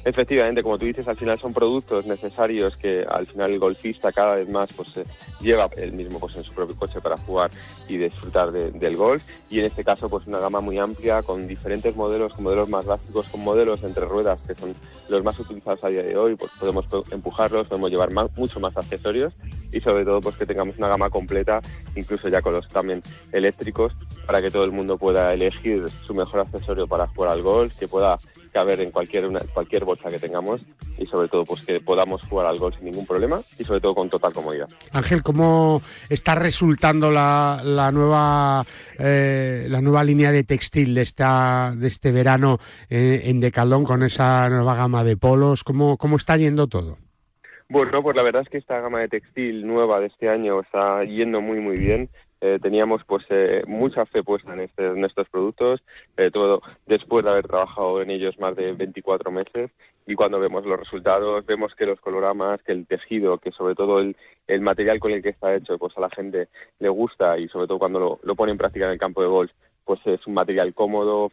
Efectivamente, 0.08 0.63
como 0.63 0.78
tú 0.78 0.86
dices, 0.86 1.06
al 1.10 1.17
final 1.17 1.38
son 1.38 1.54
productos 1.54 2.06
necesarios 2.06 2.78
que 2.78 3.06
al 3.10 3.28
final 3.28 3.52
el 3.52 3.60
golfista 3.60 4.13
cada 4.13 4.36
vez 4.36 4.48
más 4.48 4.70
pues 4.74 5.02
lleva 5.41 5.70
el 5.76 5.91
mismo 5.91 6.17
pues 6.17 6.34
en 6.38 6.43
su 6.43 6.54
propio 6.54 6.78
coche 6.78 7.02
para 7.02 7.17
jugar 7.17 7.52
y 7.89 7.98
disfrutar 7.98 8.54
del 8.54 8.96
golf. 8.96 9.22
Y 9.50 9.60
en 9.60 9.65
este 9.65 9.84
caso 9.84 10.10
pues 10.10 10.26
una 10.26 10.39
gama 10.39 10.62
muy 10.62 10.78
amplia 10.78 11.24
con 11.24 11.46
diferentes 11.46 11.93
modelos, 11.93 12.34
con 12.34 12.46
modelos 12.46 12.70
más 12.70 12.86
básicos, 12.86 13.28
con 13.28 13.41
modelos 13.41 13.84
entre 13.84 14.06
ruedas 14.06 14.48
que 14.48 14.54
son 14.54 14.74
los 15.10 15.26
más 15.26 15.38
utilizados 15.41 15.84
a 15.84 15.89
día 15.89 16.04
de 16.04 16.15
hoy, 16.15 16.36
pues 16.36 16.54
podemos 16.58 16.88
empujarlos, 17.12 17.67
podemos 17.67 17.91
llevar 17.91 18.10
mucho 18.38 18.62
más 18.62 18.78
accesorios 18.78 19.34
y 19.74 19.82
sobre 19.82 20.06
todo 20.06 20.22
pues 20.22 20.38
que 20.38 20.46
tengamos 20.46 20.78
una 20.78 20.88
gama 20.88 21.10
completa, 21.10 21.62
incluso 21.98 22.30
ya 22.30 22.41
con 22.41 22.54
los 22.54 22.65
también 22.70 23.02
eléctricos, 23.34 23.91
para 24.26 24.41
que 24.41 24.52
todo 24.52 24.63
el 24.63 24.72
mundo 24.72 24.98
pueda 24.98 25.34
elegir 25.34 25.89
su 25.89 26.13
mejor 26.13 26.39
accesorio 26.39 26.88
para 26.88 27.08
jugar 27.08 27.32
al 27.32 27.41
golf, 27.41 27.78
que 27.78 27.89
pueda 27.89 28.17
caber 28.58 28.82
en 28.82 28.89
cualquier, 28.89 29.28
una, 29.28 29.39
cualquier 29.54 29.86
bolsa 29.86 30.10
que 30.10 30.17
tengamos 30.17 30.62
y 30.98 31.06
sobre 31.06 31.28
todo 31.28 31.46
pues 31.46 31.63
que 31.63 31.80
podamos 31.80 32.24
jugar 32.24 32.48
al 32.48 32.58
golf 32.58 32.76
sin 32.76 32.86
ningún 32.86 33.06
problema 33.06 33.38
y 33.60 33.63
sobre 33.63 33.80
todo 33.80 33.93
con 33.93 34.10
total 34.10 34.34
comodidad. 34.34 34.67
Ángel, 34.91 35.22
¿cómo 35.22 35.80
está 36.10 36.34
resultando 36.34 37.12
la, 37.12 37.62
la 37.63 37.91
nueva 37.91 38.63
eh, 38.98 39.67
la 39.70 39.80
nueva 39.80 40.04
línea 40.04 40.32
de 40.32 40.43
textil 40.43 40.96
de 40.96 41.04
esta 41.04 41.72
de 41.76 41.88
este 41.88 42.12
verano 42.12 42.58
eh, 42.89 43.22
en 43.26 43.39
Decalón 43.39 43.84
con 43.84 44.02
esa 44.02 44.50
nueva 44.50 44.74
gama 44.74 45.04
de 45.04 45.17
polos? 45.17 45.63
¿Cómo, 45.63 45.98
cómo 45.98 46.15
está 46.15 46.36
yendo 46.36 46.65
todo? 46.65 46.98
Bueno, 47.70 48.02
pues 48.02 48.15
la 48.15 48.24
verdad 48.24 48.41
es 48.41 48.50
que 48.50 48.58
esta 48.58 48.80
gama 48.80 49.02
de 49.02 49.10
textil 49.10 49.67
nueva 49.67 50.00
de 50.00 50.08
este 50.08 50.30
año 50.30 50.62
está 50.62 51.04
yendo 51.04 51.41
muy 51.41 51.60
muy 51.60 51.78
bien. 51.78 52.10
Eh, 52.39 52.60
teníamos 52.62 53.04
pues 53.06 53.26
eh, 53.30 53.63
mucha 53.65 54.06
fe 54.06 54.21
puesta 54.23 54.54
en, 54.54 54.60
este, 54.60 54.86
en 54.86 55.04
estos 55.04 55.28
productos, 55.30 55.82
eh, 56.17 56.30
todo 56.32 56.62
después 56.86 57.26
de 57.26 57.32
haber 57.32 57.47
trabajado 57.47 58.02
en 58.02 58.12
ellos 58.12 58.38
más 58.39 58.56
de 58.56 58.73
24 58.73 59.32
meses. 59.32 59.71
Y 60.06 60.15
cuando 60.15 60.39
vemos 60.39 60.65
los 60.65 60.80
resultados 60.80 61.45
vemos 61.45 61.73
que 61.76 61.88
los 61.88 62.00
coloramas, 62.00 62.62
que 62.62 62.73
el 62.73 62.86
tejido, 62.86 63.39
que 63.39 63.52
sobre 63.52 63.76
todo 63.76 64.00
el, 64.00 64.15
material 64.62 65.00
con 65.00 65.12
el 65.12 65.21
que 65.21 65.30
está 65.30 65.56
hecho 65.56 65.78
pues 65.78 65.97
a 65.97 66.02
la 66.02 66.10
gente 66.10 66.47
le 66.80 66.89
gusta 66.89 67.38
y 67.38 67.47
sobre 67.50 67.67
todo 67.67 67.80
cuando 67.80 68.00
lo, 68.00 68.19
lo 68.23 68.36
pone 68.36 68.52
en 68.52 68.58
práctica 68.58 68.86
en 68.86 68.91
el 68.91 69.00
campo 69.00 69.21
de 69.21 69.28
golf 69.28 69.52
pues 69.84 70.00
es 70.06 70.26
un 70.28 70.34
material 70.34 70.73
cómodo, 70.73 71.32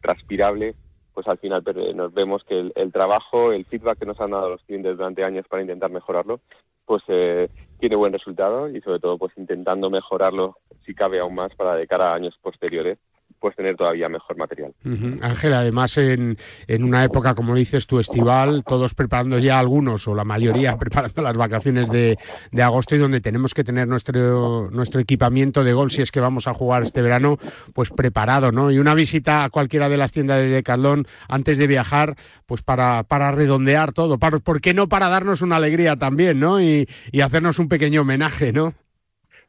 transpirable 0.00 0.74
pues 1.14 1.26
al 1.28 1.38
final 1.38 1.62
nos 1.94 2.12
vemos 2.14 2.44
que 2.44 2.72
el, 2.74 2.92
trabajo, 2.92 3.52
el 3.52 3.64
feedback 3.66 3.98
que 3.98 4.06
nos 4.06 4.20
han 4.20 4.30
dado 4.30 4.50
los 4.50 4.62
clientes 4.62 4.96
durante 4.96 5.24
años 5.24 5.46
para 5.48 5.62
intentar 5.62 5.90
mejorarlo, 5.90 6.40
pues 6.84 7.02
eh, 7.08 7.48
tiene 7.78 7.96
buen 7.96 8.12
resultado 8.12 8.68
y 8.68 8.80
sobre 8.80 9.00
todo 9.00 9.18
pues 9.18 9.32
intentando 9.36 9.90
mejorarlo 9.90 10.58
si 10.84 10.94
cabe 10.94 11.20
aún 11.20 11.34
más 11.34 11.54
para 11.54 11.74
de 11.76 11.86
cara 11.86 12.12
a 12.12 12.14
años 12.14 12.38
posteriores 12.42 12.98
pues 13.42 13.56
tener 13.56 13.76
todavía 13.76 14.08
mejor 14.08 14.36
material. 14.38 14.72
Ángel, 15.20 15.52
además 15.52 15.98
en, 15.98 16.36
en, 16.68 16.84
una 16.84 17.02
época, 17.02 17.34
como 17.34 17.56
dices 17.56 17.88
tu 17.88 17.98
estival, 17.98 18.62
todos 18.64 18.94
preparando 18.94 19.40
ya 19.40 19.58
algunos 19.58 20.06
o 20.06 20.14
la 20.14 20.22
mayoría 20.22 20.76
preparando 20.78 21.22
las 21.22 21.36
vacaciones 21.36 21.90
de, 21.90 22.16
de, 22.52 22.62
agosto 22.62 22.94
y 22.94 22.98
donde 22.98 23.20
tenemos 23.20 23.52
que 23.52 23.64
tener 23.64 23.88
nuestro, 23.88 24.70
nuestro 24.70 25.00
equipamiento 25.00 25.64
de 25.64 25.72
golf 25.72 25.92
si 25.92 26.02
es 26.02 26.12
que 26.12 26.20
vamos 26.20 26.46
a 26.46 26.54
jugar 26.54 26.84
este 26.84 27.02
verano, 27.02 27.36
pues 27.74 27.90
preparado, 27.90 28.52
¿no? 28.52 28.70
Y 28.70 28.78
una 28.78 28.94
visita 28.94 29.42
a 29.42 29.50
cualquiera 29.50 29.88
de 29.88 29.96
las 29.96 30.12
tiendas 30.12 30.40
de 30.40 30.48
Decathlon 30.48 31.04
antes 31.28 31.58
de 31.58 31.66
viajar, 31.66 32.14
pues 32.46 32.62
para, 32.62 33.02
para 33.02 33.32
redondear 33.32 33.92
todo, 33.92 34.18
para, 34.18 34.38
¿por 34.38 34.60
qué 34.60 34.72
no 34.72 34.88
para 34.88 35.08
darnos 35.08 35.42
una 35.42 35.56
alegría 35.56 35.96
también, 35.96 36.38
¿no? 36.38 36.62
Y, 36.62 36.86
y 37.10 37.20
hacernos 37.22 37.58
un 37.58 37.68
pequeño 37.68 38.02
homenaje, 38.02 38.52
¿no? 38.52 38.72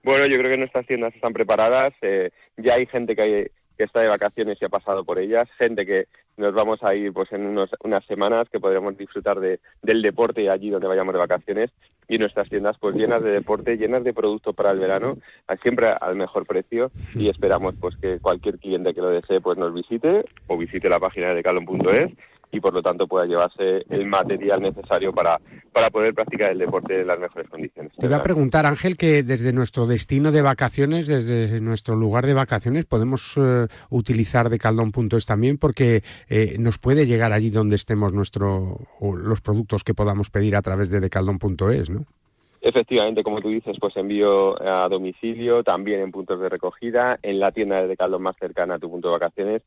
Bueno, 0.04 0.28
yo 0.28 0.38
creo 0.38 0.52
que 0.52 0.58
nuestras 0.58 0.86
tiendas 0.86 1.16
están 1.16 1.32
preparadas, 1.32 1.94
eh, 2.02 2.32
ya 2.58 2.74
hay 2.74 2.86
gente 2.88 3.16
que 3.16 3.22
hay 3.22 3.48
que 3.78 3.84
está 3.84 4.02
de 4.02 4.08
vacaciones 4.08 4.58
y 4.62 4.66
ha 4.66 4.70
pasado 4.70 5.04
por 5.04 5.20
ellas, 5.20 5.50
gente 5.58 5.86
que 5.86 6.08
nos 6.38 6.54
vamos 6.54 6.84
a 6.84 6.96
ir 6.96 7.14
pues 7.14 7.32
en 7.32 7.46
unos, 7.46 7.70
unas 7.84 8.06
semanas 8.06 8.50
que 8.50 8.60
podremos 8.60 8.98
disfrutar 8.98 9.40
de, 9.40 9.60
del 9.82 10.02
deporte 10.02 10.50
allí 10.50 10.70
donde 10.70 10.88
vayamos 10.88 11.14
de 11.14 11.20
vacaciones. 11.20 11.72
Y 12.08 12.18
nuestras 12.18 12.50
tiendas 12.50 12.78
pues 12.80 12.96
llenas 12.96 13.24
de 13.24 13.32
deporte, 13.32 13.78
llenas 13.78 14.04
de 14.04 14.14
productos 14.14 14.54
para 14.54 14.72
el 14.72 14.80
verano, 14.80 15.18
siempre 15.62 15.88
al 15.88 16.16
mejor 16.16 16.46
precio. 16.46 16.92
Y 17.16 17.30
esperamos 17.30 17.76
pues 17.80 17.96
que 17.96 18.20
cualquier 18.20 18.60
cliente 18.60 18.94
que 18.94 19.02
lo 19.02 19.10
desee 19.10 19.40
pues 19.40 19.58
nos 19.58 19.74
visite 19.74 20.26
o 20.48 20.58
visite 20.58 20.90
la 20.90 21.00
página 21.00 21.34
de 21.34 21.42
calon.es 21.42 22.12
y 22.54 22.60
por 22.60 22.74
lo 22.74 22.82
tanto 22.82 23.08
pueda 23.08 23.26
llevarse 23.26 23.84
el 23.90 24.06
material 24.06 24.62
necesario 24.62 25.12
para, 25.12 25.40
para 25.72 25.90
poder 25.90 26.14
practicar 26.14 26.52
el 26.52 26.60
deporte 26.60 27.02
en 27.02 27.08
las 27.08 27.20
mejores 27.20 27.50
condiciones. 27.50 27.92
Te 27.98 28.06
iba 28.06 28.18
a 28.18 28.22
preguntar, 28.22 28.66
Ángel, 28.66 28.96
que 28.96 29.24
desde 29.24 29.54
nuestro 29.54 29.88
destino 29.88 30.32
de 30.32 30.44
vacaciones, 30.44 31.08
desde 31.08 31.60
nuestro 31.62 31.96
lugar 31.96 32.28
de 32.28 32.36
vacaciones, 32.36 32.86
podemos 32.86 33.36
uh, 33.38 33.68
utilizar 33.90 34.50
decaldon.es 34.50 35.26
también 35.26 35.58
porque 35.58 36.04
eh, 36.30 36.58
nos 36.60 36.78
puede 36.78 37.08
llegar 37.08 37.34
allí 37.34 37.50
donde 37.50 37.76
estemos 37.76 38.14
nuestro, 38.14 38.78
o 39.00 39.16
los 39.16 39.42
productos 39.42 39.84
que 39.84 39.96
podamos 39.96 40.30
pedir 40.30 40.56
a 40.56 40.62
través 40.62 40.90
de 40.90 41.00
decaldon.es, 41.00 41.90
¿no? 41.90 42.06
Efectivamente, 42.66 43.24
como 43.24 43.42
tú 43.42 43.50
dices, 43.50 43.76
pues 43.78 43.98
envío 43.98 44.56
a 44.66 44.88
domicilio, 44.88 45.66
también 45.66 46.00
en 46.00 46.14
puntos 46.14 46.40
de 46.40 46.48
recogida, 46.48 47.20
en 47.22 47.38
la 47.38 47.52
tienda 47.52 47.82
de 47.82 47.90
Decathlon 47.90 48.22
más 48.22 48.38
cercana 48.40 48.76
a 48.76 48.80
tu 48.80 48.90
punto 48.90 49.10
de 49.10 49.20
vacaciones. 49.20 49.64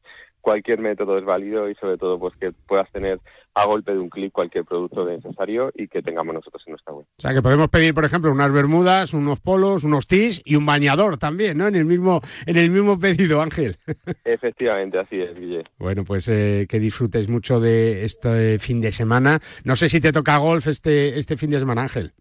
Cualquier 0.47 0.79
método 0.79 1.19
es 1.19 1.25
válido 1.25 1.69
y 1.69 1.75
sobre 1.75 1.99
todo 1.99 2.21
pues 2.21 2.33
que 2.37 2.53
puedas 2.53 2.89
tener 2.93 3.19
a 3.57 3.67
golpe 3.67 3.91
de 3.91 3.99
un 3.99 4.09
clic 4.09 4.31
cualquier 4.31 4.65
producto 4.65 5.05
necesario 5.05 5.73
y 5.75 5.89
que 5.89 6.03
tengamos 6.03 6.37
nosotros 6.37 6.63
en 6.67 6.75
nuestra 6.75 6.95
web. 6.95 7.05
O 7.05 7.21
sea, 7.21 7.35
que 7.35 7.43
podemos 7.43 7.69
pedir, 7.69 7.95
por 7.95 8.05
ejemplo, 8.05 8.31
unas 8.31 8.53
bermudas, 8.53 9.13
unos 9.13 9.41
polos, 9.41 9.83
unos 9.83 10.07
tis 10.07 10.41
y 10.45 10.55
un 10.55 10.65
bañador 10.65 11.19
también, 11.19 11.59
¿no? 11.59 11.67
En 11.67 11.75
el 11.75 11.85
mismo 11.85 12.21
en 12.47 12.59
el 12.59 12.71
mismo 12.71 12.97
pedido, 12.97 13.43
Ángel. 13.43 13.77
Efectivamente, 14.25 15.01
así 15.01 15.21
es, 15.21 15.35
Guille. 15.35 15.65
Bueno, 15.79 16.05
pues 16.05 16.29
eh, 16.29 16.67
que 16.69 16.79
disfrutes 16.79 17.29
mucho 17.29 17.59
de 17.59 18.05
este 18.05 18.61
fin 18.61 18.81
de 18.81 18.93
semana. 18.93 19.41
No 19.65 19.75
sé 19.75 19.89
si 19.89 20.01
te 20.01 20.13
toca 20.13 20.37
golf 20.37 20.69
este 20.69 21.19
este 21.19 21.37
fin 21.37 21.51
de 21.51 21.59
semana, 21.59 21.83
Ángel 21.83 22.13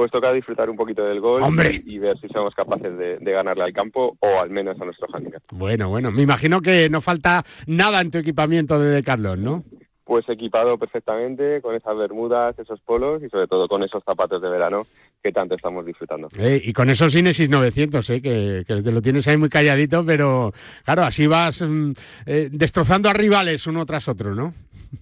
pues 0.00 0.10
toca 0.10 0.32
disfrutar 0.32 0.70
un 0.70 0.76
poquito 0.76 1.04
del 1.04 1.20
gol 1.20 1.42
y, 1.84 1.96
y, 1.96 1.98
ver 1.98 2.18
si 2.18 2.28
somos 2.28 2.54
capaces 2.54 2.96
de, 2.96 3.18
de, 3.18 3.32
ganarle 3.32 3.64
al 3.64 3.72
campo 3.74 4.16
o 4.18 4.40
al 4.40 4.48
menos 4.48 4.80
a 4.80 4.86
nuestro 4.86 5.06
handicap. 5.12 5.42
Bueno, 5.52 5.90
bueno, 5.90 6.10
me 6.10 6.22
imagino 6.22 6.62
que 6.62 6.88
no 6.88 7.02
falta 7.02 7.44
nada 7.66 8.00
en 8.00 8.10
tu 8.10 8.16
equipamiento 8.16 8.78
de 8.78 8.92
Decathlon, 8.92 9.44
¿no? 9.44 9.64
Pues 10.04 10.26
equipado 10.30 10.78
perfectamente 10.78 11.60
con 11.60 11.74
esas 11.74 11.94
bermudas, 11.98 12.58
esos 12.58 12.80
polos 12.80 13.22
y 13.22 13.28
sobre 13.28 13.46
todo 13.46 13.68
con 13.68 13.82
esos 13.82 14.02
zapatos 14.02 14.40
de 14.40 14.48
verano 14.48 14.86
que 15.22 15.32
tanto 15.32 15.54
estamos 15.54 15.84
disfrutando. 15.84 16.28
Eh, 16.38 16.62
y 16.64 16.72
con 16.72 16.88
esos 16.88 17.14
Inesis 17.14 17.50
900, 17.50 18.08
eh, 18.08 18.22
que, 18.22 18.64
que, 18.66 18.80
te 18.80 18.92
lo 18.92 19.02
tienes 19.02 19.28
ahí 19.28 19.36
muy 19.36 19.50
calladito, 19.50 20.02
pero 20.02 20.54
claro, 20.82 21.02
así 21.02 21.26
vas 21.26 21.60
mm, 21.60 21.92
eh, 22.24 22.48
destrozando 22.50 23.10
a 23.10 23.12
rivales 23.12 23.66
uno 23.66 23.84
tras 23.84 24.08
otro, 24.08 24.34
¿no? 24.34 24.54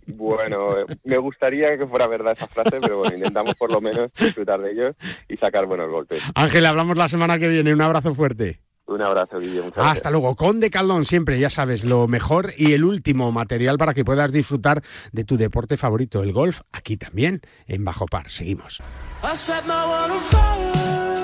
Bueno, 0.07 0.77
me 1.05 1.19
gustaría 1.19 1.77
que 1.79 1.87
fuera 1.87 2.07
verdad 2.07 2.33
esa 2.33 2.47
frase, 2.47 2.79
pero 2.81 2.99
bueno, 2.99 3.17
intentamos 3.17 3.55
por 3.55 3.73
lo 3.73 3.81
menos 3.81 4.13
disfrutar 4.15 4.61
de 4.61 4.73
ellos 4.73 4.97
y 5.29 5.37
sacar 5.37 5.67
buenos 5.67 5.91
golpes. 5.91 6.23
Ángel, 6.35 6.67
hablamos 6.67 6.97
la 6.97 7.09
semana 7.09 7.39
que 7.39 7.49
viene. 7.49 7.73
Un 7.73 7.83
abrazo 7.83 8.15
fuerte. 8.15 8.61
Un 8.89 9.03
abrazo, 9.03 9.39
Guille. 9.39 9.61
Muchas 9.61 9.77
gracias. 9.77 9.97
Hasta 9.97 10.11
luego. 10.11 10.35
Con 10.35 10.61
Decaldón 10.61 11.05
siempre, 11.05 11.39
ya 11.39 11.51
sabes, 11.51 11.85
lo 11.85 12.09
mejor 12.09 12.55
y 12.57 12.73
el 12.73 12.85
último 12.85 13.31
material 13.33 13.77
para 13.77 13.93
que 13.93 14.05
puedas 14.05 14.33
disfrutar 14.33 14.83
de 15.13 15.25
tu 15.25 15.37
deporte 15.37 15.77
favorito, 15.77 16.23
el 16.23 16.33
golf, 16.33 16.63
aquí 16.73 16.97
también, 16.97 17.43
en 17.67 17.85
Bajo 17.85 18.07
Par. 18.07 18.31
Seguimos. 18.31 18.81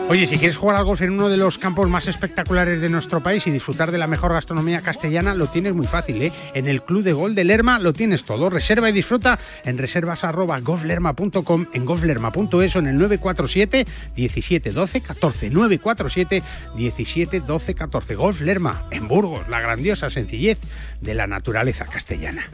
Oye, 0.07 0.27
si 0.27 0.37
quieres 0.37 0.59
jugar 0.59 0.77
al 0.77 0.85
golf 0.85 1.01
en 1.01 1.13
uno 1.13 1.31
de 1.31 1.39
los 1.39 1.57
campos 1.57 1.89
más 1.89 2.07
espectaculares 2.07 2.79
de 2.83 2.91
nuestro 2.91 3.23
país 3.23 3.47
y 3.47 3.51
disfrutar 3.51 3.91
de 3.91 3.97
la 3.97 4.07
mejor 4.07 4.35
gastronomía 4.35 4.83
castellana, 4.83 5.35
lo 5.35 5.47
tienes 5.47 5.73
muy 5.73 5.87
fácil, 5.87 6.21
¿eh? 6.21 6.33
En 6.53 6.69
el 6.69 6.83
Club 6.83 7.03
de 7.03 7.15
Gol 7.15 7.35
de 7.35 7.43
Lerma 7.43 7.79
lo 7.79 7.95
tienes 7.95 8.25
todo. 8.25 8.51
Reserva 8.51 8.91
y 8.91 8.93
disfruta 8.93 9.39
en 9.65 9.79
reservas 9.79 10.23
arroba 10.23 10.61
golflerma.com, 10.61 11.67
en 11.73 11.85
golflerma.es 11.87 12.77
o 12.77 12.79
en 12.81 12.87
el 12.87 12.99
947 12.99 13.87
17 14.15 14.73
12 14.73 15.01
14. 15.01 15.51
947 15.51 16.43
17 16.77 17.41
12 17.41 17.75
14. 17.75 18.15
Golf 18.15 18.43
Lerma, 18.43 18.83
en 18.91 19.09
Burgos, 19.09 19.49
la 19.49 19.61
grandiosa 19.61 20.11
sencillez 20.11 20.59
de 21.01 21.15
la 21.15 21.27
naturaleza 21.27 21.87
castellana. 21.87 22.47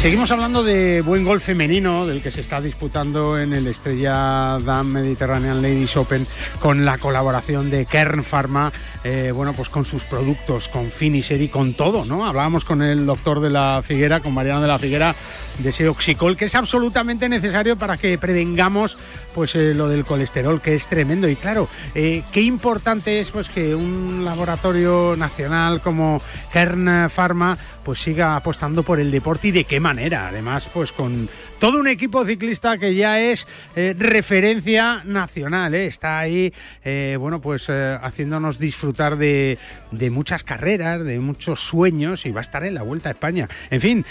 Seguimos 0.00 0.30
hablando 0.30 0.62
de 0.62 1.02
buen 1.02 1.26
golf 1.26 1.44
femenino, 1.44 2.06
del 2.06 2.22
que 2.22 2.30
se 2.30 2.40
está 2.40 2.58
disputando 2.62 3.38
en 3.38 3.52
el 3.52 3.66
Estrella 3.66 4.56
Dam 4.58 4.86
Mediterranean 4.86 5.60
Ladies 5.60 5.94
Open 5.94 6.26
con 6.58 6.86
la 6.86 6.96
colaboración 6.96 7.68
de 7.68 7.84
Kern 7.84 8.24
Pharma, 8.24 8.72
eh, 9.04 9.30
bueno, 9.34 9.52
pues 9.52 9.68
con 9.68 9.84
sus 9.84 10.02
productos, 10.04 10.68
con 10.68 10.90
Finisher 10.90 11.42
y 11.42 11.48
con 11.48 11.74
todo, 11.74 12.06
¿no? 12.06 12.26
Hablábamos 12.26 12.64
con 12.64 12.80
el 12.80 13.04
doctor 13.04 13.40
de 13.40 13.50
la 13.50 13.82
Figuera, 13.86 14.20
con 14.20 14.32
Mariano 14.32 14.62
de 14.62 14.68
la 14.68 14.78
Figuera, 14.78 15.14
de 15.58 15.68
ese 15.68 15.86
oxicol 15.86 16.34
que 16.34 16.46
es 16.46 16.54
absolutamente 16.54 17.28
necesario 17.28 17.76
para 17.76 17.98
que 17.98 18.16
prevengamos 18.16 18.96
pues 19.34 19.54
eh, 19.54 19.74
lo 19.74 19.86
del 19.86 20.06
colesterol, 20.06 20.62
que 20.62 20.76
es 20.76 20.86
tremendo. 20.86 21.28
Y 21.28 21.36
claro, 21.36 21.68
eh, 21.94 22.22
qué 22.32 22.40
importante 22.40 23.20
es 23.20 23.30
pues 23.30 23.50
que 23.50 23.74
un 23.74 24.24
laboratorio 24.24 25.14
nacional 25.18 25.82
como 25.82 26.22
Kern 26.54 27.10
Pharma 27.10 27.58
pues 27.84 27.98
siga 27.98 28.36
apostando 28.36 28.82
por 28.82 28.98
el 28.98 29.10
deporte 29.10 29.48
y 29.48 29.50
de 29.50 29.64
qué 29.64 29.78
manera. 29.78 29.89
Además, 29.98 30.68
pues 30.72 30.92
con 30.92 31.28
todo 31.58 31.80
un 31.80 31.88
equipo 31.88 32.24
ciclista 32.24 32.78
que 32.78 32.94
ya 32.94 33.20
es 33.20 33.44
eh, 33.74 33.92
referencia 33.98 35.02
nacional. 35.04 35.74
¿eh? 35.74 35.86
Está 35.86 36.20
ahí, 36.20 36.52
eh, 36.84 37.16
bueno, 37.18 37.40
pues 37.40 37.68
haciéndonos 37.68 38.60
disfrutar 38.60 39.16
de, 39.16 39.58
de, 39.90 40.10
muchas 40.10 40.44
carreras, 40.44 41.02
de 41.02 41.18
muchos 41.18 41.60
sueños 41.60 42.24
y 42.24 42.30
va 42.30 42.38
a 42.38 42.42
estar 42.42 42.62
en 42.62 42.74
la 42.74 42.82
Vuelta 42.82 43.08
a 43.08 43.12
España. 43.12 43.48
En 43.70 43.80
fin, 43.80 44.04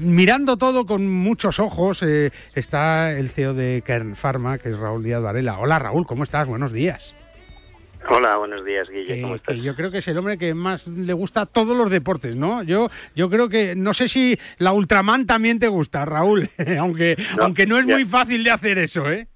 mirando 0.00 0.58
todo 0.58 0.84
con 0.84 1.08
muchos 1.10 1.58
ojos, 1.58 2.02
está 2.54 3.12
el 3.12 3.30
CEO 3.30 3.54
de 3.54 3.82
Kern 3.84 4.16
Pharma, 4.16 4.58
que 4.58 4.70
es 4.70 4.78
Raúl 4.78 5.02
Díaz 5.02 5.22
Varela. 5.22 5.58
Hola 5.58 5.78
Raúl, 5.78 6.06
¿cómo 6.06 6.24
estás? 6.24 6.46
Buenos 6.46 6.72
días. 6.72 7.14
Hola, 8.08 8.36
buenos 8.36 8.64
días, 8.64 8.88
Guille. 8.90 9.22
¿Cómo 9.22 9.36
estás? 9.36 9.56
Yo 9.56 9.74
creo 9.74 9.90
que 9.90 9.98
es 9.98 10.08
el 10.08 10.18
hombre 10.18 10.36
que 10.36 10.52
más 10.54 10.86
le 10.88 11.12
gusta 11.12 11.42
a 11.42 11.46
todos 11.46 11.76
los 11.76 11.90
deportes, 11.90 12.36
¿no? 12.36 12.62
Yo, 12.62 12.90
yo 13.14 13.30
creo 13.30 13.48
que, 13.48 13.74
no 13.74 13.94
sé 13.94 14.08
si 14.08 14.38
la 14.58 14.72
Ultraman 14.72 15.26
también 15.26 15.58
te 15.58 15.68
gusta, 15.68 16.04
Raúl, 16.04 16.50
aunque, 16.78 17.16
no, 17.36 17.44
aunque 17.44 17.66
no 17.66 17.78
es 17.78 17.86
ya. 17.86 17.94
muy 17.94 18.04
fácil 18.04 18.44
de 18.44 18.50
hacer 18.50 18.78
eso, 18.78 19.10
¿eh? 19.10 19.28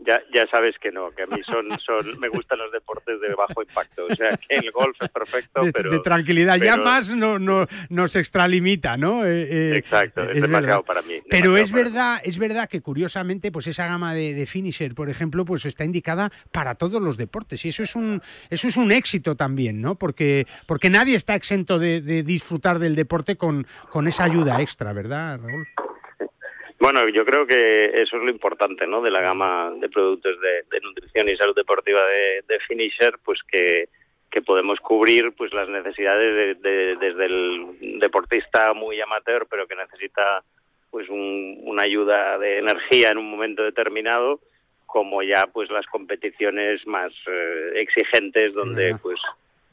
Ya, 0.00 0.20
ya 0.32 0.46
sabes 0.50 0.76
que 0.80 0.92
no, 0.92 1.10
que 1.10 1.22
a 1.22 1.26
mí 1.26 1.40
son, 1.44 1.66
son, 1.80 2.20
me 2.20 2.28
gustan 2.28 2.58
los 2.58 2.70
deportes 2.70 3.20
de 3.20 3.34
bajo 3.34 3.62
impacto. 3.62 4.06
O 4.06 4.14
sea, 4.14 4.36
que 4.36 4.54
el 4.54 4.70
golf 4.70 4.96
es 5.00 5.08
perfecto, 5.08 5.64
de, 5.64 5.72
pero. 5.72 5.90
De 5.90 5.98
tranquilidad, 5.98 6.54
pero... 6.54 6.64
ya 6.64 6.76
más 6.76 7.10
no, 7.10 7.40
no, 7.40 7.66
nos 7.88 8.14
extralimita, 8.14 8.96
¿no? 8.96 9.24
Eh, 9.26 9.48
eh, 9.50 9.76
Exacto, 9.76 10.22
es, 10.22 10.36
es 10.36 10.42
demasiado 10.42 10.82
verdad. 10.82 10.86
para 10.86 11.02
mí. 11.02 11.14
Pero 11.28 11.56
es 11.56 11.72
verdad, 11.72 12.20
es 12.22 12.38
verdad 12.38 12.68
que 12.68 12.80
curiosamente, 12.80 13.50
pues 13.50 13.66
esa 13.66 13.86
gama 13.86 14.14
de, 14.14 14.34
de, 14.34 14.46
finisher, 14.46 14.94
por 14.94 15.10
ejemplo, 15.10 15.44
pues 15.44 15.66
está 15.66 15.84
indicada 15.84 16.30
para 16.52 16.76
todos 16.76 17.02
los 17.02 17.16
deportes. 17.16 17.64
Y 17.64 17.70
eso 17.70 17.82
es 17.82 17.96
un, 17.96 18.22
eso 18.50 18.68
es 18.68 18.76
un 18.76 18.92
éxito 18.92 19.34
también, 19.34 19.82
¿no? 19.82 19.96
Porque, 19.96 20.46
porque 20.66 20.90
nadie 20.90 21.16
está 21.16 21.34
exento 21.34 21.80
de, 21.80 22.00
de 22.00 22.22
disfrutar 22.22 22.78
del 22.78 22.94
deporte 22.94 23.36
con, 23.36 23.66
con 23.90 24.06
esa 24.06 24.24
ayuda 24.24 24.60
extra, 24.62 24.92
¿verdad, 24.92 25.40
Raúl? 25.42 25.66
Bueno, 26.80 27.08
yo 27.08 27.24
creo 27.24 27.46
que 27.46 27.86
eso 28.02 28.16
es 28.16 28.22
lo 28.22 28.30
importante, 28.30 28.86
¿no? 28.86 29.02
De 29.02 29.10
la 29.10 29.20
gama 29.20 29.72
de 29.80 29.88
productos 29.88 30.40
de, 30.40 30.62
de 30.70 30.80
nutrición 30.80 31.28
y 31.28 31.36
salud 31.36 31.54
deportiva 31.54 32.00
de, 32.06 32.44
de, 32.46 32.60
Finisher, 32.60 33.18
pues 33.24 33.40
que, 33.50 33.88
que 34.30 34.42
podemos 34.42 34.78
cubrir 34.78 35.32
pues 35.36 35.52
las 35.52 35.68
necesidades 35.68 36.60
de, 36.62 36.96
desde 36.96 37.26
el 37.26 37.98
deportista 37.98 38.72
muy 38.74 39.00
amateur, 39.00 39.46
pero 39.50 39.66
que 39.66 39.74
necesita 39.74 40.44
pues 40.90 41.08
un, 41.08 41.58
una 41.64 41.82
ayuda 41.82 42.38
de 42.38 42.58
energía 42.58 43.10
en 43.10 43.18
un 43.18 43.28
momento 43.28 43.64
determinado, 43.64 44.40
como 44.86 45.22
ya 45.22 45.48
pues 45.52 45.70
las 45.70 45.86
competiciones 45.86 46.86
más 46.86 47.12
eh, 47.26 47.72
exigentes 47.74 48.54
donde 48.54 48.96
pues 49.02 49.20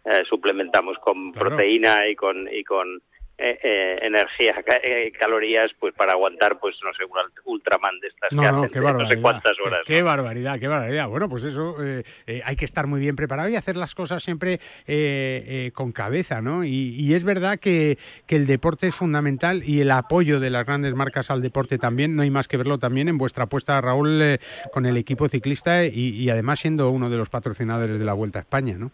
eh, 0.06 0.24
suplementamos 0.28 0.98
con 0.98 1.32
proteína 1.32 2.08
y 2.08 2.16
con 2.16 2.48
y 2.52 2.64
con 2.64 3.02
eh, 3.38 3.60
eh, 3.64 4.00
energía, 4.02 4.56
eh, 4.84 5.12
calorías, 5.20 5.72
pues 5.80 5.94
para 5.94 6.14
aguantar, 6.14 6.58
pues 6.60 6.76
no 6.84 6.94
sé, 6.94 7.04
un 7.04 7.12
Ultraman 7.54 8.00
de 8.00 8.08
estas 8.08 8.32
No, 8.32 8.42
que 8.42 8.48
no, 8.52 8.58
hacen 8.60 8.70
qué 8.72 8.80
de 8.80 8.82
no 8.82 8.88
sé 8.90 8.94
barbaridad. 8.94 9.22
cuántas 9.22 9.60
horas. 9.60 9.82
Qué 9.86 10.02
barbaridad, 10.02 10.60
qué 10.60 10.68
barbaridad. 10.68 11.08
Bueno, 11.10 11.30
pues 11.30 11.44
eso, 11.44 11.76
eh, 11.84 12.04
eh, 12.28 12.42
hay 12.46 12.56
que 12.56 12.66
estar 12.66 12.88
muy 12.88 13.00
bien 13.00 13.16
preparado 13.16 13.50
y 13.50 13.56
hacer 13.56 13.76
las 13.78 13.94
cosas 13.96 14.24
siempre 14.24 14.54
eh, 14.54 14.60
eh, 14.88 15.72
con 15.74 15.92
cabeza, 15.92 16.42
¿no? 16.42 16.64
Y, 16.64 16.96
y 16.98 17.14
es 17.14 17.24
verdad 17.24 17.60
que, 17.60 17.98
que 18.26 18.36
el 18.38 18.48
deporte 18.48 18.88
es 18.88 18.96
fundamental 18.96 19.64
y 19.66 19.82
el 19.82 19.92
apoyo 19.92 20.40
de 20.40 20.50
las 20.50 20.66
grandes 20.66 20.94
marcas 20.96 21.30
al 21.30 21.42
deporte 21.42 21.78
también, 21.78 22.16
no 22.16 22.22
hay 22.22 22.30
más 22.30 22.48
que 22.48 22.58
verlo 22.58 22.78
también 22.78 23.10
en 23.10 23.18
vuestra 23.18 23.46
apuesta, 23.46 23.80
Raúl, 23.82 24.40
con 24.72 24.86
el 24.86 24.98
equipo 24.98 25.28
ciclista 25.30 25.86
y, 25.86 25.90
y 26.16 26.30
además 26.30 26.60
siendo 26.60 26.90
uno 26.90 27.10
de 27.10 27.18
los 27.18 27.30
patrocinadores 27.30 28.00
de 28.00 28.06
la 28.06 28.14
Vuelta 28.14 28.40
a 28.40 28.42
España, 28.44 28.76
¿no? 28.78 28.92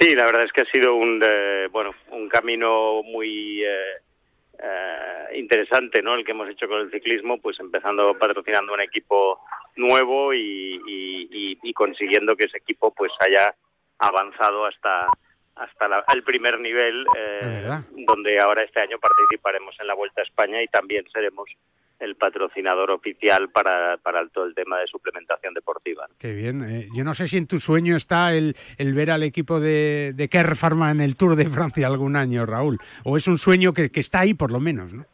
Sí, 0.00 0.14
la 0.14 0.26
verdad 0.26 0.44
es 0.44 0.52
que 0.52 0.62
ha 0.62 0.70
sido 0.72 0.94
un 0.94 1.20
eh, 1.26 1.68
bueno 1.70 1.94
un 2.10 2.28
camino 2.28 3.02
muy 3.02 3.64
eh, 3.64 3.94
eh, 4.62 5.36
interesante, 5.36 6.02
¿no? 6.02 6.14
El 6.14 6.24
que 6.24 6.32
hemos 6.32 6.48
hecho 6.48 6.68
con 6.68 6.80
el 6.80 6.90
ciclismo, 6.90 7.38
pues 7.40 7.58
empezando 7.60 8.16
patrocinando 8.18 8.74
un 8.74 8.80
equipo 8.80 9.40
nuevo 9.76 10.32
y, 10.34 10.80
y- 10.86 11.28
y- 11.30 11.58
y 11.62 11.72
consiguiendo 11.72 12.36
que 12.36 12.46
ese 12.46 12.58
equipo 12.58 12.92
pues 12.94 13.12
haya 13.20 13.54
avanzado 13.98 14.66
hasta 14.66 15.06
hasta 15.56 15.88
la- 15.88 16.04
el 16.14 16.22
primer 16.22 16.60
nivel, 16.60 17.04
eh, 17.16 17.68
donde 18.06 18.38
ahora 18.40 18.62
este 18.62 18.80
año 18.80 18.96
participaremos 19.00 19.74
en 19.80 19.88
la 19.88 19.94
Vuelta 19.94 20.20
a 20.20 20.24
España 20.24 20.62
y 20.62 20.68
también 20.68 21.04
seremos 21.12 21.50
el 22.00 22.14
patrocinador 22.16 22.90
oficial 22.92 23.48
para, 23.50 23.96
para 23.98 24.26
todo 24.28 24.44
el 24.44 24.54
tema 24.54 24.78
de 24.78 24.86
suplementación 24.86 25.52
deportiva. 25.54 26.06
¿no? 26.08 26.14
Qué 26.18 26.32
bien. 26.32 26.62
eh, 26.68 26.88
yo 26.94 27.02
no 27.04 27.12
sé 27.14 27.26
si 27.26 27.36
en 27.36 27.46
tu 27.46 27.58
sueño 27.58 27.96
está 27.96 28.32
el, 28.34 28.56
el 28.76 28.94
ver 28.94 29.10
al 29.10 29.22
equipo 29.24 29.58
de, 29.60 30.12
de 30.14 30.28
Kerr 30.28 30.54
Pharma 30.56 30.90
en 30.90 31.00
el 31.00 31.16
Tour 31.16 31.34
de 31.34 31.48
Francia 31.48 31.86
algún 31.88 32.14
año, 32.16 32.46
Raúl. 32.46 32.78
O 33.04 33.16
es 33.16 33.26
un 33.26 33.36
sueño 33.38 33.72
que, 33.72 33.90
que 33.90 34.00
está 34.00 34.20
ahí 34.20 34.34
por 34.34 34.52
lo 34.52 34.60
menos, 34.60 34.92
¿no? 34.92 35.04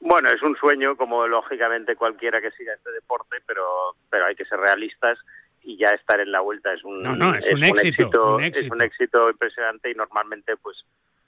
Bueno, 0.00 0.28
es 0.30 0.40
un 0.42 0.54
sueño 0.56 0.96
como 0.96 1.26
lógicamente 1.26 1.96
cualquiera 1.96 2.40
que 2.40 2.52
siga 2.52 2.74
este 2.74 2.92
deporte, 2.92 3.38
pero 3.46 3.64
pero 4.08 4.26
hay 4.26 4.36
que 4.36 4.44
ser 4.44 4.60
realistas 4.60 5.18
y 5.64 5.76
ya 5.78 5.88
estar 5.88 6.20
en 6.20 6.30
la 6.30 6.40
vuelta 6.40 6.72
es 6.72 6.84
un, 6.84 7.02
No, 7.02 7.16
no, 7.16 7.34
es 7.34 7.50
un 7.50 7.64
éxito, 7.64 8.36
un 8.36 8.44
es 8.44 8.56
éxito. 8.56 8.74
un 8.74 8.82
éxito 8.82 9.30
impresionante 9.30 9.90
y 9.90 9.94
normalmente 9.94 10.56
pues 10.58 10.76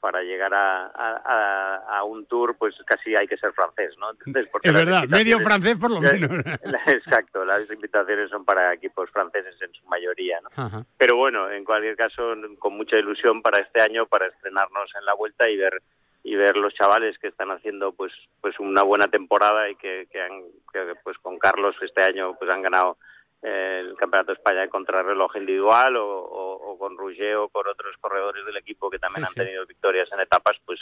para 0.00 0.22
llegar 0.22 0.52
a, 0.54 0.87
a- 0.87 2.04
un 2.04 2.24
tour 2.26 2.56
pues 2.56 2.74
casi 2.87 3.14
hay 3.16 3.26
que 3.26 3.37
ser 3.37 3.52
francés, 3.52 3.94
¿no? 3.98 4.11
Entonces, 4.11 4.48
porque 4.50 4.68
Es 4.68 4.74
verdad, 4.74 5.04
medio 5.08 5.40
francés 5.40 5.76
por 5.76 5.90
lo 5.90 6.00
menos. 6.00 6.30
Exacto, 6.87 7.44
las 7.44 7.70
invitaciones 7.70 8.30
son 8.30 8.44
para 8.44 8.72
equipos 8.72 9.11
franceses 9.11 9.61
en 9.61 9.72
su 9.74 9.84
mayoría, 9.87 10.40
¿no? 10.40 10.48
Ajá. 10.56 10.84
Pero 10.96 11.16
bueno, 11.16 11.50
en 11.50 11.64
cualquier 11.64 11.96
caso, 11.96 12.34
con 12.58 12.76
mucha 12.76 12.96
ilusión 12.96 13.42
para 13.42 13.58
este 13.61 13.82
año, 13.82 14.06
para 14.06 14.26
estrenarnos 14.26 14.90
en 14.98 15.04
la 15.04 15.14
vuelta 15.14 15.48
y 15.48 15.56
ver 15.56 15.82
y 16.24 16.34
ver 16.34 16.56
los 16.56 16.74
chavales 16.74 17.16
que 17.18 17.28
están 17.28 17.50
haciendo 17.50 17.92
pues 17.92 18.12
pues 18.40 18.58
una 18.58 18.82
buena 18.82 19.06
temporada 19.06 19.70
y 19.70 19.76
que, 19.76 20.08
que 20.11 20.20
han 20.20 20.42
que, 20.72 20.94
pues 21.04 21.16
con 21.18 21.38
Carlos 21.38 21.76
este 21.80 22.02
año 22.02 22.34
pues 22.38 22.50
han 22.50 22.61
ganado 22.62 22.98
el 23.42 23.94
campeonato 23.96 24.33
de 24.33 24.38
España 24.38 24.61
de 24.62 24.68
contrarreloj 24.68 25.37
individual 25.37 25.96
o, 25.96 26.07
o- 26.07 26.72
o 26.72 26.79
con 26.79 26.96
Rouget 26.98 27.37
o 27.37 27.48
con 27.48 27.66
otros 27.68 27.96
corredores 28.01 28.44
del 28.44 28.57
equipo 28.57 28.90
que 28.90 28.98
también 28.98 29.24
Sí, 29.24 29.29
han 29.29 29.35
sí. 29.35 29.40
tenido 29.40 29.66
victorias 29.66 30.09
en 30.12 30.20
etapas 30.20 30.57
pues 30.66 30.81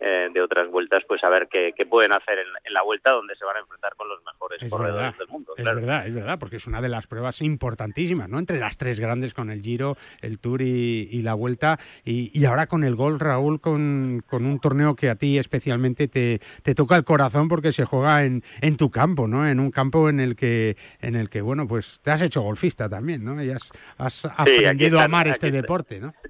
eh, 0.00 0.28
de 0.32 0.40
otras 0.40 0.68
vueltas 0.70 1.04
pues 1.06 1.22
a 1.24 1.30
ver 1.30 1.48
qué, 1.50 1.72
qué 1.76 1.86
pueden 1.86 2.12
hacer 2.12 2.38
en, 2.38 2.48
en 2.64 2.72
la 2.72 2.82
vuelta 2.82 3.12
donde 3.12 3.34
se 3.36 3.44
van 3.44 3.56
a 3.56 3.60
enfrentar 3.60 3.94
con 3.96 4.08
los 4.08 4.22
mejores 4.24 4.62
Es 4.62 4.70
corredores 4.70 5.02
verdad, 5.04 5.18
del 5.18 5.28
mundo 5.28 5.54
es 5.56 5.62
claro. 5.62 5.80
verdad, 5.80 6.06
es 6.06 6.14
verdad, 6.14 6.38
porque 6.38 6.56
es 6.56 6.66
una 6.66 6.80
de 6.80 6.88
las 6.88 7.06
pruebas 7.06 7.40
importantísimas, 7.42 8.28
¿no? 8.28 8.38
Entre 8.38 8.58
las 8.58 8.76
tres 8.76 8.98
grandes 8.98 9.34
con 9.34 9.50
el 9.50 9.62
Giro, 9.62 9.96
el 10.20 10.38
Tour 10.38 10.62
y, 10.62 11.08
y 11.10 11.22
la 11.22 11.34
Vuelta, 11.34 11.78
y, 12.04 12.30
y 12.38 12.44
ahora 12.44 12.66
con 12.66 12.84
el 12.84 12.96
Gol, 12.96 13.20
Raúl, 13.20 13.60
con, 13.60 14.22
con 14.28 14.46
un 14.46 14.58
torneo 14.58 14.96
que 14.96 15.10
a 15.10 15.14
ti 15.14 15.38
especialmente 15.38 16.08
te, 16.08 16.40
te 16.62 16.74
toca 16.74 16.96
el 16.96 17.04
corazón 17.04 17.48
porque 17.48 17.72
se 17.72 17.84
juega 17.84 18.24
en, 18.24 18.42
en 18.60 18.76
tu 18.76 18.90
campo, 18.90 19.28
¿no? 19.28 19.46
En 19.46 19.60
un 19.60 19.70
campo 19.70 20.08
en 20.08 20.20
el 20.20 20.36
que, 20.36 20.76
en 21.00 21.14
el 21.14 21.30
que, 21.30 21.40
bueno, 21.40 21.66
pues 21.66 22.00
te 22.02 22.10
has 22.10 22.22
hecho 22.22 22.40
golfista 22.42 22.88
también, 22.88 23.24
¿no? 23.24 23.42
Y 23.42 23.50
has, 23.50 23.70
has 23.98 24.24
aprendido 24.24 24.98
a 24.98 25.02
están, 25.02 25.14
amar 25.14 25.28
este 25.28 25.50
deporte, 25.50 26.00
¿no? 26.00 26.14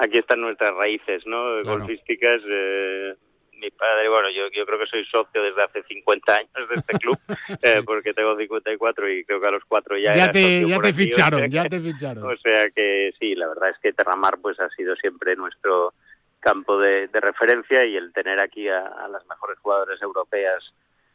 aquí 0.00 0.18
están 0.18 0.40
nuestras 0.40 0.74
raíces, 0.74 1.26
¿no? 1.26 1.60
Claro. 1.62 1.78
Golfísticas. 1.78 2.40
eh, 2.46 3.14
mi 3.60 3.70
padre, 3.72 4.08
bueno, 4.08 4.30
yo, 4.30 4.44
yo 4.56 4.64
creo 4.64 4.78
que 4.78 4.86
soy 4.86 5.04
socio 5.06 5.42
desde 5.42 5.60
hace 5.64 5.82
50 5.82 6.32
años 6.32 6.68
de 6.68 6.74
este 6.76 6.96
club, 6.98 7.18
eh, 7.62 7.82
porque 7.84 8.14
tengo 8.14 8.36
54 8.36 9.10
y 9.10 9.24
creo 9.24 9.40
que 9.40 9.46
a 9.48 9.50
los 9.50 9.64
cuatro 9.64 9.98
ya 9.98 10.14
Ya 10.14 10.24
era 10.24 10.32
te, 10.32 10.60
ya 10.60 10.78
te 10.78 10.88
aquí, 10.88 10.90
o 10.90 10.94
ficharon, 10.94 11.40
sea 11.40 11.48
ya 11.48 11.68
te 11.68 11.80
ficharon. 11.80 12.24
O 12.24 12.36
sea 12.36 12.70
que 12.70 13.10
sí, 13.18 13.34
la 13.34 13.48
verdad 13.48 13.70
es 13.70 13.78
que 13.82 13.92
Terramar 13.92 14.38
pues 14.40 14.60
ha 14.60 14.68
sido 14.70 14.94
siempre 14.94 15.34
nuestro 15.34 15.92
campo 16.38 16.78
de, 16.78 17.08
de 17.08 17.18
referencia 17.20 17.84
y 17.84 17.96
el 17.96 18.12
tener 18.12 18.40
aquí 18.40 18.68
a, 18.68 18.78
a 18.86 19.08
las 19.08 19.26
mejores 19.26 19.58
jugadoras 19.58 20.00
europeas 20.00 20.62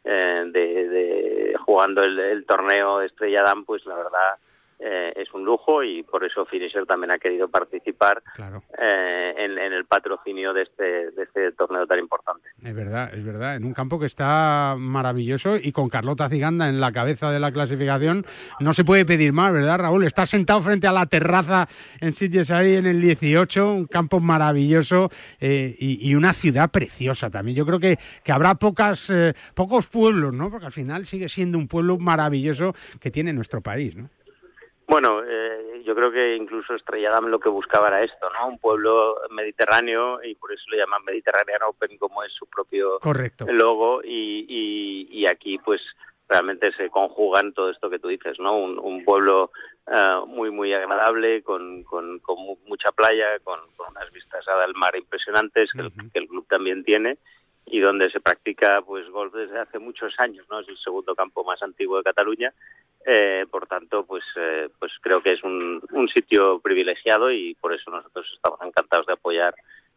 eh, 0.04 0.42
de, 0.48 0.88
de- 0.90 1.54
jugando 1.64 2.02
el, 2.04 2.18
el 2.18 2.44
torneo 2.44 3.00
Estrella 3.00 3.42
Damm, 3.42 3.64
pues 3.64 3.86
la 3.86 3.96
verdad 3.96 4.36
eh, 4.78 5.12
es 5.16 5.32
un 5.32 5.44
lujo 5.44 5.82
y 5.82 6.02
por 6.02 6.24
eso 6.24 6.44
Finisher 6.46 6.86
también 6.86 7.12
ha 7.12 7.18
querido 7.18 7.48
participar 7.48 8.22
eh, 8.38 9.34
en, 9.36 9.58
en 9.58 9.72
el 9.72 9.84
patrocinio 9.86 10.52
de 10.52 10.62
este, 10.62 11.10
de 11.10 11.22
este 11.22 11.52
torneo 11.52 11.86
tan 11.86 11.98
importante. 11.98 12.48
Es 12.62 12.74
verdad, 12.74 13.14
es 13.14 13.24
verdad. 13.24 13.56
En 13.56 13.64
un 13.64 13.74
campo 13.74 13.98
que 13.98 14.06
está 14.06 14.74
maravilloso 14.78 15.56
y 15.56 15.72
con 15.72 15.88
Carlota 15.88 16.28
Ciganda 16.28 16.68
en 16.68 16.80
la 16.80 16.92
cabeza 16.92 17.30
de 17.30 17.40
la 17.40 17.52
clasificación, 17.52 18.26
no 18.60 18.74
se 18.74 18.84
puede 18.84 19.04
pedir 19.04 19.32
más, 19.32 19.52
¿verdad, 19.52 19.78
Raúl? 19.78 20.04
Está 20.04 20.26
sentado 20.26 20.62
frente 20.62 20.86
a 20.86 20.92
la 20.92 21.06
terraza 21.06 21.68
en 22.00 22.12
Sitges 22.12 22.50
ahí 22.50 22.74
en 22.76 22.86
el 22.86 23.00
18, 23.00 23.72
un 23.72 23.86
campo 23.86 24.20
maravilloso 24.20 25.10
eh, 25.40 25.74
y, 25.78 26.08
y 26.08 26.14
una 26.14 26.32
ciudad 26.32 26.70
preciosa 26.70 27.30
también. 27.30 27.56
Yo 27.56 27.66
creo 27.66 27.80
que, 27.80 27.98
que 28.22 28.32
habrá 28.32 28.54
pocas, 28.56 29.10
eh, 29.10 29.34
pocos 29.54 29.86
pueblos, 29.86 30.32
¿no? 30.32 30.50
Porque 30.50 30.66
al 30.66 30.72
final 30.72 31.06
sigue 31.06 31.28
siendo 31.28 31.58
un 31.58 31.68
pueblo 31.68 31.98
maravilloso 31.98 32.74
que 33.00 33.10
tiene 33.10 33.32
nuestro 33.32 33.60
país, 33.60 33.96
¿no? 33.96 34.08
Bueno, 34.86 35.22
eh, 35.26 35.82
yo 35.84 35.94
creo 35.94 36.12
que 36.12 36.36
incluso 36.36 36.74
Estrella 36.74 37.10
Damm 37.10 37.26
lo 37.28 37.40
que 37.40 37.48
buscaba 37.48 37.88
era 37.88 38.02
esto, 38.04 38.28
¿no? 38.30 38.48
Un 38.48 38.58
pueblo 38.58 39.16
mediterráneo 39.30 40.22
y 40.22 40.34
por 40.34 40.52
eso 40.52 40.62
le 40.70 40.76
llaman 40.78 41.04
Mediterranean 41.04 41.62
Open 41.62 41.96
como 41.98 42.22
es 42.22 42.32
su 42.32 42.46
propio 42.46 42.98
Correcto. 43.00 43.46
logo 43.48 44.02
y, 44.04 44.44
y, 44.48 45.08
y 45.10 45.26
aquí 45.26 45.58
pues 45.58 45.80
realmente 46.28 46.72
se 46.72 46.90
conjugan 46.90 47.52
todo 47.54 47.70
esto 47.70 47.88
que 47.90 47.98
tú 47.98 48.08
dices, 48.08 48.38
¿no? 48.38 48.56
Un, 48.58 48.78
un 48.78 49.04
pueblo 49.04 49.50
eh, 49.86 50.20
muy 50.26 50.50
muy 50.50 50.72
agradable 50.74 51.42
con, 51.42 51.82
con, 51.84 52.18
con 52.20 52.36
mu- 52.38 52.58
mucha 52.66 52.92
playa, 52.92 53.38
con, 53.42 53.60
con 53.76 53.90
unas 53.90 54.10
vistas 54.12 54.46
al 54.48 54.74
mar 54.74 54.94
impresionantes 54.96 55.70
que, 55.72 55.80
el, 55.80 55.92
que 56.12 56.18
el 56.18 56.28
club 56.28 56.46
también 56.48 56.84
tiene 56.84 57.18
y 57.66 57.80
donde 57.80 58.10
se 58.10 58.20
practica 58.20 58.82
pues 58.82 59.08
golf 59.08 59.34
desde 59.34 59.58
hace 59.58 59.78
muchos 59.78 60.14
años, 60.18 60.46
¿no? 60.50 60.60
Es 60.60 60.68
el 60.68 60.78
segundo 60.78 61.14
campo 61.14 61.44
más 61.44 61.62
antiguo 61.62 61.98
de 61.98 62.04
Cataluña. 62.04 62.52
Eh, 63.06 63.46
por 63.50 63.66
tanto, 63.66 64.04
pues 64.04 64.24
eh, 64.36 64.68
pues 64.78 64.92
creo 65.00 65.22
que 65.22 65.32
es 65.32 65.42
un, 65.44 65.80
un 65.92 66.08
sitio 66.08 66.58
privilegiado 66.60 67.30
y 67.30 67.54
por 67.54 67.74
eso 67.74 67.90
nosotros 67.90 68.26
estamos 68.34 68.60
encantados 68.62 69.06
de 69.06 69.12
apoyar 69.12 69.54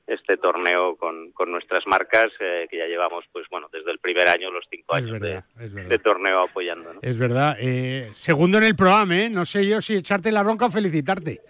este 0.08 0.38
torneo 0.38 0.95
con, 0.95 1.32
con 1.32 1.51
nuestras 1.51 1.86
marcas 1.86 2.27
eh, 2.39 2.65
que 2.69 2.77
ya 2.77 2.86
llevamos 2.86 3.25
pues 3.34 3.45
bueno 3.51 3.67
desde 3.71 3.91
el 3.91 3.99
primer 3.99 4.27
año 4.30 4.49
los 4.51 4.65
cinco 4.69 4.95
Es 4.95 5.03
años 5.03 5.19
verdad, 5.19 5.43
de, 5.56 5.99
torneo 5.99 6.43
apoyando 6.43 6.93
¿no? 6.93 6.99
Es 7.01 7.17
verdad. 7.17 7.58
Eh, 7.60 8.10
segundo 8.13 8.58
en 8.58 8.63
el 8.63 8.75
programa, 8.75 9.19
¿eh? 9.19 9.30
No 9.30 9.43
sé 9.43 9.65
yo 9.67 9.82
si 9.82 9.97
echarte 9.97 10.32
la 10.32 10.43
bronca 10.43 10.67
o 10.67 10.71
felicitarte. 10.71 11.41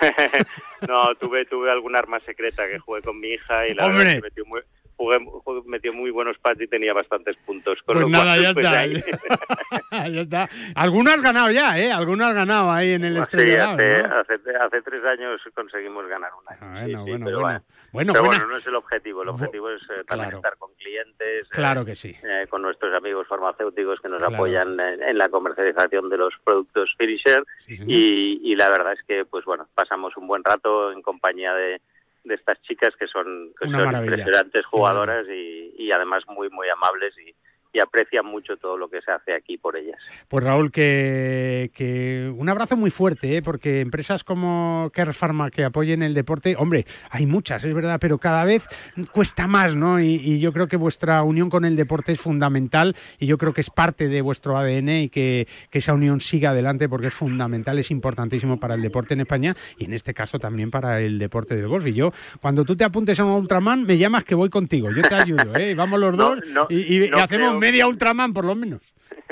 no 0.88 1.14
tuve 1.14 1.44
tuve 1.46 1.70
alguna 1.70 2.00
arma 2.00 2.18
secreta 2.20 2.66
que 2.68 2.80
jugué 2.80 3.02
con 3.02 3.20
mi 3.20 3.28
hija 3.28 3.68
y 3.68 3.74
la 3.74 3.84
¡Hombre! 3.84 3.98
verdad 3.98 4.08
es 4.08 4.14
que 4.16 4.28
metió 4.28 4.44
muy 4.46 4.60
jugué, 4.96 5.18
jugué- 5.44 5.62
metió 5.66 5.92
muy 5.92 6.10
buenos 6.10 6.36
pads 6.38 6.60
y 6.60 6.66
tenía 6.68 6.92
bastantes 6.92 7.36
puntos 7.46 7.78
con 7.84 7.94
Pues 7.94 8.04
lo 8.04 8.08
nada, 8.10 8.24
cual, 8.36 8.40
ya 8.42 8.52
pues, 8.52 8.66
está. 8.66 8.86
ya 10.08 10.20
está. 10.20 10.48
Alguno 10.74 11.10
has 11.10 11.20
ganado 11.22 11.50
ya, 11.50 11.78
¿eh? 11.78 11.90
Alguno 11.92 12.24
has 12.24 12.34
ganado 12.34 12.70
ahí 12.70 12.92
en 12.92 13.04
el 13.04 13.14
Sí, 13.16 13.20
Estrella 13.22 13.72
hace, 13.74 13.88
Damm, 13.88 14.10
¿no? 14.10 14.16
hace, 14.20 14.34
hace 14.60 14.82
tres 14.82 15.04
años 15.04 15.40
conseguimos 15.54 16.06
ganar 16.08 16.30
una. 16.40 16.56
Bueno, 16.72 17.04
sí, 17.04 17.10
bueno, 17.10 17.24
pero 17.26 17.40
bueno. 17.40 17.62
Bueno, 17.92 18.12
pero 18.14 18.24
bueno, 18.24 18.46
no 18.46 18.56
es 18.56 18.66
el 18.66 18.74
objetivo. 18.74 19.22
El 19.22 19.28
objetivo 19.28 19.70
es 19.70 19.82
eh, 19.82 20.02
también 20.06 20.30
Claro. 20.30 20.36
estar 20.38 20.56
con 20.56 20.72
clientes. 20.74 21.44
eh, 21.44 21.48
Claro 21.50 21.84
que 21.84 21.94
sí. 21.94 22.16
eh, 22.22 22.46
con 22.48 22.62
nuestros 22.62 22.94
amigos 22.94 23.26
farmacéuticos 23.28 24.00
que 24.00 24.08
nos 24.08 24.18
Claro. 24.20 24.34
apoyan 24.34 24.80
en, 24.80 25.02
en 25.02 25.18
la 25.18 25.28
comercialización 25.28 26.08
de 26.08 26.16
los 26.16 26.32
productos 26.42 26.94
Finisher. 26.96 27.44
y, 27.68 28.40
y 28.42 28.54
la 28.56 28.70
verdad 28.70 28.94
es 28.94 29.02
que, 29.06 29.24
pues 29.26 29.44
bueno, 29.44 29.68
pasamos 29.74 30.16
un 30.16 30.26
buen 30.26 30.42
rato 30.42 30.90
en 30.92 31.02
compañía 31.02 31.52
de, 31.54 31.82
de 32.24 32.34
estas 32.34 32.60
chicas 32.62 32.90
que 32.98 33.06
son, 33.06 33.52
que 33.58 33.68
son 33.68 33.96
impresionantes 33.96 34.64
jugadoras 34.66 35.26
y, 35.28 35.74
y 35.76 35.92
además 35.92 36.22
muy, 36.28 36.48
muy 36.50 36.68
amables 36.68 37.14
y, 37.18 37.34
y 37.72 37.80
aprecian 37.80 38.26
mucho 38.26 38.56
todo 38.56 38.76
lo 38.76 38.88
que 38.88 39.00
se 39.00 39.10
hace 39.10 39.34
aquí 39.34 39.56
por 39.56 39.76
ellas. 39.76 39.98
Pues 40.28 40.44
Raúl, 40.44 40.70
que, 40.70 41.70
que 41.74 42.32
un 42.36 42.48
abrazo 42.48 42.76
muy 42.76 42.90
fuerte, 42.90 43.36
¿eh? 43.36 43.42
porque 43.42 43.80
empresas 43.80 44.24
como 44.24 44.90
Care 44.92 45.12
Pharma 45.12 45.50
que 45.50 45.64
apoyen 45.64 46.02
el 46.02 46.12
deporte, 46.12 46.54
hombre, 46.58 46.84
hay 47.10 47.26
muchas, 47.26 47.64
es 47.64 47.74
verdad, 47.74 47.98
pero 48.00 48.18
cada 48.18 48.44
vez 48.44 48.66
cuesta 49.12 49.46
más, 49.46 49.74
¿no? 49.74 50.00
Y, 50.00 50.16
y, 50.16 50.38
yo 50.38 50.52
creo 50.52 50.66
que 50.66 50.76
vuestra 50.76 51.22
unión 51.22 51.48
con 51.48 51.64
el 51.64 51.76
deporte 51.76 52.12
es 52.12 52.20
fundamental 52.20 52.96
y 53.18 53.26
yo 53.26 53.38
creo 53.38 53.54
que 53.54 53.60
es 53.60 53.70
parte 53.70 54.08
de 54.08 54.20
vuestro 54.20 54.56
ADN 54.56 54.88
y 54.90 55.08
que, 55.08 55.46
que 55.70 55.78
esa 55.78 55.94
unión 55.94 56.20
siga 56.20 56.50
adelante 56.50 56.88
porque 56.88 57.06
es 57.06 57.14
fundamental, 57.14 57.78
es 57.78 57.90
importantísimo 57.90 58.58
para 58.58 58.74
el 58.74 58.82
deporte 58.82 59.14
en 59.14 59.20
España 59.20 59.56
y 59.78 59.84
en 59.84 59.94
este 59.94 60.12
caso 60.12 60.38
también 60.38 60.70
para 60.70 61.00
el 61.00 61.18
deporte 61.18 61.54
del 61.54 61.68
golf. 61.68 61.86
Y 61.86 61.94
yo, 61.94 62.12
cuando 62.40 62.64
tú 62.64 62.76
te 62.76 62.84
apuntes 62.84 63.18
a 63.20 63.24
un 63.24 63.32
Ultraman, 63.32 63.84
me 63.84 63.96
llamas 63.96 64.24
que 64.24 64.34
voy 64.34 64.50
contigo, 64.50 64.90
yo 64.90 65.02
te 65.02 65.14
ayudo, 65.14 65.54
¿eh? 65.56 65.74
Vamos 65.74 66.00
los 66.00 66.16
dos 66.16 66.38
no, 66.52 66.66
y, 66.68 67.04
y 67.04 67.08
no 67.08 67.18
hacemos 67.18 67.61
media 67.62 67.86
Ultraman 67.86 68.32
por 68.34 68.44
lo 68.44 68.54
menos. 68.54 68.82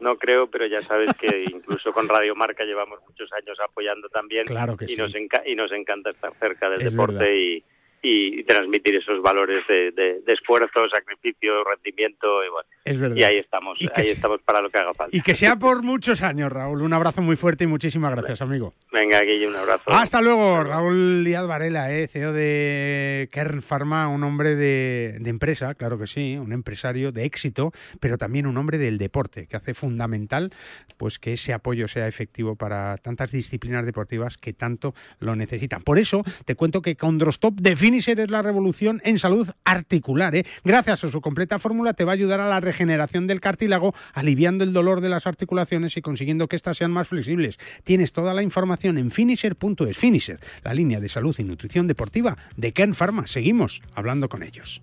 No 0.00 0.16
creo, 0.16 0.48
pero 0.48 0.64
ya 0.64 0.80
sabes 0.82 1.10
que 1.18 1.46
incluso 1.52 1.92
con 1.92 2.08
Radio 2.08 2.36
Marca 2.36 2.62
llevamos 2.64 3.00
muchos 3.08 3.28
años 3.32 3.58
apoyando 3.58 4.08
también 4.08 4.44
Claro 4.46 4.76
que 4.76 4.84
y, 4.84 4.88
sí. 4.90 4.96
nos 4.96 5.12
enca- 5.12 5.42
y 5.44 5.56
nos 5.56 5.72
encanta 5.72 6.10
estar 6.10 6.32
cerca 6.38 6.70
del 6.70 6.82
Es 6.82 6.92
deporte 6.92 7.14
verdad. 7.14 7.67
Y, 8.02 8.40
y 8.40 8.44
transmitir 8.44 8.96
esos 8.96 9.20
valores 9.22 9.66
de, 9.68 9.90
de- 9.92 10.20
de 10.24 10.32
esfuerzo, 10.32 10.80
sacrificio, 10.92 11.64
rendimiento 11.64 12.44
y 12.44 12.50
bueno. 12.50 12.68
Es 12.84 12.98
verdad. 12.98 13.16
Y 13.16 13.22
ahí 13.24 13.36
estamos, 13.38 13.80
Y 13.80 13.88
ahí 13.94 14.08
estamos 14.08 14.40
para 14.42 14.60
lo 14.60 14.70
que 14.70 14.78
haga 14.78 14.94
falta. 14.94 15.16
Y 15.16 15.20
que 15.20 15.34
sea 15.34 15.56
por 15.56 15.82
muchos 15.82 16.22
años, 16.22 16.50
Raúl. 16.52 16.82
Un 16.82 16.92
abrazo 16.92 17.22
muy 17.22 17.36
fuerte 17.36 17.64
y 17.64 17.66
muchísimas 17.66 18.12
gracias, 18.14 18.40
amigo. 18.42 18.74
Venga, 18.92 19.20
Guille, 19.20 19.48
un 19.48 19.56
abrazo. 19.56 19.84
Hasta 19.90 20.20
luego, 20.20 20.64
Raúl 20.64 21.24
Díaz 21.24 21.46
Varela, 21.46 21.92
eh, 21.92 22.08
CEO 22.08 22.32
de 22.32 23.28
Kern 23.32 23.62
Pharma, 23.62 24.08
un 24.08 24.22
hombre 24.24 24.54
de, 24.56 25.16
de 25.20 25.30
empresa, 25.30 25.74
claro 25.74 25.98
que 25.98 26.06
sí, 26.06 26.36
un 26.36 26.52
empresario 26.52 27.12
de 27.12 27.24
éxito, 27.24 27.72
pero 28.00 28.16
también 28.18 28.46
un 28.46 28.56
hombre 28.56 28.78
del 28.78 28.98
deporte, 28.98 29.46
que 29.46 29.56
hace 29.56 29.74
fundamental 29.74 30.52
pues 30.96 31.18
que 31.18 31.34
ese 31.34 31.52
apoyo 31.52 31.86
sea 31.88 32.08
efectivo 32.08 32.56
para 32.56 32.96
tantas 32.98 33.30
disciplinas 33.30 33.86
deportivas 33.86 34.36
que 34.36 34.52
tanto 34.52 34.94
lo 35.20 35.36
necesitan. 35.36 35.82
Por 35.82 35.98
eso 35.98 36.22
te 36.44 36.54
cuento 36.56 36.82
que 36.82 36.96
Condrostop 36.96 37.54
de 37.54 37.76
Finisher 37.88 38.20
es 38.20 38.30
la 38.30 38.42
revolución 38.42 39.00
en 39.02 39.18
salud 39.18 39.48
articular. 39.64 40.36
eh. 40.36 40.44
Gracias 40.62 41.04
a 41.04 41.10
su 41.10 41.22
completa 41.22 41.58
fórmula 41.58 41.94
te 41.94 42.04
va 42.04 42.12
a 42.12 42.16
ayudar 42.16 42.38
a 42.38 42.46
la 42.46 42.60
regeneración 42.60 43.26
del 43.26 43.40
cartílago, 43.40 43.94
aliviando 44.12 44.62
el 44.62 44.74
dolor 44.74 45.00
de 45.00 45.08
las 45.08 45.26
articulaciones 45.26 45.96
y 45.96 46.02
consiguiendo 46.02 46.48
que 46.48 46.56
éstas 46.56 46.76
sean 46.76 46.90
más 46.90 47.08
flexibles. 47.08 47.58
Tienes 47.84 48.12
toda 48.12 48.34
la 48.34 48.42
información 48.42 48.98
en 48.98 49.10
finisher.es. 49.10 49.96
Finisher, 49.96 50.38
la 50.64 50.74
línea 50.74 51.00
de 51.00 51.08
salud 51.08 51.34
y 51.38 51.44
nutrición 51.44 51.86
deportiva 51.86 52.36
de 52.58 52.74
Kern 52.74 52.92
Pharma. 52.94 53.26
Seguimos 53.26 53.80
hablando 53.94 54.28
con 54.28 54.42
ellos. 54.42 54.82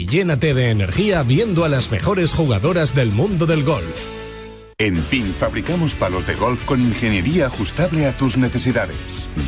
llénate 0.05 0.53
de 0.53 0.69
energía 0.69 1.23
viendo 1.23 1.65
a 1.65 1.69
las 1.69 1.91
mejores 1.91 2.33
jugadoras 2.33 2.95
del 2.95 3.11
mundo 3.11 3.45
del 3.45 3.63
golf. 3.63 4.21
En 4.81 4.99
PIN 4.99 5.31
fabricamos 5.37 5.93
palos 5.93 6.25
de 6.25 6.33
golf 6.33 6.65
con 6.65 6.81
ingeniería 6.81 7.45
ajustable 7.45 8.07
a 8.07 8.17
tus 8.17 8.35
necesidades. 8.35 8.97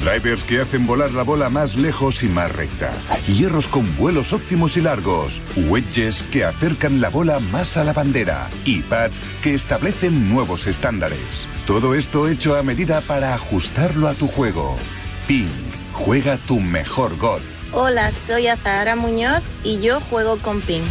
Drivers 0.03 0.43
que 0.43 0.59
hacen 0.59 0.85
volar 0.85 1.09
la 1.09 1.23
bola 1.23 1.49
más 1.49 1.75
lejos 1.75 2.21
y 2.21 2.27
más 2.27 2.55
recta. 2.55 2.93
Hierros 3.27 3.67
con 3.67 3.97
vuelos 3.97 4.31
óptimos 4.31 4.77
y 4.77 4.81
largos. 4.81 5.41
Wedges 5.55 6.21
que 6.31 6.45
acercan 6.45 7.01
la 7.01 7.09
bola 7.09 7.39
más 7.39 7.77
a 7.77 7.83
la 7.83 7.93
bandera. 7.93 8.47
Y 8.63 8.81
pads 8.81 9.19
que 9.41 9.55
establecen 9.55 10.29
nuevos 10.29 10.67
estándares. 10.67 11.47
Todo 11.65 11.95
esto 11.95 12.27
hecho 12.27 12.55
a 12.55 12.61
medida 12.61 13.01
para 13.01 13.33
ajustarlo 13.33 14.07
a 14.07 14.13
tu 14.13 14.27
juego. 14.27 14.77
PIN. 15.27 15.49
Juega 15.93 16.37
tu 16.37 16.59
mejor 16.59 17.17
golf. 17.17 17.52
Hola, 17.75 18.11
soy 18.11 18.47
Azahara 18.47 18.95
Muñoz 18.95 19.41
y 19.63 19.79
yo 19.79 19.99
juego 19.99 20.37
con 20.37 20.61
PIN. 20.61 20.83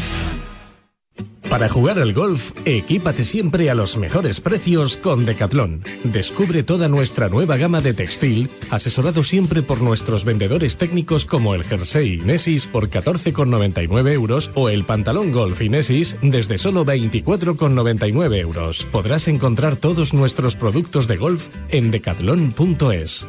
Para 1.48 1.68
jugar 1.68 1.98
al 1.98 2.12
golf, 2.12 2.52
equípate 2.64 3.24
siempre 3.24 3.70
a 3.70 3.74
los 3.74 3.98
mejores 3.98 4.40
precios 4.40 4.96
con 4.96 5.26
Decathlon. 5.26 5.84
Descubre 6.02 6.62
toda 6.62 6.88
nuestra 6.88 7.28
nueva 7.28 7.56
gama 7.56 7.82
de 7.82 7.92
textil, 7.92 8.48
asesorado 8.70 9.22
siempre 9.22 9.62
por 9.62 9.82
nuestros 9.82 10.24
vendedores 10.24 10.78
técnicos 10.78 11.26
como 11.26 11.54
el 11.54 11.62
jersey 11.62 12.14
Inesis 12.14 12.66
por 12.66 12.88
14,99 12.88 14.12
euros 14.12 14.50
o 14.54 14.70
el 14.70 14.84
pantalón 14.84 15.30
golf 15.30 15.60
Inesis 15.60 16.16
desde 16.22 16.56
solo 16.56 16.86
24,99 16.86 18.38
euros. 18.38 18.84
Podrás 18.90 19.28
encontrar 19.28 19.76
todos 19.76 20.14
nuestros 20.14 20.56
productos 20.56 21.06
de 21.06 21.18
golf 21.18 21.48
en 21.68 21.90
decathlon.es. 21.90 23.28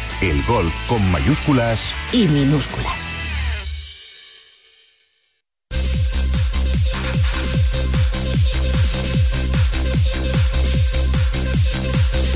El 0.21 0.43
golf 0.43 0.71
con 0.87 1.11
mayúsculas 1.11 1.95
y 2.13 2.27
minúsculas. 2.27 3.01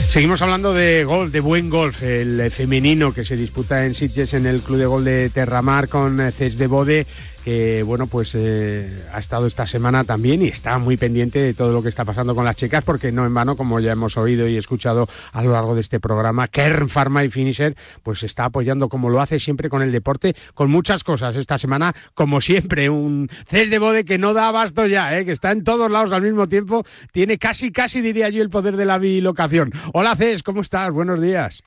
Seguimos 0.09 0.41
hablando 0.41 0.73
de 0.73 1.03
golf, 1.03 1.31
de 1.31 1.41
buen 1.41 1.69
golf, 1.69 2.01
el 2.01 2.49
femenino 2.49 3.13
que 3.13 3.23
se 3.23 3.35
disputa 3.35 3.85
en 3.85 3.93
Sitges 3.93 4.33
en 4.33 4.47
el 4.47 4.61
Club 4.61 4.79
de 4.79 4.85
Gol 4.87 5.03
de 5.03 5.29
Terramar 5.29 5.87
con 5.87 6.17
Cés 6.31 6.57
de 6.57 6.65
Bode 6.65 7.05
que 7.45 7.83
bueno, 7.83 8.07
pues 8.07 8.33
eh, 8.33 8.89
ha 9.13 9.19
estado 9.19 9.45
esta 9.45 9.67
semana 9.67 10.03
también 10.03 10.41
y 10.41 10.47
está 10.47 10.79
muy 10.79 10.97
pendiente 10.97 11.37
de 11.37 11.53
todo 11.53 11.73
lo 11.73 11.83
que 11.83 11.89
está 11.89 12.03
pasando 12.03 12.33
con 12.33 12.43
las 12.43 12.55
chicas, 12.55 12.83
porque 12.83 13.11
no 13.11 13.23
en 13.23 13.35
vano, 13.35 13.55
como 13.55 13.79
ya 13.79 13.91
hemos 13.91 14.17
oído 14.17 14.47
y 14.47 14.57
escuchado 14.57 15.07
a 15.31 15.43
lo 15.43 15.51
largo 15.51 15.75
de 15.75 15.81
este 15.81 15.99
programa, 15.99 16.47
Kern 16.47 16.89
Pharma 16.89 17.23
y 17.23 17.29
Finisher, 17.29 17.75
pues 18.01 18.23
está 18.23 18.45
apoyando 18.45 18.89
como 18.89 19.11
lo 19.11 19.21
hace 19.21 19.39
siempre 19.39 19.69
con 19.69 19.83
el 19.83 19.91
deporte, 19.91 20.35
con 20.55 20.71
muchas 20.71 21.03
cosas. 21.03 21.35
Esta 21.35 21.59
semana, 21.59 21.93
como 22.15 22.41
siempre, 22.41 22.89
un 22.89 23.29
CES 23.47 23.69
de 23.69 23.77
bode 23.77 24.05
que 24.05 24.17
no 24.17 24.33
da 24.33 24.47
abasto 24.47 24.87
ya, 24.87 25.15
¿eh? 25.15 25.23
que 25.23 25.31
está 25.31 25.51
en 25.51 25.63
todos 25.63 25.91
lados 25.91 26.13
al 26.13 26.23
mismo 26.23 26.47
tiempo, 26.47 26.83
tiene 27.11 27.37
casi, 27.37 27.71
casi 27.71 28.01
diría 28.01 28.29
yo 28.29 28.41
el 28.41 28.49
poder 28.49 28.75
de 28.75 28.85
la 28.85 28.97
bilocación. 28.97 29.71
Hola 29.93 30.15
CES, 30.15 30.41
¿cómo 30.41 30.61
estás? 30.61 30.89
Buenos 30.89 31.21
días. 31.21 31.61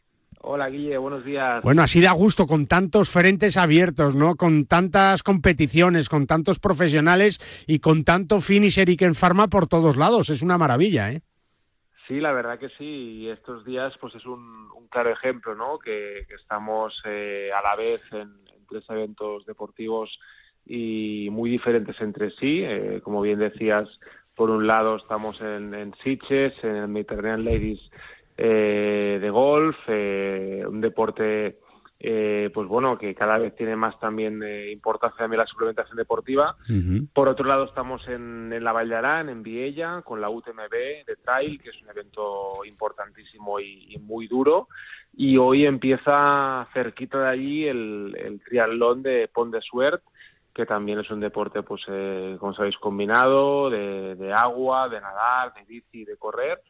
Hola 0.51 0.71
Guille, 0.71 0.97
buenos 0.97 1.27
días. 1.27 1.63
Bueno, 1.63 1.83
así 1.83 2.01
da 2.01 2.13
gusto 2.13 2.47
con 2.47 2.67
tantos 2.67 3.11
frentes 3.11 3.59
abiertos, 3.59 4.15
¿no? 4.15 4.35
Con 4.35 4.65
tantas 4.65 5.23
competiciones, 5.23 6.09
con 6.09 6.27
tantos 6.27 6.59
profesionales 6.59 7.39
y 7.67 7.81
con 7.81 8.03
tanto 8.03 8.41
finisher 8.41 8.89
y 8.89 8.97
que 8.97 9.05
en 9.05 9.15
farma 9.15 9.49
por 9.49 9.67
todos 9.67 9.99
lados. 9.99 10.31
Es 10.31 10.41
una 10.41 10.57
maravilla, 10.57 11.13
¿eh? 11.13 11.21
Sí, 12.07 12.19
la 12.19 12.33
verdad 12.33 12.59
que 12.59 12.71
sí. 12.71 12.85
Y 12.85 13.29
estos 13.29 13.63
días, 13.67 13.93
pues 14.01 14.15
es 14.15 14.25
un, 14.25 14.71
claro 14.89 15.11
ejemplo, 15.11 15.55
¿no? 15.55 15.79
Que, 15.79 16.21
estamos 16.35 16.99
eh, 17.05 17.51
a 17.55 17.61
la 17.61 17.77
vez 17.77 18.01
en, 18.13 18.33
tres 18.71 18.85
eventos 18.89 19.45
deportivos 19.45 20.19
y 20.65 21.29
muy 21.31 21.51
diferentes 21.51 22.01
entre 22.01 22.31
sí. 22.31 22.63
Eh, 22.65 23.03
como 23.05 23.21
bien 23.21 23.39
decías, 23.39 23.87
por 24.35 24.49
un 24.49 24.67
lado 24.67 24.97
estamos 24.97 25.39
en, 25.43 25.75
en 25.75 25.95
Sitges, 26.03 26.55
en 26.65 26.77
el 26.77 26.89
Mediterranean 26.89 27.45
Ladies 27.45 27.91
eh, 28.41 29.19
de 29.21 29.31
golf, 29.31 29.77
eh, 29.89 30.63
un 30.65 30.81
deporte 30.81 31.59
eh, 31.99 32.49
pues 32.55 32.69
bueno 32.69 32.97
que 32.97 33.13
cada 33.13 33.37
vez 33.37 33.57
tiene 33.57 33.75
más 33.75 33.99
también 33.99 34.41
importancia 34.71 35.19
también 35.19 35.41
la 35.41 35.47
suplementación 35.49 35.97
deportiva. 35.97 36.57
Por 37.13 37.27
otro 37.27 37.45
lado 37.45 37.65
estamos 37.65 38.07
en, 38.07 38.53
en 38.53 38.63
la 38.63 38.71
Vall 38.71 38.93
en 39.29 39.43
Viella, 39.43 40.03
con 40.03 40.21
la 40.21 40.31
UTMB 40.31 40.71
de 41.05 41.17
Trail, 41.25 41.61
que 41.61 41.71
es 41.71 41.83
un 41.83 41.91
evento 41.91 42.65
importantísimo 42.65 43.59
y, 43.59 43.99
muy 43.99 44.29
duro. 44.29 44.69
Y 45.17 45.37
hoy 45.37 45.67
empieza 45.67 46.69
cerquita 46.73 47.19
de 47.19 47.29
allí 47.29 47.67
el, 47.67 48.17
el 48.17 48.41
triatlón 48.41 49.03
de 49.03 49.27
Pont 49.27 49.53
de 49.53 49.61
Suert, 49.63 50.05
que 50.55 50.65
también 50.65 51.01
es 51.01 51.11
un 51.11 51.19
deporte, 51.19 51.65
pues, 51.65 51.83
como 52.39 52.55
sabéis, 52.55 52.79
combinado 52.79 53.69
de, 53.69 54.15
de 54.15 54.33
agua, 54.33 54.89
de 54.89 55.01
nadar, 55.01 55.53
de 55.55 55.65
bici, 55.65 56.05
de 56.05 56.17
correr 56.17 56.63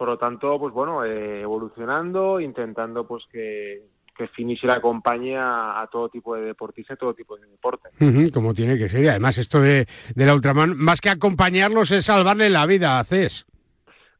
por 0.00 0.08
lo 0.08 0.16
tanto, 0.16 0.58
pues 0.58 0.72
bueno, 0.72 1.04
eh, 1.04 1.42
evolucionando, 1.42 2.40
intentando 2.40 3.06
pues 3.06 3.22
que, 3.30 3.82
que 4.16 4.28
Finisher 4.28 4.70
acompañe 4.70 5.36
a, 5.36 5.86
todo 5.92 6.08
tipo 6.08 6.34
de 6.34 6.40
deportistas, 6.40 6.98
todo 6.98 7.12
tipo 7.12 7.36
de 7.36 7.46
deporte. 7.46 7.90
como 8.32 8.54
tiene 8.54 8.78
que 8.78 8.88
ser. 8.88 9.04
Y 9.04 9.08
además, 9.08 9.36
esto 9.36 9.60
de, 9.60 9.86
de, 10.14 10.24
la 10.24 10.32
Ultraman, 10.32 10.74
más 10.74 11.02
que 11.02 11.10
acompañarlos, 11.10 11.90
es 11.90 12.06
salvarle 12.06 12.48
la 12.48 12.64
vida 12.64 12.98
a 12.98 13.04
CES. 13.04 13.44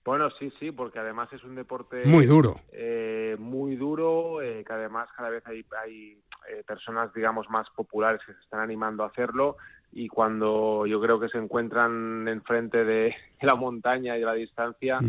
Bueno, 0.05 0.29
sí, 0.39 0.53
sí, 0.61 0.71
porque 0.71 0.99
además 0.99 1.33
es 1.33 1.43
un 1.45 1.55
deporte 1.55 2.05
muy 2.05 2.27
duro, 2.27 2.61
eh, 2.73 3.37
muy 3.39 3.75
duro, 3.77 4.43
eh, 4.43 4.63
que 4.67 4.73
además 4.75 5.09
cada 5.17 5.31
vez 5.31 5.47
hay, 5.47 5.65
hay 5.83 6.19
personas, 6.67 7.11
digamos, 7.15 7.49
más 7.49 7.71
populares 7.71 8.21
que 8.27 8.35
se 8.35 8.41
están 8.41 8.61
animando 8.61 9.03
a 9.03 9.07
hacerlo 9.07 9.57
y 9.93 10.09
cuando 10.09 10.87
yo 10.87 11.01
creo 11.01 11.19
que 11.19 11.29
se 11.29 11.39
encuentran 11.39 12.29
enfrente 12.29 12.85
de 12.85 13.15
la 13.41 13.55
montaña 13.55 14.17
y 14.17 14.21
de 14.21 14.27
la 14.27 14.35
distancia, 14.35 15.01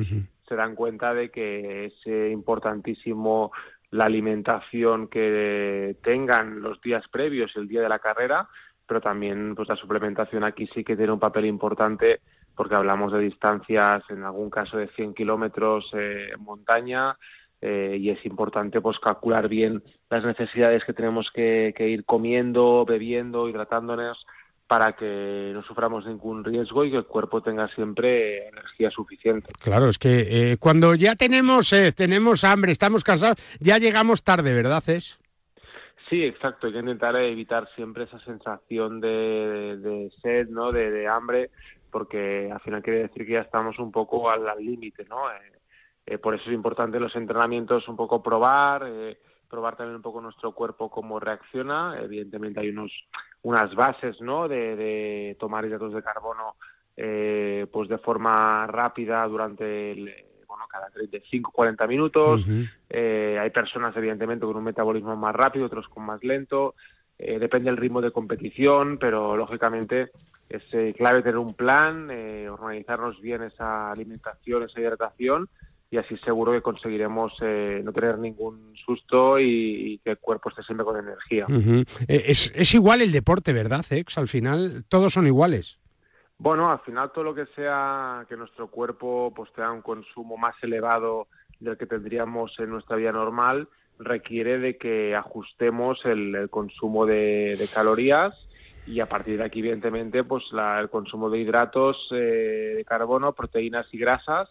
se 0.48 0.56
dan 0.56 0.76
cuenta 0.76 1.14
de 1.14 1.30
que 1.30 1.86
es 1.86 1.94
eh, 2.06 2.30
importantísimo 2.32 3.52
la 3.92 4.06
alimentación 4.06 5.08
que 5.08 5.98
tengan 6.02 6.62
los 6.62 6.82
días 6.82 7.04
previos, 7.10 7.52
el 7.56 7.68
día 7.68 7.82
de 7.82 7.90
la 7.90 8.00
carrera, 8.00 8.48
pero 8.88 9.02
también 9.02 9.54
pues 9.56 9.68
la 9.68 9.76
suplementación 9.76 10.44
aquí 10.44 10.68
sí 10.68 10.84
que 10.84 10.96
tiene 10.96 11.12
un 11.12 11.20
papel 11.20 11.46
importante 11.46 12.22
porque 12.56 12.76
hablamos 12.76 13.14
de 13.14 13.20
distancias, 13.20 14.04
en 14.10 14.24
algún 14.24 14.50
caso 14.50 14.78
de 14.78 14.88
100 14.90 15.14
kilómetros 15.14 15.90
eh, 15.94 16.30
en 16.34 16.44
montaña, 16.44 17.18
eh, 17.62 17.98
y 18.00 18.10
es 18.10 18.26
importante 18.26 18.82
pues 18.82 19.00
calcular 19.00 19.48
bien 19.48 19.84
las 20.10 20.26
necesidades 20.26 20.84
que 20.84 20.94
tenemos 20.94 21.32
que, 21.32 21.74
que 21.76 21.88
ir 21.88 22.06
comiendo, 22.06 22.86
bebiendo, 22.86 23.48
hidratándonos 23.48 24.26
para 24.72 24.94
que 24.94 25.52
no 25.54 25.62
suframos 25.64 26.06
ningún 26.06 26.46
riesgo 26.46 26.86
y 26.86 26.92
que 26.92 26.96
el 26.96 27.06
cuerpo 27.06 27.42
tenga 27.42 27.68
siempre 27.76 28.48
energía 28.48 28.90
suficiente. 28.90 29.52
Claro, 29.62 29.90
es 29.90 29.98
que 29.98 30.54
eh, 30.54 30.58
cuando 30.60 30.96
ya 30.96 31.18
tenemos 31.18 31.76
tenemos 31.94 32.46
hambre, 32.46 32.72
estamos 32.72 33.04
cansados, 33.04 33.36
ya 33.60 33.80
llegamos 33.80 34.24
tarde, 34.24 34.54
¿verdad, 34.54 34.82
Es? 34.88 35.20
Sí, 36.10 36.24
exacto. 36.24 36.68
Hay 36.68 36.74
que 36.74 36.80
intentar 36.80 37.18
evitar 37.18 37.68
siempre 37.76 38.06
esa 38.06 38.18
sensación 38.20 39.02
de, 39.02 40.10
sed, 40.22 40.48
¿no? 40.48 40.70
De, 40.72 41.06
hambre, 41.06 41.50
porque 41.92 42.50
al 42.50 42.62
final 42.62 42.82
quiere 42.82 43.00
decir 43.00 43.26
que 43.26 43.34
ya 43.34 43.42
estamos 43.42 43.78
un 43.78 43.92
poco 43.92 44.30
al 44.30 44.46
límite, 44.58 45.04
¿no? 45.04 45.30
Eh, 45.32 45.60
eh, 46.06 46.18
por 46.18 46.34
eso 46.34 46.46
es 46.48 46.54
importante 46.54 46.98
los 46.98 47.14
entrenamientos 47.18 47.90
un 47.90 47.98
poco 47.98 48.24
probar, 48.24 48.90
probar 49.50 49.76
también 49.76 49.98
un 49.98 50.02
poco 50.02 50.22
nuestro 50.22 50.54
cuerpo 50.54 50.90
cómo 50.90 51.20
reacciona. 51.20 52.00
Evidentemente 52.02 52.62
hay 52.62 52.70
unos 52.70 52.94
unas 53.44 53.74
bases 53.76 54.20
¿no? 54.22 54.48
de, 54.48 55.36
tomar 55.40 55.66
hidratos 55.66 55.94
de 55.94 56.04
carbono 56.04 56.56
eh, 56.96 57.66
pues 57.72 57.90
de 57.90 57.98
forma 57.98 58.68
rápida 58.68 59.26
durante 59.28 59.92
el, 59.92 60.14
bueno, 60.48 60.66
cada 60.70 60.90
35-40 60.90 61.88
minutos. 61.88 62.46
eh, 62.90 63.38
hay 63.40 63.50
personas, 63.50 63.96
evidentemente, 63.96 64.46
con 64.46 64.58
un 64.58 64.64
metabolismo 64.64 65.16
más 65.16 65.36
rápido, 65.36 65.66
otros 65.66 65.88
con 65.88 66.06
más 66.06 66.24
lento. 66.24 66.76
Eh, 67.24 67.38
depende 67.38 67.70
del 67.70 67.78
ritmo 67.78 68.02
de 68.02 68.12
competición, 68.12 68.98
pero 68.98 69.38
lógicamente 69.38 70.10
es 70.50 70.64
eh, 70.74 70.94
clave 70.98 71.22
tener 71.22 71.38
un 71.38 71.54
plan, 71.54 72.10
eh, 72.10 72.50
organizarnos 72.50 73.22
bien 73.22 73.44
esa 73.44 73.92
alimentación, 73.92 74.64
esa 74.64 74.82
hidratación 74.82 75.48
y 75.92 75.98
así 75.98 76.16
seguro 76.20 76.54
que 76.54 76.62
conseguiremos 76.62 77.34
eh, 77.42 77.82
no 77.84 77.92
tener 77.92 78.18
ningún 78.18 78.74
susto 78.86 79.38
y, 79.38 80.00
que 80.04 80.12
el 80.12 80.18
cuerpo 80.18 80.50
esté 80.50 80.64
siempre 80.64 80.86
con 80.86 80.98
energía. 80.98 81.46
Eh, 82.08 82.24
es, 82.28 82.52
es, 82.56 82.74
igual 82.74 83.02
el 83.02 83.12
deporte, 83.12 83.52
¿verdad, 83.52 83.86
Ex? 83.90 84.18
Al 84.18 84.30
final 84.30 84.86
todos 84.88 85.12
son 85.12 85.28
iguales. 85.28 85.80
Bueno, 86.38 86.72
al 86.72 86.80
final 86.80 87.12
todo 87.12 87.26
lo 87.26 87.36
que 87.36 87.46
sea 87.58 88.26
que 88.30 88.38
nuestro 88.38 88.70
cuerpo 88.70 89.34
pues 89.36 89.52
tenga 89.54 89.74
un 89.74 89.82
consumo 89.82 90.38
más 90.38 90.56
elevado 90.64 91.28
del 91.60 91.78
que 91.78 91.86
tendríamos 91.86 92.58
en 92.60 92.70
nuestra 92.70 92.96
vida 92.96 93.12
normal 93.12 93.68
requiere 94.00 94.58
de 94.60 94.78
que 94.78 95.14
ajustemos 95.14 96.04
el, 96.06 96.50
consumo 96.50 97.06
de, 97.06 97.68
calorías 97.72 98.34
y 98.88 99.00
a 99.02 99.08
partir 99.08 99.38
de 99.38 99.44
aquí 99.44 99.60
evidentemente 99.60 100.24
pues 100.24 100.46
el 100.54 100.90
consumo 100.90 101.30
de 101.30 101.40
hidratos 101.40 102.08
eh, 102.12 102.74
de 102.78 102.86
carbono, 102.86 103.34
proteínas 103.34 103.86
y 103.94 104.00
grasas 104.00 104.50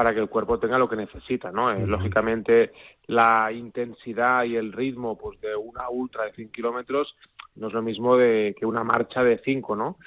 para 0.00 0.14
que 0.14 0.20
el 0.20 0.30
cuerpo 0.30 0.58
tenga 0.58 0.78
lo 0.78 0.88
que 0.88 0.96
necesita, 0.96 1.52
¿no? 1.52 1.70
Eh, 1.70 1.86
lógicamente 1.86 2.72
la 3.06 3.52
intensidad 3.52 4.44
y 4.44 4.56
el 4.56 4.72
ritmo 4.72 5.18
pues 5.18 5.38
de 5.42 5.54
una 5.54 5.90
ultra 5.90 6.24
de 6.24 6.32
100 6.32 6.48
kilómetros 6.52 7.14
no 7.56 7.66
es 7.66 7.74
lo 7.74 7.82
mismo 7.82 8.16
de 8.16 8.56
que 8.58 8.64
una 8.64 8.82
marcha 8.82 9.22
de 9.22 9.42
5, 9.44 9.76
¿no? 9.76 9.98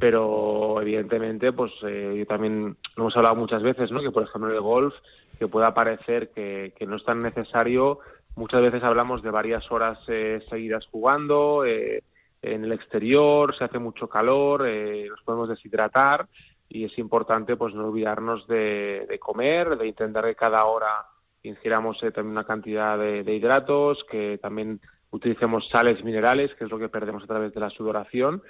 Pero 0.00 0.80
evidentemente 0.80 1.52
pues 1.52 1.70
eh, 1.86 2.24
también 2.26 2.78
lo 2.96 3.02
hemos 3.02 3.16
hablado 3.18 3.34
muchas 3.34 3.62
veces, 3.62 3.92
¿no? 3.92 4.00
Que 4.00 4.10
por 4.10 4.22
ejemplo 4.22 4.48
en 4.48 4.56
el 4.56 4.62
golf 4.62 4.94
que 5.38 5.48
pueda 5.48 5.74
parecer 5.74 6.30
que, 6.30 6.72
no 6.88 6.96
es 6.96 7.04
tan 7.04 7.20
necesario, 7.20 7.98
muchas 8.36 8.62
veces 8.62 8.82
hablamos 8.82 9.22
de 9.22 9.32
varias 9.32 9.70
horas 9.70 9.98
eh, 10.08 10.42
seguidas 10.48 10.86
jugando, 10.86 11.66
en 11.66 12.64
el 12.64 12.72
exterior, 12.72 13.54
se 13.54 13.64
hace 13.64 13.78
mucho 13.78 14.08
calor, 14.08 14.62
nos 14.62 15.22
podemos 15.24 15.50
deshidratar 15.50 16.26
y 16.72 16.84
es 16.84 16.98
importante 16.98 17.56
pues 17.56 17.74
no 17.74 17.88
olvidarnos 17.88 18.46
de, 18.46 19.18
comer, 19.20 19.76
de 19.76 19.88
intentar 19.88 20.24
que 20.24 20.34
cada 20.34 20.64
hora 20.64 21.06
ingiramos 21.42 22.02
eh, 22.02 22.12
también 22.12 22.32
una 22.32 22.46
cantidad 22.46 22.98
de, 22.98 23.34
hidratos, 23.34 24.04
que 24.10 24.38
también 24.38 24.80
utilicemos 25.10 25.68
sales 25.68 26.02
minerales, 26.02 26.54
que 26.54 26.64
es 26.64 26.70
lo 26.70 26.78
que 26.78 26.88
perdemos 26.88 27.24
a 27.24 27.26
través 27.26 27.52
de 27.52 27.60
la 27.60 27.68
sudoración, 27.68 28.42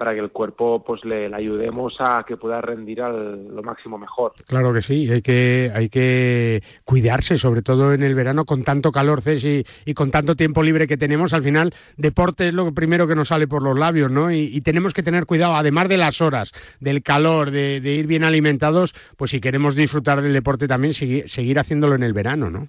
para 0.00 0.14
que 0.14 0.20
el 0.20 0.30
cuerpo 0.30 0.82
pues 0.82 1.04
le, 1.04 1.26
ayudemos 1.26 1.94
a 1.98 2.24
que 2.26 2.38
pueda 2.38 2.62
rendir 2.62 3.02
al, 3.02 3.54
lo 3.54 3.62
máximo 3.62 3.98
mejor. 3.98 4.32
Claro 4.46 4.72
que 4.72 4.80
sí, 4.80 5.10
hay 5.10 5.20
que, 5.20 5.70
hay 5.74 5.90
que 5.90 6.62
cuidarse, 6.86 7.36
sobre 7.36 7.60
todo 7.60 7.92
en 7.92 8.02
el 8.02 8.14
verano, 8.14 8.46
con 8.46 8.64
tanto 8.64 8.92
calor, 8.92 9.20
Cés, 9.20 9.44
y, 9.44 9.92
con 9.92 10.10
tanto 10.10 10.36
tiempo 10.36 10.62
libre 10.62 10.86
que 10.86 10.96
tenemos. 10.96 11.34
Al 11.34 11.42
final, 11.42 11.74
deporte 11.98 12.48
es 12.48 12.54
lo 12.54 12.72
primero 12.72 13.06
que 13.06 13.14
nos 13.14 13.28
sale 13.28 13.46
por 13.46 13.62
los 13.62 13.78
labios, 13.78 14.10
¿no? 14.10 14.32
Y, 14.32 14.58
tenemos 14.62 14.94
que 14.94 15.02
tener 15.02 15.26
cuidado, 15.26 15.54
además 15.54 15.90
de 15.90 15.98
las 15.98 16.22
horas, 16.22 16.52
del 16.80 17.02
calor, 17.02 17.50
de, 17.50 17.76
ir 17.76 18.06
bien 18.06 18.24
alimentados, 18.24 18.94
pues 19.18 19.32
si 19.32 19.38
queremos 19.38 19.74
disfrutar 19.74 20.22
del 20.22 20.32
deporte 20.32 20.66
también, 20.66 20.94
seguir, 20.94 21.28
seguir 21.28 21.58
haciéndolo 21.58 21.94
en 21.94 22.04
el 22.04 22.14
verano, 22.14 22.48
¿no? 22.48 22.68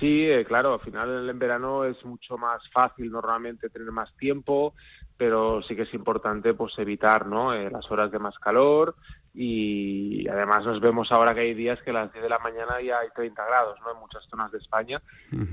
Sí, 0.00 0.24
eh, 0.24 0.44
claro, 0.44 0.74
al 0.74 0.80
final 0.80 1.28
en 1.28 1.38
verano 1.38 1.84
es 1.84 2.02
mucho 2.04 2.36
más 2.36 2.62
fácil 2.70 3.10
normalmente 3.10 3.68
tener 3.68 3.92
más 3.92 4.14
tiempo, 4.16 4.74
pero 5.16 5.62
sí 5.62 5.76
que 5.76 5.82
es 5.82 5.94
importante 5.94 6.54
pues 6.54 6.76
evitar 6.78 7.26
¿no? 7.26 7.54
Eh, 7.54 7.70
las 7.70 7.90
horas 7.90 8.10
de 8.10 8.18
más 8.18 8.38
calor 8.38 8.96
y 9.32 10.28
además 10.28 10.64
nos 10.64 10.80
vemos 10.80 11.10
ahora 11.12 11.34
que 11.34 11.40
hay 11.40 11.54
días 11.54 11.80
que 11.82 11.90
a 11.90 11.94
las 11.94 12.12
10 12.12 12.22
de 12.22 12.28
la 12.28 12.38
mañana 12.38 12.80
ya 12.80 12.98
hay 12.98 13.08
30 13.14 13.44
grados 13.44 13.78
¿no? 13.80 13.92
en 13.92 13.98
muchas 13.98 14.24
zonas 14.28 14.50
de 14.52 14.58
España, 14.58 15.00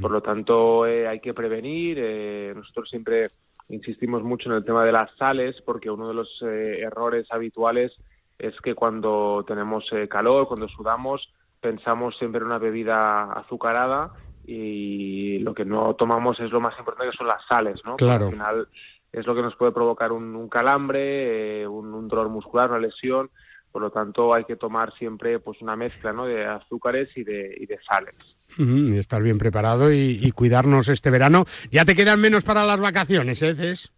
por 0.02 0.12
lo 0.12 0.22
tanto 0.22 0.86
eh, 0.86 1.08
hay 1.08 1.20
que 1.20 1.34
prevenir, 1.34 1.98
eh, 2.00 2.54
nosotros 2.56 2.90
siempre 2.90 3.32
insistimos 3.70 4.24
mucho 4.24 4.50
en 4.50 4.56
el 4.56 4.66
tema 4.66 4.84
de 4.84 4.92
las 4.92 5.12
sales 5.16 5.62
porque 5.66 5.90
uno 5.90 6.08
de 6.08 6.14
los 6.14 6.42
errores 6.42 7.28
habituales 7.32 7.94
es 8.38 8.60
que 8.62 8.76
cuando 8.76 9.46
tenemos 9.48 9.90
calor, 10.10 10.48
cuando 10.48 10.68
sudamos, 10.68 11.32
pensamos 11.62 12.18
siempre 12.18 12.42
en 12.42 12.48
una 12.48 12.58
bebida 12.58 13.32
azucarada 13.32 14.12
y 14.46 15.40
lo 15.40 15.54
que 15.54 15.66
no 15.66 15.94
tomamos 15.94 16.40
es 16.40 16.52
lo 16.52 16.60
más 16.60 16.78
importante 16.78 17.12
que 17.12 17.18
son 17.18 17.28
las 17.28 17.46
sales, 17.48 17.80
¿no? 17.86 17.96
Claro. 17.96 18.26
al 18.26 18.32
final 18.32 18.68
es 19.12 19.26
lo 19.26 19.36
que 19.36 19.42
nos 19.42 19.56
puede 19.56 19.72
provocar 19.72 20.12
un, 20.12 20.48
calambre, 20.48 21.62
eh, 21.62 21.68
un, 21.68 22.08
dolor 22.08 22.30
muscular, 22.30 22.70
una 22.70 22.80
lesión. 22.80 23.30
Por 23.72 23.82
lo 23.82 23.90
tanto, 23.90 24.34
hay 24.34 24.44
que 24.44 24.58
tomar 24.58 24.94
siempre 24.98 25.40
pues 25.40 25.62
una 25.62 25.76
mezcla 25.78 26.12
¿no? 26.12 26.26
de 26.26 26.46
azúcares 26.46 27.10
y 27.16 27.24
de, 27.24 27.56
y 27.58 27.66
de 27.66 27.80
sales. 27.90 28.16
y 28.58 28.98
estar 28.98 29.22
bien 29.22 29.38
preparado 29.38 29.94
y, 29.94 30.30
cuidarnos 30.32 30.90
este 30.90 31.10
verano. 31.10 31.46
Ya 31.70 31.86
te 31.86 31.96
quedan 31.96 32.20
menos 32.20 32.44
para 32.44 32.66
las 32.66 32.82
vacaciones, 32.82 33.42
¿eh, 33.42 33.56
Cés? 33.56 33.94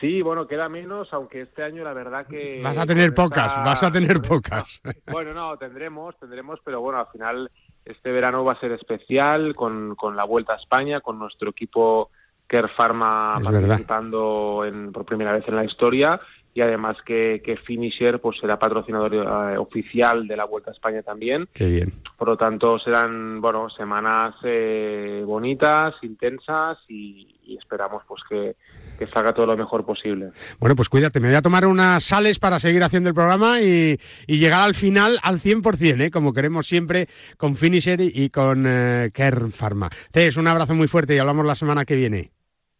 Sí, 0.00 0.22
bueno, 0.22 0.46
queda 0.46 0.68
menos, 0.68 1.12
aunque 1.12 1.42
este 1.42 1.62
año 1.62 1.82
la 1.82 1.92
verdad 1.92 2.26
que... 2.26 2.60
Vas 2.62 2.78
a 2.78 2.86
tener 2.86 3.14
pocas, 3.14 3.56
vas 3.64 3.82
a 3.82 3.90
tener 3.90 4.20
pocas. 4.28 4.80
Bueno, 5.06 5.32
no, 5.32 5.56
tendremos, 5.56 6.18
tendremos, 6.18 6.60
pero 6.64 6.80
bueno, 6.80 7.00
al 7.00 7.06
final 7.08 7.50
este 7.84 8.12
verano 8.12 8.44
va 8.44 8.52
a 8.52 8.60
ser 8.60 8.72
especial 8.72 9.54
con, 9.54 9.94
con 9.94 10.16
la 10.16 10.24
Vuelta 10.24 10.54
a 10.54 10.56
España, 10.56 11.00
con 11.00 11.18
nuestro 11.18 11.50
equipo 11.50 12.10
Care 12.46 12.68
Pharma 12.68 13.38
participando 13.42 14.64
en, 14.64 14.92
por 14.92 15.04
primera 15.04 15.32
vez 15.32 15.46
en 15.48 15.56
la 15.56 15.64
historia 15.64 16.20
y 16.54 16.62
además 16.62 16.96
que, 17.04 17.42
que 17.44 17.56
Finisher 17.56 18.20
pues 18.20 18.38
será 18.38 18.58
patrocinador 18.58 19.12
eh, 19.14 19.58
oficial 19.58 20.28
de 20.28 20.36
la 20.36 20.44
Vuelta 20.44 20.70
a 20.70 20.72
España 20.72 21.02
también. 21.02 21.48
Qué 21.52 21.66
bien. 21.66 21.92
Por 22.16 22.28
lo 22.28 22.36
tanto 22.36 22.78
serán 22.78 23.40
bueno 23.40 23.68
semanas 23.68 24.36
eh, 24.44 25.22
bonitas, 25.26 25.96
intensas 26.02 26.78
y, 26.88 27.32
esperamos 27.58 28.02
pues 28.08 28.22
que, 28.28 28.56
que, 28.98 29.06
salga 29.08 29.32
todo 29.32 29.46
lo 29.46 29.56
mejor 29.56 29.84
posible. 29.84 30.30
Bueno, 30.58 30.74
pues 30.76 30.88
cuídate, 30.88 31.20
me 31.20 31.28
voy 31.28 31.36
a 31.36 31.42
tomar 31.42 31.66
unas 31.66 32.02
sales 32.04 32.38
para 32.38 32.58
seguir 32.58 32.82
haciendo 32.82 33.08
el 33.08 33.14
programa 33.14 33.60
y, 33.60 33.98
y 34.26 34.38
llegar 34.38 34.62
al 34.62 34.74
final 34.74 35.18
al 35.22 35.40
100%, 35.40 36.00
¿eh? 36.00 36.10
como 36.10 36.32
queremos 36.32 36.66
siempre 36.66 37.06
con 37.36 37.56
Finisher 37.56 38.00
y, 38.00 38.30
con 38.30 38.64
eh, 38.66 39.10
Kern 39.12 39.52
Pharma. 39.52 39.90
Cés, 40.12 40.36
un 40.36 40.48
abrazo 40.48 40.74
muy 40.74 40.88
fuerte 40.88 41.14
y 41.14 41.18
hablamos 41.18 41.44
la 41.46 41.54
semana 41.56 41.84
que 41.84 41.96
viene. 41.96 42.30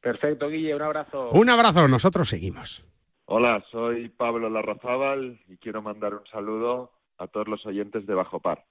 Perfecto, 0.01 0.49
Guille, 0.49 0.75
un 0.75 0.83
abrazo. 0.83 1.31
Un 1.31 1.51
abrazo, 1.51 1.89
nosotros 1.89 2.29
seguimos. 2.29 2.85
Hola, 3.27 3.65
soy 3.71 4.11
Pablo 4.11 4.51
Larrazábal 4.51 5.41
y 5.49 5.57
quiero 5.57 5.81
mandar 5.81 6.13
un 6.13 6.27
saludo 6.27 6.93
a 7.17 7.27
todos 7.27 7.49
los 7.49 7.65
oyentes 7.65 8.07
de 8.07 8.13
Bajo 8.15 8.39
Par. 8.41 8.67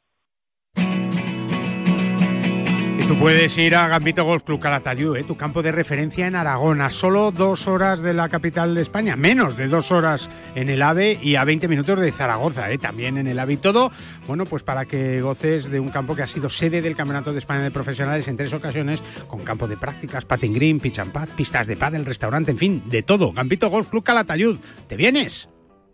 Tú 3.14 3.20
puedes 3.20 3.56
ir 3.60 3.76
a 3.76 3.88
Gambito 3.88 4.26
Golf 4.26 4.42
Club 4.42 4.60
Calatayud, 4.60 5.16
¿eh? 5.18 5.24
tu 5.24 5.38
campo 5.38 5.62
de 5.62 5.72
referencia 5.72 6.26
en 6.26 6.36
Aragón, 6.36 6.82
a 6.82 6.90
solo 6.90 7.30
dos 7.30 7.68
horas 7.68 8.02
de 8.02 8.12
la 8.12 8.28
capital 8.28 8.74
de 8.74 8.82
España, 8.82 9.16
menos 9.16 9.56
de 9.56 9.68
dos 9.68 9.92
horas 9.92 10.32
en 10.56 10.68
el 10.68 10.82
AVE 10.82 11.20
y 11.22 11.36
a 11.36 11.44
20 11.44 11.68
minutos 11.68 12.00
de 12.00 12.12
Zaragoza, 12.12 12.72
¿eh? 12.72 12.80
también 12.80 13.20
en 13.20 13.28
el 13.28 13.38
AVE 13.38 13.54
y 13.54 13.58
todo. 13.58 13.92
Bueno, 14.26 14.46
pues 14.46 14.64
para 14.64 14.86
que 14.86 15.22
goces 15.22 15.70
de 15.70 15.80
un 15.80 15.90
campo 15.90 16.16
que 16.16 16.24
ha 16.24 16.28
sido 16.28 16.50
sede 16.50 16.82
del 16.82 16.96
Campeonato 16.96 17.34
de 17.34 17.38
España 17.38 17.62
de 17.62 17.70
Profesionales 17.70 18.28
en 18.28 18.36
tres 18.36 18.52
ocasiones, 18.52 19.00
con 19.28 19.44
campo 19.44 19.68
de 19.68 19.78
prácticas, 19.78 20.26
patting 20.26 20.56
green, 20.56 20.80
pitch 20.80 20.98
and 20.98 21.12
pad, 21.12 21.30
pistas 21.38 21.68
de 21.68 21.78
pad, 21.78 21.94
el 21.94 22.08
restaurante, 22.08 22.50
en 22.50 22.58
fin, 22.58 22.84
de 22.88 23.04
todo. 23.04 23.32
Gambito 23.32 23.70
Golf 23.70 23.90
Club 23.90 24.04
Calatayud, 24.04 24.58
¿te 24.88 24.98
vienes? 24.98 25.53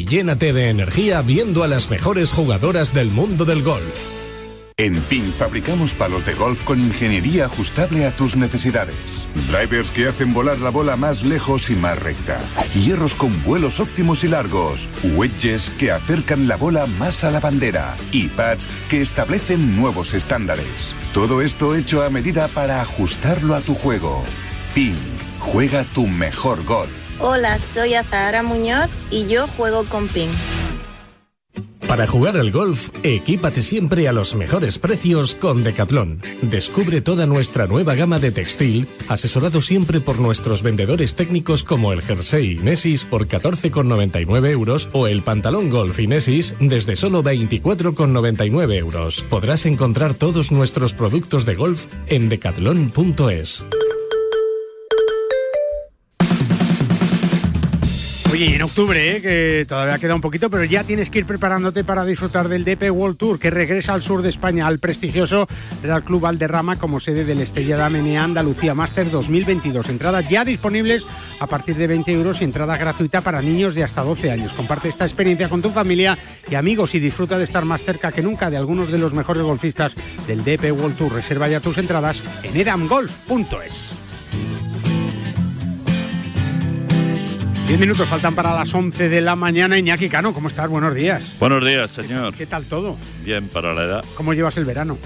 llénate 0.00 0.52
de 0.52 0.70
energía 0.70 1.22
viendo 1.22 1.62
a 1.62 1.68
las 1.68 1.90
mejores 1.90 2.32
jugadoras 2.32 2.92
del 2.94 3.10
mundo 3.10 3.44
del 3.44 3.62
golf. 3.62 4.22
En 4.78 4.96
PIN 5.02 5.32
fabricamos 5.34 5.92
palos 5.92 6.24
de 6.24 6.34
golf 6.34 6.64
con 6.64 6.80
ingeniería 6.80 7.44
ajustable 7.44 8.06
a 8.06 8.16
tus 8.16 8.36
necesidades. 8.36 8.96
Drivers 9.50 9.90
que 9.90 10.08
hacen 10.08 10.32
volar 10.32 10.58
la 10.58 10.70
bola 10.70 10.96
más 10.96 11.22
lejos 11.22 11.70
y 11.70 11.76
más 11.76 12.02
recta. 12.02 12.40
Hierros 12.74 13.14
con 13.14 13.42
vuelos 13.44 13.80
óptimos 13.80 14.24
y 14.24 14.28
largos. 14.28 14.88
Wedges 15.14 15.70
que 15.78 15.92
acercan 15.92 16.48
la 16.48 16.56
bola 16.56 16.86
más 16.86 17.22
a 17.22 17.30
la 17.30 17.40
bandera. 17.40 17.96
Y 18.12 18.28
pads 18.28 18.66
que 18.88 19.02
establecen 19.02 19.76
nuevos 19.76 20.14
estándares. 20.14 20.94
Todo 21.12 21.42
esto 21.42 21.76
hecho 21.76 22.02
a 22.02 22.08
medida 22.08 22.48
para 22.48 22.80
ajustarlo 22.80 23.54
a 23.54 23.60
tu 23.60 23.74
juego. 23.74 24.24
PIN. 24.74 24.96
Juega 25.38 25.84
tu 25.84 26.06
mejor 26.06 26.64
golf. 26.64 27.01
Hola, 27.24 27.60
soy 27.60 27.94
Azahara 27.94 28.42
Muñoz 28.42 28.90
y 29.08 29.28
yo 29.28 29.46
juego 29.46 29.84
con 29.84 30.08
Ping. 30.08 30.28
Para 31.86 32.06
jugar 32.08 32.36
al 32.36 32.50
golf, 32.50 32.88
equípate 33.04 33.62
siempre 33.62 34.08
a 34.08 34.12
los 34.12 34.34
mejores 34.34 34.78
precios 34.78 35.36
con 35.36 35.62
Decathlon. 35.62 36.20
Descubre 36.40 37.00
toda 37.00 37.26
nuestra 37.26 37.68
nueva 37.68 37.94
gama 37.94 38.18
de 38.18 38.32
textil, 38.32 38.88
asesorado 39.08 39.60
siempre 39.60 40.00
por 40.00 40.18
nuestros 40.18 40.62
vendedores 40.64 41.14
técnicos 41.14 41.62
como 41.62 41.92
el 41.92 42.02
jersey 42.02 42.58
Inesis 42.58 43.04
por 43.04 43.28
14,99 43.28 44.50
euros 44.50 44.88
o 44.92 45.06
el 45.06 45.22
pantalón 45.22 45.70
golf 45.70 46.00
Inesis 46.00 46.56
desde 46.58 46.96
solo 46.96 47.22
24,99 47.22 48.74
euros. 48.74 49.22
Podrás 49.30 49.64
encontrar 49.66 50.14
todos 50.14 50.50
nuestros 50.50 50.94
productos 50.94 51.44
de 51.44 51.54
golf 51.54 51.86
en 52.08 52.28
decathlon.es. 52.28 53.64
En 58.44 58.60
octubre, 58.60 59.16
¿eh? 59.16 59.22
que 59.22 59.66
todavía 59.68 60.00
queda 60.00 60.16
un 60.16 60.20
poquito, 60.20 60.50
pero 60.50 60.64
ya 60.64 60.82
tienes 60.82 61.10
que 61.10 61.20
ir 61.20 61.26
preparándote 61.26 61.84
para 61.84 62.04
disfrutar 62.04 62.48
del 62.48 62.64
DP 62.64 62.90
World 62.90 63.16
Tour, 63.16 63.38
que 63.38 63.50
regresa 63.50 63.94
al 63.94 64.02
sur 64.02 64.20
de 64.20 64.30
España, 64.30 64.66
al 64.66 64.80
prestigioso 64.80 65.46
Real 65.80 66.02
Club 66.02 66.22
Valderrama 66.22 66.76
como 66.76 66.98
sede 66.98 67.24
del 67.24 67.40
Estrella 67.40 67.76
de 67.76 67.84
Amenea 67.84 68.24
Andalucía 68.24 68.74
Master 68.74 69.12
2022. 69.12 69.88
Entradas 69.88 70.28
ya 70.28 70.44
disponibles 70.44 71.06
a 71.38 71.46
partir 71.46 71.76
de 71.76 71.86
20 71.86 72.10
euros 72.10 72.40
y 72.40 72.44
entrada 72.44 72.76
gratuita 72.76 73.20
para 73.20 73.40
niños 73.40 73.76
de 73.76 73.84
hasta 73.84 74.02
12 74.02 74.32
años. 74.32 74.52
Comparte 74.54 74.88
esta 74.88 75.04
experiencia 75.04 75.48
con 75.48 75.62
tu 75.62 75.70
familia 75.70 76.18
y 76.50 76.56
amigos 76.56 76.96
y 76.96 76.98
disfruta 76.98 77.38
de 77.38 77.44
estar 77.44 77.64
más 77.64 77.84
cerca 77.84 78.10
que 78.10 78.22
nunca 78.22 78.50
de 78.50 78.56
algunos 78.56 78.90
de 78.90 78.98
los 78.98 79.14
mejores 79.14 79.44
golfistas 79.44 79.92
del 80.26 80.42
DP 80.42 80.72
World 80.72 80.96
Tour. 80.96 81.12
Reserva 81.12 81.46
ya 81.46 81.60
tus 81.60 81.78
entradas 81.78 82.20
en 82.42 82.56
edamgolf.es. 82.56 84.11
Diez 87.66 87.78
minutos 87.80 88.06
faltan 88.08 88.34
para 88.34 88.54
las 88.54 88.72
11 88.74 89.08
de 89.08 89.20
la 89.20 89.34
mañana. 89.36 89.78
Iñaki 89.78 90.08
Cano, 90.08 90.34
¿cómo 90.34 90.48
estás? 90.48 90.68
Buenos 90.68 90.94
días. 90.94 91.34
Buenos 91.38 91.64
días, 91.64 91.90
señor. 91.90 92.34
¿Qué 92.34 92.44
tal 92.46 92.64
todo? 92.66 92.96
Bien, 93.24 93.48
para 93.48 93.72
la 93.72 93.84
edad. 93.84 94.04
¿Cómo 94.14 94.34
llevas 94.34 94.56
el 94.58 94.64
verano? 94.66 94.98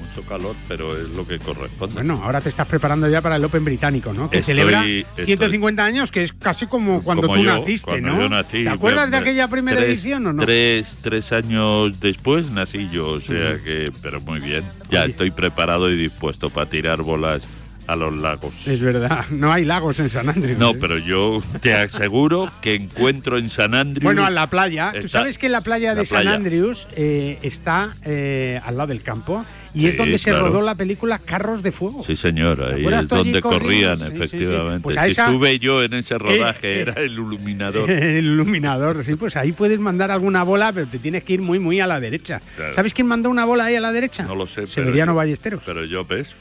Mucho 0.00 0.26
calor, 0.26 0.54
pero 0.68 0.96
es 0.96 1.10
lo 1.10 1.26
que 1.26 1.38
corresponde. 1.38 1.96
Bueno, 1.96 2.20
ahora 2.24 2.40
te 2.40 2.48
estás 2.48 2.66
preparando 2.66 3.08
ya 3.10 3.20
para 3.20 3.36
el 3.36 3.44
Open 3.44 3.62
británico, 3.64 4.14
¿no? 4.14 4.30
Que 4.30 4.38
Estoy- 4.38 4.54
celebra 4.54 4.86
estoy- 4.86 5.24
150 5.26 5.84
años, 5.84 6.10
que 6.10 6.22
es 6.22 6.32
casi 6.32 6.66
como 6.66 7.02
cuando 7.02 7.26
Como 7.26 7.34
tú 7.38 7.44
yo, 7.44 7.58
naciste, 7.58 7.84
cuando 7.90 8.08
¿no? 8.08 8.20
yo 8.22 8.28
nací, 8.30 8.64
¿Te 8.64 8.68
acuerdas 8.70 9.10
de 9.10 9.16
aquella 9.18 9.48
primera 9.48 9.76
tres- 9.78 9.90
edición 9.90 10.26
o 10.28 10.32
no? 10.32 10.44
Tres, 10.44 10.86
tres 11.02 11.30
años 11.32 12.00
después 12.00 12.50
nací 12.50 12.88
yo, 12.90 13.08
o 13.08 13.20
sea 13.20 13.58
que, 13.62 13.92
pero 14.00 14.20
muy 14.22 14.40
bien. 14.40 14.64
Ya 14.90 15.04
estoy 15.04 15.30
preparado 15.30 15.90
y 15.90 15.96
dispuesto 15.96 16.48
para 16.48 16.70
tirar 16.70 17.02
bolas 17.02 17.42
a 17.88 17.96
los 17.96 18.14
lagos. 18.16 18.52
Es 18.66 18.80
verdad, 18.80 19.24
no 19.30 19.50
hay 19.52 19.64
lagos 19.64 19.98
en 19.98 20.10
San 20.10 20.28
Andrés. 20.28 20.56
No, 20.58 20.74
pero 20.74 20.98
yo 20.98 21.42
te 21.60 21.74
aseguro 21.74 22.50
que 22.60 22.74
encuentro 22.74 23.38
en 23.38 23.48
San 23.50 23.74
Andrews. 23.74 24.04
Bueno, 24.04 24.24
a 24.24 24.30
la 24.30 24.46
playa. 24.48 24.92
Tú 25.00 25.08
sabes 25.08 25.38
que 25.38 25.48
la 25.48 25.62
playa 25.62 25.94
de 25.94 26.02
la 26.02 26.06
San 26.06 26.22
playa. 26.22 26.36
Andrews 26.36 26.86
eh, 26.96 27.38
está 27.42 27.88
eh, 28.04 28.60
al 28.62 28.76
lado 28.76 28.88
del 28.90 29.02
campo 29.02 29.44
y 29.74 29.80
Sí, 29.80 29.86
es 29.88 29.96
donde 29.96 30.18
se 30.18 30.32
rodó 30.32 30.60
la 30.62 30.74
película 30.74 31.18
Carros 31.18 31.62
de 31.62 31.72
Fuego. 31.72 32.04
Sí, 32.04 32.14
señor, 32.16 32.62
ahí 32.62 32.84
es 32.86 33.08
donde 33.08 33.40
corrían, 33.40 33.96
Sí, 33.98 34.04
sí, 34.04 34.10
sí. 34.10 34.16
efectivamente. 34.22 34.80
Pues 34.82 34.96
Si 35.02 35.10
esa- 35.10 35.26
estuve 35.26 35.58
yo 35.58 35.82
en 35.82 35.94
ese 35.94 36.18
rodaje, 36.18 36.74
eh, 36.74 36.80
era 36.80 36.92
el 36.94 37.12
iluminador. 37.12 37.90
El 37.90 38.24
iluminador, 38.24 39.04
sí, 39.04 39.14
pues 39.14 39.36
ahí 39.36 39.52
puedes 39.52 39.78
mandar 39.78 40.10
alguna 40.10 40.42
bola, 40.42 40.72
pero 40.72 40.86
te 40.86 40.98
tienes 40.98 41.24
que 41.24 41.34
ir 41.34 41.40
muy, 41.42 41.58
muy 41.58 41.80
a 41.80 41.86
la 41.86 42.00
derecha. 42.00 42.40
Claro. 42.56 42.74
¿Sabes 42.74 42.92
quién 42.92 43.06
mandó 43.06 43.30
una 43.30 43.44
bola 43.46 43.64
ahí 43.66 43.76
a 43.76 43.80
la 43.80 43.92
derecha? 43.92 44.24
No 44.24 44.34
lo 44.34 44.46
sé, 44.46 44.62
pero 44.62 44.68
Severiano 44.68 45.12
yo- 45.12 45.16
Ballesteros. 45.16 45.62
Pero 45.64 45.84
yo, 45.84 46.04
¿ves? 46.04 46.34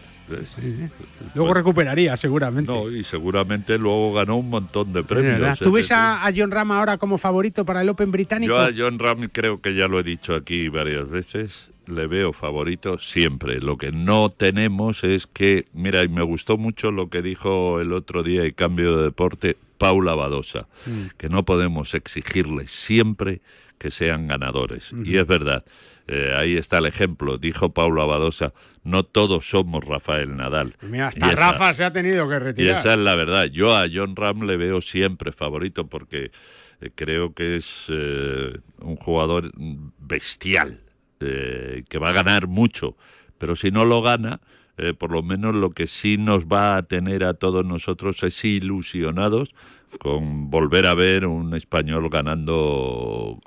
Luego 1.35 1.53
recuperaría, 1.53 2.17
seguramente. 2.17 2.71
No, 2.71 2.89
y 2.89 3.03
seguramente 3.03 3.77
luego 3.77 4.13
ganó 4.13 4.37
un 4.37 4.49
montón 4.49 4.93
de 4.93 5.03
premios. 5.03 5.59
¿Tú 5.59 5.71
ves 5.71 5.91
a, 5.91 6.25
a 6.25 6.31
John 6.35 6.51
Ram 6.51 6.71
ahora 6.71 6.97
como 6.97 7.17
favorito 7.17 7.65
para 7.65 7.81
el 7.81 7.89
Open 7.89 8.11
británico? 8.11 8.53
Yo 8.53 8.59
a 8.59 8.71
John 8.75 8.99
Ram 8.99 9.29
creo 9.31 9.61
que 9.61 9.75
ya 9.75 9.87
lo 9.87 9.99
he 9.99 10.03
dicho 10.03 10.35
aquí 10.35 10.69
varias 10.69 11.09
veces, 11.09 11.69
le 11.87 12.07
veo 12.07 12.33
favorito 12.33 12.99
siempre. 12.99 13.59
Lo 13.59 13.77
que 13.77 13.91
no 13.91 14.29
tenemos 14.29 15.03
es 15.03 15.27
que, 15.27 15.67
mira, 15.73 16.03
y 16.03 16.07
me 16.07 16.23
gustó 16.23 16.57
mucho 16.57 16.91
lo 16.91 17.09
que 17.09 17.21
dijo 17.21 17.79
el 17.79 17.93
otro 17.93 18.23
día 18.23 18.45
y 18.45 18.53
cambio 18.53 18.97
de 18.97 19.03
deporte 19.05 19.57
Paula 19.77 20.15
Badosa, 20.15 20.67
Mm. 20.85 21.07
que 21.17 21.29
no 21.29 21.43
podemos 21.43 21.93
exigirles 21.93 22.71
siempre 22.71 23.41
que 23.77 23.91
sean 23.91 24.27
ganadores. 24.27 24.91
Y 25.05 25.17
es 25.17 25.27
verdad. 25.27 25.63
Eh, 26.07 26.33
ahí 26.37 26.55
está 26.57 26.77
el 26.77 26.85
ejemplo, 26.85 27.37
dijo 27.37 27.73
Paula 27.73 28.05
Badosa, 28.05 28.53
no 28.83 29.03
todos 29.03 29.49
somos 29.49 29.83
Rafael 29.83 30.35
Nadal. 30.37 30.75
Mira, 30.81 31.09
hasta 31.09 31.25
Y 31.27 31.29
esa- 31.29 31.51
Rafa 31.51 31.73
se 31.73 31.83
ha 31.83 31.91
tenido 31.91 32.27
que 32.29 32.35
y 32.35 32.39
retirar. 32.39 32.79
esa 32.79 32.93
es 32.93 32.99
la 32.99 33.15
verdad. 33.15 33.45
Yo 33.45 33.75
a 33.75 33.85
John 33.93 34.15
Ram 34.15 34.43
le 34.43 34.55
veo 34.57 34.81
siempre 34.81 35.31
favorito 35.31 35.87
porque 35.87 36.31
eh, 36.79 36.91
creo 36.95 37.33
que 37.33 37.57
es 37.57 37.85
eh, 37.89 38.57
un 38.79 38.95
jugador 38.95 39.51
bestial, 39.99 40.79
eh, 41.19 41.83
que 41.89 41.97
va 41.97 42.09
a 42.09 42.13
ganar 42.13 42.47
mucho. 42.47 42.95
Pero 43.37 43.55
si 43.55 43.71
no 43.71 43.83
lo 43.85 44.01
gana, 44.01 44.39
por 44.99 45.11
lo 45.11 45.23
menos 45.23 45.55
lo 45.55 45.71
que 45.71 45.87
sí 45.87 46.17
nos 46.17 46.45
va 46.45 46.77
a 46.77 46.83
tener 46.83 47.23
a 47.23 47.33
todos 47.33 47.65
nosotros 47.65 48.21
es 48.23 48.45
ilusionados 48.45 49.53
con 49.99 50.51
volver 50.51 50.85
a 50.85 50.93
ver 50.93 51.25
un 51.25 51.55
español 51.55 52.09
ganando 52.11 53.39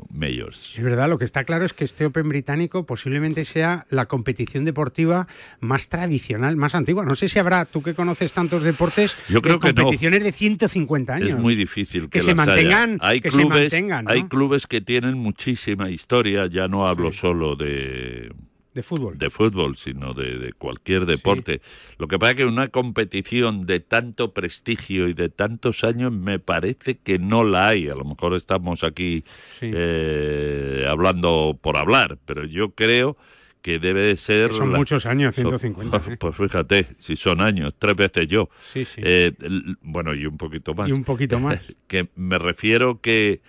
Es 0.49 0.83
verdad, 0.83 1.09
lo 1.09 1.19
que 1.19 1.25
está 1.25 1.45
claro 1.45 1.65
es 1.65 1.73
que 1.73 1.85
este 1.85 2.07
Open 2.07 2.29
británico 2.29 2.87
posiblemente 2.87 3.45
sea 3.45 3.87
la 3.91 4.07
competición 4.07 4.65
deportiva 4.65 5.27
más 5.61 5.89
tradicional, 5.89 6.57
más 6.57 6.75
antigua. 6.75 7.05
No 7.05 7.15
sé 7.15 7.29
si 7.29 7.39
habrá, 7.39 7.65
tú 7.65 7.83
que 7.83 7.95
conoces 7.95 8.33
tantos 8.33 8.63
deportes, 8.63 9.17
Yo 9.29 9.43
creo 9.43 9.57
eh, 9.57 9.61
que 9.61 9.73
no. 9.73 9.83
competiciones 9.83 10.25
de 10.25 10.33
150 10.33 11.15
años. 11.15 11.31
Es 11.31 11.39
muy 11.39 11.55
difícil 11.55 12.03
que, 12.05 12.19
Que 12.19 12.23
se 12.23 12.35
mantengan, 12.35 12.99
Hay 13.01 13.21
que 13.21 13.31
se 13.31 13.37
clubes, 13.39 13.61
mantengan, 13.61 14.05
¿no? 14.05 14.11
hay 14.11 14.25
clubes 14.25 14.67
que 14.67 14.81
tienen 14.81 15.19
muchísima 15.19 15.91
historia. 15.91 16.47
Ya 16.47 16.69
no 16.69 16.87
hablo 16.87 17.13
solo 17.13 17.57
de 17.57 18.33
de 18.73 18.83
fútbol, 18.85 19.19
de 19.19 19.31
fútbol, 19.31 19.77
sino 19.77 20.15
de, 20.15 20.39
de 20.39 20.53
cualquier 20.53 21.05
deporte. 21.07 21.61
Lo 21.99 22.07
que 22.07 22.19
pasa 22.19 22.33
es 22.33 22.37
que 22.39 22.45
una 22.45 22.69
competición 22.69 23.67
de 23.67 23.81
tanto 23.81 24.33
prestigio 24.33 25.09
y 25.09 25.13
de 25.13 25.29
tantos 25.29 25.83
años 25.85 26.13
me 26.13 26.39
parece 26.39 26.99
que 26.99 27.19
no 27.19 27.43
la 27.45 27.69
hay. 27.69 27.89
A 27.89 27.95
lo 27.95 28.05
mejor 28.05 28.35
estamos 28.35 28.85
aquí 28.85 29.25
eh, 29.61 30.87
hablando 30.89 31.59
por 31.61 31.77
hablar, 31.77 32.19
pero 32.27 32.45
yo 32.45 32.71
creo 32.71 33.17
que 33.63 33.79
debe 33.79 34.03
de 34.03 34.17
ser... 34.17 34.49
Que 34.51 34.57
son 34.57 34.73
la- 34.73 34.79
muchos 34.79 35.05
años, 35.05 35.35
150, 35.35 35.99
Pues, 35.99 36.09
¿eh? 36.13 36.17
pues 36.19 36.37
fíjate, 36.37 36.87
si 36.99 37.17
son 37.17 37.41
años, 37.43 37.75
tres 37.79 37.95
veces 37.95 38.27
yo. 38.29 38.49
Sí, 38.63 38.85
sí. 38.85 39.01
Eh, 39.05 39.33
bueno, 39.83 40.15
y 40.15 40.27
un 40.27 40.37
poquito 40.39 40.73
más. 40.75 40.89
Y 40.89 40.93
un 40.93 41.05
poquito 41.05 41.39
más. 41.39 41.61
que 41.87 42.09
me 42.17 42.39
refiero 42.39 43.01
que 43.01 43.43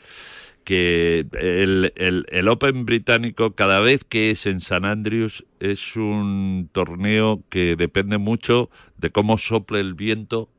que 0.63 1.25
el, 1.33 1.93
el, 1.95 2.25
el, 2.29 2.47
Open 2.47 2.85
británico 2.85 3.55
cada 3.55 3.81
vez 3.81 4.03
que 4.07 4.31
es 4.31 4.45
en 4.45 4.59
San 4.61 4.85
Andrews 4.85 5.45
es 5.59 5.95
un 5.95 6.69
torneo 6.71 7.43
que 7.49 7.75
depende 7.75 8.17
mucho 8.17 8.69
de 8.97 9.09
cómo 9.09 9.37
sople 9.37 9.79
el 9.79 9.93
viento 9.93 10.49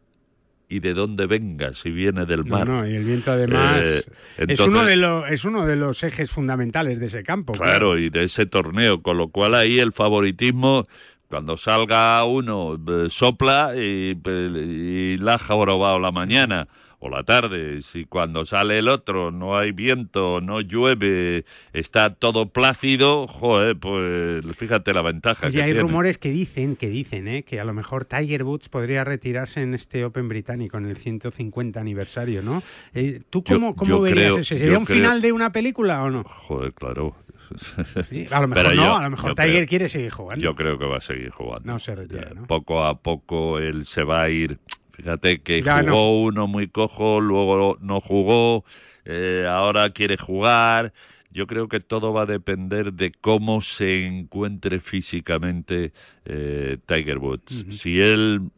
y 0.68 0.80
de 0.80 0.94
dónde 0.94 1.26
venga, 1.26 1.74
si 1.74 1.90
viene 1.90 2.24
del 2.24 2.44
mar. 2.44 2.66
No, 2.66 2.80
no 2.80 2.88
y 2.88 2.96
el 2.96 3.04
viento 3.04 3.30
además 3.30 3.80
eh, 3.82 4.04
es, 4.38 4.60
uno 4.60 4.84
de 4.84 4.96
los, 4.96 5.30
es 5.30 5.44
uno 5.44 5.66
de 5.66 5.76
los 5.76 6.02
ejes 6.02 6.30
fundamentales 6.30 6.98
de 6.98 7.06
ese 7.06 7.22
campo. 7.22 7.52
Claro, 7.52 7.98
y 7.98 8.08
de 8.08 8.24
ese 8.24 8.46
torneo, 8.46 9.02
con 9.02 9.18
lo 9.18 9.28
cual 9.28 9.54
ahí 9.54 9.78
el 9.78 9.92
favoritismo 9.92 10.86
cuando 11.28 11.56
salga 11.58 12.24
uno 12.24 12.78
eh, 12.88 13.08
sopla 13.10 13.74
y, 13.76 14.18
y 14.26 15.18
la 15.18 15.38
jorobado 15.38 15.98
la 15.98 16.10
mañana 16.10 16.68
o 17.02 17.10
la 17.10 17.24
tarde. 17.24 17.82
Si 17.82 18.04
cuando 18.04 18.46
sale 18.46 18.78
el 18.78 18.88
otro 18.88 19.32
no 19.32 19.58
hay 19.58 19.72
viento, 19.72 20.40
no 20.40 20.60
llueve, 20.60 21.44
está 21.72 22.14
todo 22.14 22.50
plácido, 22.50 23.26
joder, 23.26 23.76
pues 23.76 24.44
fíjate 24.56 24.94
la 24.94 25.02
ventaja. 25.02 25.50
Y 25.50 25.58
hay 25.58 25.74
rumores 25.74 26.16
que 26.16 26.30
dicen, 26.30 26.76
que 26.76 26.88
dicen, 26.88 27.26
¿eh? 27.26 27.42
que 27.42 27.58
a 27.58 27.64
lo 27.64 27.74
mejor 27.74 28.04
Tiger 28.04 28.44
Woods 28.44 28.68
podría 28.68 29.02
retirarse 29.02 29.62
en 29.62 29.74
este 29.74 30.04
Open 30.04 30.28
británico 30.28 30.78
en 30.78 30.86
el 30.86 30.96
150 30.96 31.80
aniversario, 31.80 32.40
¿no? 32.40 32.62
Eh, 32.94 33.20
¿Tú 33.28 33.42
cómo, 33.42 33.74
cómo 33.74 34.00
verías 34.00 34.38
ese? 34.38 34.58
¿Sería 34.58 34.78
un 34.78 34.86
final 34.86 35.20
de 35.20 35.32
una 35.32 35.50
película 35.50 36.04
o 36.04 36.10
no? 36.10 36.22
Joder, 36.22 36.72
claro. 36.72 37.16
a 38.30 38.40
lo 38.40 38.48
mejor 38.48 38.74
no, 38.76 38.96
a 38.96 39.02
lo 39.02 39.10
mejor 39.10 39.34
Tiger 39.34 39.66
quiere 39.66 39.88
seguir 39.88 40.10
jugando. 40.10 40.42
Yo 40.42 40.54
creo 40.54 40.78
que 40.78 40.86
va 40.86 40.98
a 40.98 41.00
seguir 41.00 41.30
jugando. 41.30 41.66
No 41.66 41.80
se 41.80 41.96
retira, 41.96 42.30
¿no? 42.32 42.46
Poco 42.46 42.84
a 42.84 43.00
poco 43.00 43.58
él 43.58 43.86
se 43.86 44.04
va 44.04 44.22
a 44.22 44.30
ir 44.30 44.60
Fíjate 45.02 45.40
que 45.40 45.62
jugó 45.62 46.22
uno 46.22 46.46
muy 46.46 46.68
cojo, 46.68 47.20
luego 47.20 47.76
no 47.80 48.00
jugó, 48.00 48.64
eh, 49.04 49.46
ahora 49.48 49.90
quiere 49.90 50.16
jugar. 50.16 50.92
Yo 51.32 51.48
creo 51.48 51.68
que 51.68 51.80
todo 51.80 52.12
va 52.12 52.22
a 52.22 52.26
depender 52.26 52.92
de 52.92 53.10
cómo 53.10 53.62
se 53.62 54.06
encuentre 54.06 54.78
físicamente 54.78 55.92
eh, 56.24 56.78
Tiger 56.86 57.18
Woods. 57.18 57.66
Si 57.70 58.00
él 58.00 58.50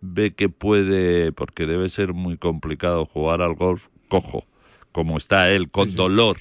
ve 0.00 0.34
que 0.34 0.48
puede, 0.48 1.30
porque 1.30 1.64
debe 1.66 1.88
ser 1.90 2.12
muy 2.12 2.38
complicado 2.38 3.06
jugar 3.06 3.40
al 3.40 3.54
golf, 3.54 3.86
cojo, 4.08 4.46
como 4.90 5.16
está 5.16 5.52
él, 5.52 5.70
con 5.70 5.94
dolor, 5.94 6.38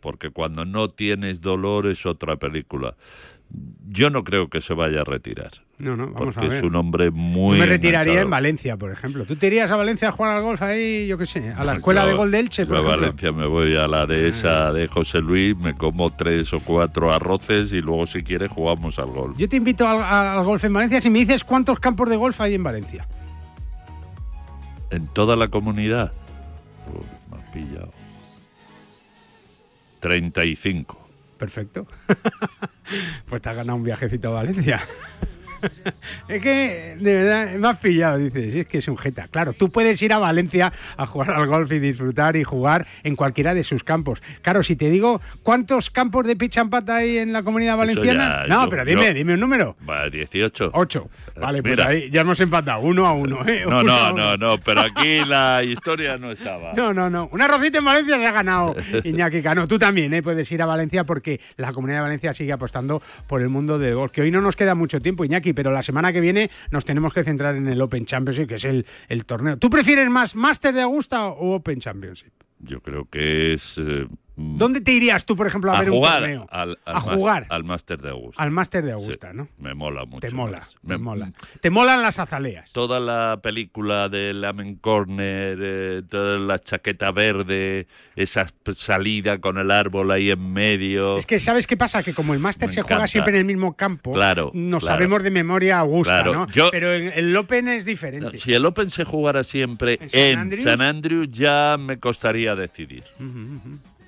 porque 0.00 0.28
cuando 0.30 0.66
no 0.66 0.90
tienes 0.90 1.40
dolor 1.40 1.86
es 1.86 2.04
otra 2.04 2.36
película. 2.36 2.96
Yo 3.88 4.10
no 4.10 4.24
creo 4.24 4.48
que 4.48 4.60
se 4.60 4.74
vaya 4.74 5.00
a 5.02 5.04
retirar. 5.04 5.52
No, 5.82 5.96
no, 5.96 6.12
vamos 6.12 6.36
a 6.36 6.42
ver. 6.42 6.52
es 6.52 6.62
un 6.62 6.76
hombre 6.76 7.10
muy. 7.10 7.56
Yo 7.56 7.64
me 7.64 7.66
retiraría 7.66 8.20
en 8.20 8.30
Valencia, 8.30 8.76
por 8.76 8.92
ejemplo. 8.92 9.24
¿Tú 9.24 9.34
te 9.34 9.48
irías 9.48 9.68
a 9.68 9.74
Valencia 9.74 10.10
a 10.10 10.12
jugar 10.12 10.36
al 10.36 10.42
golf 10.44 10.62
ahí, 10.62 11.08
yo 11.08 11.18
qué 11.18 11.26
sé, 11.26 11.52
a 11.52 11.64
la 11.64 11.74
escuela 11.74 12.06
de 12.06 12.14
gol 12.14 12.30
de 12.30 12.38
Elche, 12.38 12.66
por 12.66 12.76
a 12.76 12.82
Valencia 12.82 13.32
me 13.32 13.48
voy 13.48 13.74
a 13.74 13.88
la 13.88 14.06
dehesa 14.06 14.68
ah. 14.68 14.72
de 14.72 14.86
José 14.86 15.18
Luis, 15.18 15.56
me 15.56 15.74
como 15.74 16.14
tres 16.14 16.52
o 16.52 16.60
cuatro 16.60 17.12
arroces 17.12 17.72
y 17.72 17.80
luego, 17.80 18.06
si 18.06 18.22
quieres, 18.22 18.52
jugamos 18.52 19.00
al 19.00 19.08
golf. 19.08 19.36
Yo 19.36 19.48
te 19.48 19.56
invito 19.56 19.84
al, 19.88 20.44
golf 20.44 20.62
en 20.62 20.72
Valencia 20.72 21.00
si 21.00 21.10
me 21.10 21.18
dices 21.18 21.42
cuántos 21.42 21.80
campos 21.80 22.08
de 22.08 22.14
golf 22.14 22.40
hay 22.40 22.54
en 22.54 22.62
Valencia. 22.62 23.08
¿En 24.90 25.08
toda 25.08 25.34
la 25.34 25.48
comunidad? 25.48 26.12
me 27.28 27.38
has 27.38 27.50
pillado. 27.50 27.90
35. 29.98 31.08
Perfecto. 31.38 31.88
pues 33.28 33.42
te 33.42 33.48
has 33.48 33.56
ganado 33.56 33.78
un 33.78 33.82
viajecito 33.82 34.28
a 34.28 34.42
Valencia. 34.42 34.80
Es 36.28 36.42
que, 36.42 36.96
de 36.98 37.14
verdad, 37.14 37.54
me 37.56 37.68
has 37.68 37.78
pillado, 37.78 38.18
dices, 38.18 38.54
es 38.54 38.66
que 38.66 38.78
es 38.78 38.88
un 38.88 38.98
jeta. 38.98 39.28
Claro, 39.28 39.52
tú 39.52 39.70
puedes 39.70 40.00
ir 40.02 40.12
a 40.12 40.18
Valencia 40.18 40.72
a 40.96 41.06
jugar 41.06 41.30
al 41.30 41.46
golf 41.46 41.70
y 41.72 41.78
disfrutar 41.78 42.36
y 42.36 42.44
jugar 42.44 42.86
en 43.02 43.16
cualquiera 43.16 43.54
de 43.54 43.64
sus 43.64 43.84
campos. 43.84 44.22
Claro, 44.42 44.62
si 44.62 44.76
te 44.76 44.90
digo, 44.90 45.20
¿cuántos 45.42 45.90
campos 45.90 46.26
de 46.26 46.36
pitch 46.36 46.58
and 46.58 46.70
pat 46.70 46.88
hay 46.90 47.18
en 47.18 47.32
la 47.32 47.42
comunidad 47.42 47.76
valenciana? 47.76 48.46
no, 48.46 48.68
pero 48.68 48.84
dime, 48.84 49.12
dime 49.14 49.34
un 49.34 49.40
número. 49.40 49.76
Va, 49.88 50.08
18. 50.08 50.70
8. 50.72 51.10
Vale, 51.40 51.62
pues 51.62 51.78
ahí 51.80 52.10
ya 52.10 52.22
hemos 52.22 52.40
empatado, 52.40 52.80
uno 52.80 53.06
a 53.06 53.12
uno, 53.12 53.46
¿eh? 53.46 53.64
No, 53.66 53.82
no, 53.82 54.12
no, 54.12 54.36
no, 54.36 54.58
pero 54.58 54.82
aquí 54.82 55.24
la 55.26 55.62
historia 55.62 56.16
no 56.16 56.32
estaba. 56.32 56.72
No, 56.74 56.92
no, 56.92 57.08
no. 57.08 57.28
Un 57.32 57.42
arrocito 57.42 57.78
en 57.78 57.84
Valencia 57.84 58.18
se 58.18 58.26
ha 58.26 58.32
ganado 58.32 58.74
Iñaki 59.04 59.42
Cano. 59.42 59.66
Tú 59.66 59.78
también, 59.78 60.12
¿eh? 60.14 60.22
Puedes 60.22 60.50
ir 60.52 60.62
a 60.62 60.66
Valencia 60.66 61.04
porque 61.04 61.40
la 61.56 61.72
comunidad 61.72 61.98
de 61.98 62.02
Valencia 62.02 62.34
sigue 62.34 62.52
apostando 62.52 63.02
por 63.26 63.40
el 63.40 63.48
mundo 63.48 63.78
del 63.78 63.94
golf, 63.94 64.12
que 64.12 64.22
hoy 64.22 64.30
no 64.30 64.40
nos 64.40 64.56
queda 64.56 64.74
mucho 64.74 65.00
tiempo, 65.00 65.24
Iñaki 65.24 65.51
pero 65.54 65.70
la 65.70 65.82
semana 65.82 66.12
que 66.12 66.20
viene 66.20 66.50
nos 66.70 66.84
tenemos 66.84 67.12
que 67.12 67.24
centrar 67.24 67.56
en 67.56 67.68
el 67.68 67.80
Open 67.80 68.06
Championship, 68.06 68.48
que 68.48 68.54
es 68.56 68.64
el, 68.64 68.84
torneo. 69.26 69.56
¿Tú 69.56 69.70
prefieres 69.70 70.08
más 70.08 70.34
Master 70.34 70.74
de 70.74 70.82
Augusta 70.82 71.26
o 71.26 71.54
Open 71.54 71.80
Championship? 71.80 72.32
Yo 72.58 72.80
creo 72.80 73.08
que 73.08 73.54
es 73.54 73.76
eh. 73.78 74.06
¿Dónde 74.36 74.80
te 74.80 74.92
irías 74.92 75.26
tú, 75.26 75.36
por 75.36 75.46
ejemplo, 75.46 75.72
a, 75.72 75.80
ver 75.80 75.90
un 75.90 76.02
torneo? 76.02 76.46
Al, 76.50 76.78
a 76.84 77.00
jugar. 77.00 77.46
Al 77.50 77.64
Máster 77.64 78.00
de 78.00 78.10
Augusta. 78.10 78.42
Al 78.42 78.50
Máster 78.50 78.84
de 78.84 78.92
Augusta, 78.92 79.32
¿no? 79.32 79.48
Me 79.58 79.74
mola 79.74 80.04
mucho. 80.04 80.20
Te 80.20 80.30
mola, 80.30 80.68
me 80.82 80.96
mola. 80.96 81.32
Te 81.60 81.70
molan 81.70 82.02
las 82.02 82.18
azaleas. 82.18 82.72
Toda 82.72 82.98
la 82.98 83.40
película 83.42 84.08
de 84.08 84.32
Amen 84.46 84.76
Corner, 84.76 85.58
eh, 85.60 86.02
toda 86.08 86.38
la 86.38 86.58
chaqueta 86.58 87.12
verde, 87.12 87.86
esa 88.16 88.46
salida 88.74 89.38
con 89.38 89.58
el 89.58 89.70
árbol 89.70 90.10
ahí 90.10 90.30
en 90.30 90.52
medio. 90.52 91.18
Es 91.18 91.26
que, 91.26 91.38
¿sabes 91.38 91.66
qué 91.66 91.76
pasa? 91.76 92.02
Que 92.02 92.14
como 92.14 92.34
el 92.34 92.40
Máster 92.40 92.70
se 92.70 92.82
juega 92.82 93.06
siempre 93.06 93.34
en 93.34 93.40
el 93.40 93.44
mismo 93.44 93.76
campo, 93.76 94.12
claro, 94.12 94.50
nos 94.54 94.84
sabemos 94.84 95.22
de 95.22 95.30
memoria 95.30 95.78
Augusta, 95.78 96.22
¿no? 96.24 96.46
Pero 96.70 96.92
el 96.92 97.36
Open 97.36 97.68
es 97.68 97.84
diferente. 97.84 98.38
si 98.38 98.54
el 98.54 98.64
Open 98.64 98.90
se 98.90 99.04
jugara 99.04 99.44
siempre 99.44 99.98
en 100.00 100.08
San, 100.58 100.80
Andrews? 100.80 101.28
ya 101.30 101.76
me 101.78 101.98
costaría 101.98 102.54
decidir. 102.54 103.04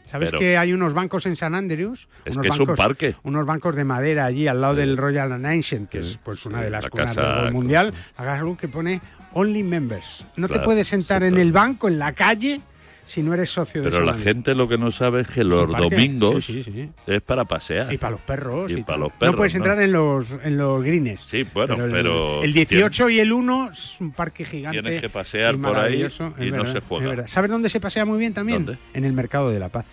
¿Sabes 0.04 0.32
que 0.32 0.56
hay 0.56 0.72
unos 0.72 0.94
bancos 0.94 1.26
en 1.26 1.36
San 1.36 1.54
Andrews? 1.54 2.08
Es 2.24 2.36
unos 2.36 2.44
que 2.44 2.50
bancos, 2.50 2.64
es 2.64 2.68
un 2.68 2.76
parque. 2.76 3.16
Unos 3.22 3.46
bancos 3.46 3.74
de 3.74 3.84
madera 3.84 4.26
allí 4.26 4.46
al 4.46 4.60
lado 4.60 4.74
del 4.74 4.96
Royal 4.96 5.32
Ancient, 5.32 5.88
que 5.88 6.00
es 6.00 6.18
pues 6.22 6.44
una 6.46 6.62
de 6.62 6.70
las 6.70 6.88
cunas 6.88 7.16
del 7.16 7.52
mundial. 7.52 7.92
Hagas 8.16 8.40
algo 8.40 8.56
que 8.56 8.68
pone 8.68 9.00
Only 9.32 9.62
Members. 9.62 10.24
No 10.36 10.48
te 10.48 10.60
puedes 10.60 10.88
sentar 10.88 11.22
en 11.22 11.38
el 11.38 11.52
banco, 11.52 11.88
en 11.88 11.98
la 11.98 12.12
calle, 12.12 12.60
si 13.06 13.22
no 13.22 13.34
eres 13.34 13.50
socio 13.50 13.82
de 13.82 13.90
Pero 13.90 14.04
la 14.04 14.14
gente 14.14 14.54
lo 14.54 14.68
que 14.68 14.78
no 14.78 14.90
sabe 14.90 15.22
es 15.22 15.28
que 15.28 15.44
los 15.44 15.68
domingos 15.68 16.48
es 17.06 17.22
para 17.22 17.44
pasear. 17.44 17.92
Y 17.92 17.98
para 17.98 18.12
los 18.12 18.20
perros. 18.20 18.70
Y, 18.70 18.82
para 18.82 18.98
los 18.98 19.12
perros. 19.12 19.32
No 19.32 19.36
puedes 19.36 19.54
entrar 19.54 19.80
en 19.80 19.92
los, 19.92 20.26
en 20.42 20.56
los 20.56 20.82
greens. 20.82 21.20
Sí, 21.20 21.46
bueno, 21.52 21.76
pero... 21.90 22.42
el, 22.42 22.52
18 22.52 23.10
y 23.10 23.20
el 23.20 23.32
1 23.32 23.70
es 23.72 24.00
un 24.00 24.12
parque 24.12 24.44
gigante. 24.44 24.80
Tienes 24.80 25.00
que 25.00 25.08
pasear 25.08 25.56
por 25.58 25.76
ahí 25.76 26.06
y 26.38 26.50
no 26.50 26.72
se 26.72 26.80
juega. 26.80 27.28
¿Sabes 27.28 27.50
dónde 27.50 27.68
se 27.68 27.80
pasea 27.80 28.04
muy 28.04 28.18
bien 28.18 28.34
también? 28.34 28.78
En 28.92 29.04
el 29.04 29.12
Mercado 29.12 29.50
de 29.50 29.58
la 29.58 29.68
Paz 29.68 29.86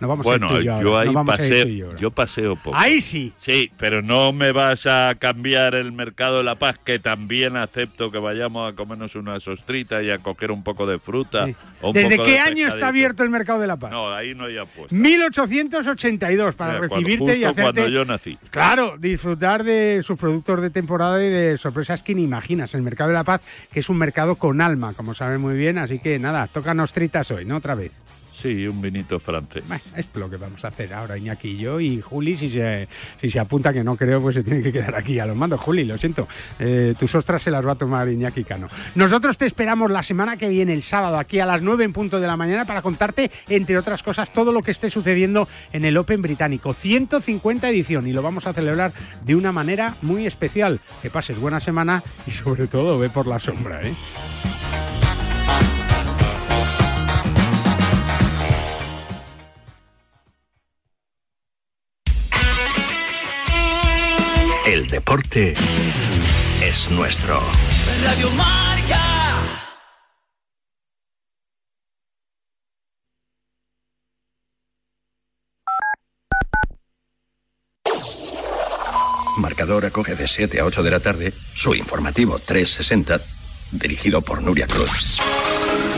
vamos 0.00 0.24
bueno, 0.24 0.48
a 0.48 0.60
yo, 0.60 0.98
ahí 0.98 1.12
paseo, 1.26 1.96
yo, 1.96 2.10
paseo 2.10 2.56
poco. 2.56 2.76
Ahí 2.76 3.00
sí. 3.00 3.32
Sí, 3.36 3.70
pero 3.78 4.02
no 4.02 4.32
me 4.32 4.52
vas 4.52 4.86
a 4.86 5.14
cambiar 5.18 5.74
el 5.74 5.92
mercado 5.92 6.38
de 6.38 6.44
la 6.44 6.56
paz, 6.56 6.78
que 6.84 6.98
también 6.98 7.56
acepto 7.56 8.10
que 8.10 8.18
vayamos 8.18 8.72
a 8.72 8.76
comernos 8.76 9.14
una 9.14 9.40
sostrita 9.40 10.02
y 10.02 10.10
a 10.10 10.18
coger 10.18 10.50
un 10.50 10.62
poco 10.62 10.86
de 10.86 10.98
fruta. 10.98 11.46
¿Desde 11.92 12.18
qué 12.18 12.38
año 12.38 12.68
está 12.68 12.88
abierto 12.88 13.22
el 13.22 13.30
mercado 13.30 13.60
de 13.60 13.66
la 13.66 13.76
paz? 13.76 13.90
No, 13.90 14.12
ahí 14.12 14.34
no 14.34 14.44
hay 14.44 14.58
apuesta. 14.58 14.94
1882 14.94 16.54
para 16.54 16.78
recibirte 16.78 17.38
y 17.38 17.44
hacerte. 17.44 17.62
cuando 17.62 17.88
yo 17.88 18.04
nací. 18.04 18.38
Claro, 18.50 18.96
disfrutar 18.98 19.64
de 19.64 20.00
sus 20.02 20.18
productos 20.18 20.60
de 20.60 20.70
temporada 20.70 21.22
y 21.24 21.28
de 21.28 21.58
sorpresas 21.58 22.02
que 22.02 22.14
ni 22.14 22.24
imaginas. 22.24 22.74
El 22.74 22.82
mercado 22.82 23.08
de 23.08 23.14
la 23.14 23.24
paz, 23.24 23.42
que 23.72 23.80
es 23.80 23.88
un 23.88 23.98
mercado 23.98 24.36
con 24.36 24.60
alma, 24.60 24.92
como 24.94 25.14
saben 25.14 25.40
muy 25.40 25.54
bien. 25.54 25.78
Así 25.78 25.98
que 25.98 26.18
nada, 26.18 26.46
toca 26.46 26.74
nostritas 26.74 27.30
hoy, 27.30 27.44
¿no? 27.44 27.56
Otra 27.56 27.74
vez. 27.74 27.92
Sí, 28.44 28.68
un 28.68 28.82
vinito 28.82 29.18
francés. 29.18 29.64
esto 29.96 30.18
es 30.18 30.20
lo 30.20 30.28
que 30.28 30.36
vamos 30.36 30.62
a 30.66 30.68
hacer 30.68 30.92
ahora, 30.92 31.16
Iñaki 31.16 31.48
y 31.48 31.56
yo. 31.56 31.80
Y 31.80 32.02
Juli, 32.02 32.36
si 32.36 32.50
se, 32.50 32.86
si 33.18 33.30
se 33.30 33.40
apunta, 33.40 33.72
que 33.72 33.82
no 33.82 33.96
creo, 33.96 34.20
pues 34.20 34.34
se 34.34 34.42
tiene 34.42 34.62
que 34.62 34.70
quedar 34.70 34.94
aquí 34.96 35.18
a 35.18 35.24
los 35.24 35.34
mandos. 35.34 35.58
Juli, 35.62 35.84
lo 35.84 35.96
siento. 35.96 36.28
Eh, 36.58 36.94
tus 36.98 37.14
ostras 37.14 37.42
se 37.42 37.50
las 37.50 37.66
va 37.66 37.72
a 37.72 37.74
tomar 37.76 38.06
Iñaki 38.06 38.44
Cano. 38.44 38.68
Nosotros 38.96 39.38
te 39.38 39.46
esperamos 39.46 39.90
la 39.90 40.02
semana 40.02 40.36
que 40.36 40.50
viene, 40.50 40.74
el 40.74 40.82
sábado, 40.82 41.16
aquí 41.16 41.40
a 41.40 41.46
las 41.46 41.62
9 41.62 41.84
en 41.84 41.94
punto 41.94 42.20
de 42.20 42.26
la 42.26 42.36
mañana, 42.36 42.66
para 42.66 42.82
contarte, 42.82 43.30
entre 43.48 43.78
otras 43.78 44.02
cosas, 44.02 44.30
todo 44.30 44.52
lo 44.52 44.62
que 44.62 44.72
esté 44.72 44.90
sucediendo 44.90 45.48
en 45.72 45.86
el 45.86 45.96
Open 45.96 46.20
británico. 46.20 46.74
150 46.74 47.70
edición 47.70 48.06
y 48.06 48.12
lo 48.12 48.20
vamos 48.20 48.46
a 48.46 48.52
celebrar 48.52 48.92
de 49.24 49.36
una 49.36 49.52
manera 49.52 49.96
muy 50.02 50.26
especial. 50.26 50.80
Que 51.00 51.08
pases 51.08 51.40
buena 51.40 51.60
semana 51.60 52.02
y 52.26 52.30
sobre 52.30 52.66
todo 52.66 52.98
ve 52.98 53.08
por 53.08 53.26
la 53.26 53.40
sombra, 53.40 53.80
¿eh? 53.88 53.94
El 64.66 64.86
deporte 64.86 65.54
es 66.62 66.90
nuestro. 66.90 67.38
Radio 68.02 68.30
Marca. 68.30 68.98
Marcador 79.36 79.84
acoge 79.84 80.14
de 80.14 80.26
7 80.26 80.60
a 80.60 80.64
8 80.64 80.82
de 80.82 80.90
la 80.90 81.00
tarde 81.00 81.34
su 81.54 81.74
informativo 81.74 82.38
360, 82.38 83.20
dirigido 83.70 84.22
por 84.22 84.40
Nuria 84.42 84.66
Cruz. 84.66 85.20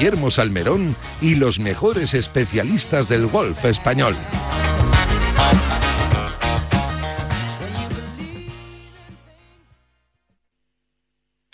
Guillermo 0.00 0.30
Salmerón 0.30 0.96
y 1.20 1.34
los 1.34 1.58
mejores 1.60 2.14
especialistas 2.14 3.06
del 3.06 3.26
golf 3.26 3.66
español. 3.66 4.16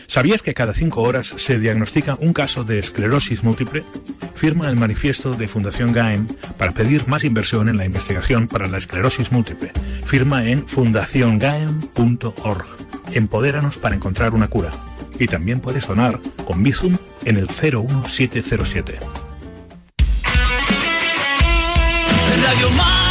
¿Sabías 0.06 0.42
que 0.42 0.54
cada 0.54 0.74
cinco 0.74 1.02
horas 1.02 1.26
se 1.26 1.58
diagnostica 1.58 2.16
un 2.20 2.32
caso 2.32 2.62
de 2.62 2.78
esclerosis 2.78 3.42
múltiple? 3.42 3.82
Firma 4.36 4.68
el 4.68 4.76
manifiesto 4.76 5.34
de 5.34 5.48
Fundación 5.48 5.92
GAEM 5.92 6.28
para 6.56 6.70
pedir 6.70 7.08
más 7.08 7.24
inversión 7.24 7.68
en 7.68 7.76
la 7.76 7.84
investigación 7.84 8.46
para 8.46 8.68
la 8.68 8.78
esclerosis 8.78 9.32
múltiple. 9.32 9.72
Firma 10.04 10.48
en 10.48 10.68
fundaciongaem.org. 10.68 12.64
Empodéranos 13.12 13.76
para 13.76 13.96
encontrar 13.96 14.34
una 14.34 14.46
cura. 14.46 14.70
Y 15.18 15.26
también 15.26 15.60
puedes 15.60 15.86
donar 15.86 16.20
con 16.46 16.62
Bizum 16.62 16.96
en 17.24 17.36
el 17.36 17.46
01707. 17.48 18.98
Radio 22.44 22.70
Mar 22.70 23.05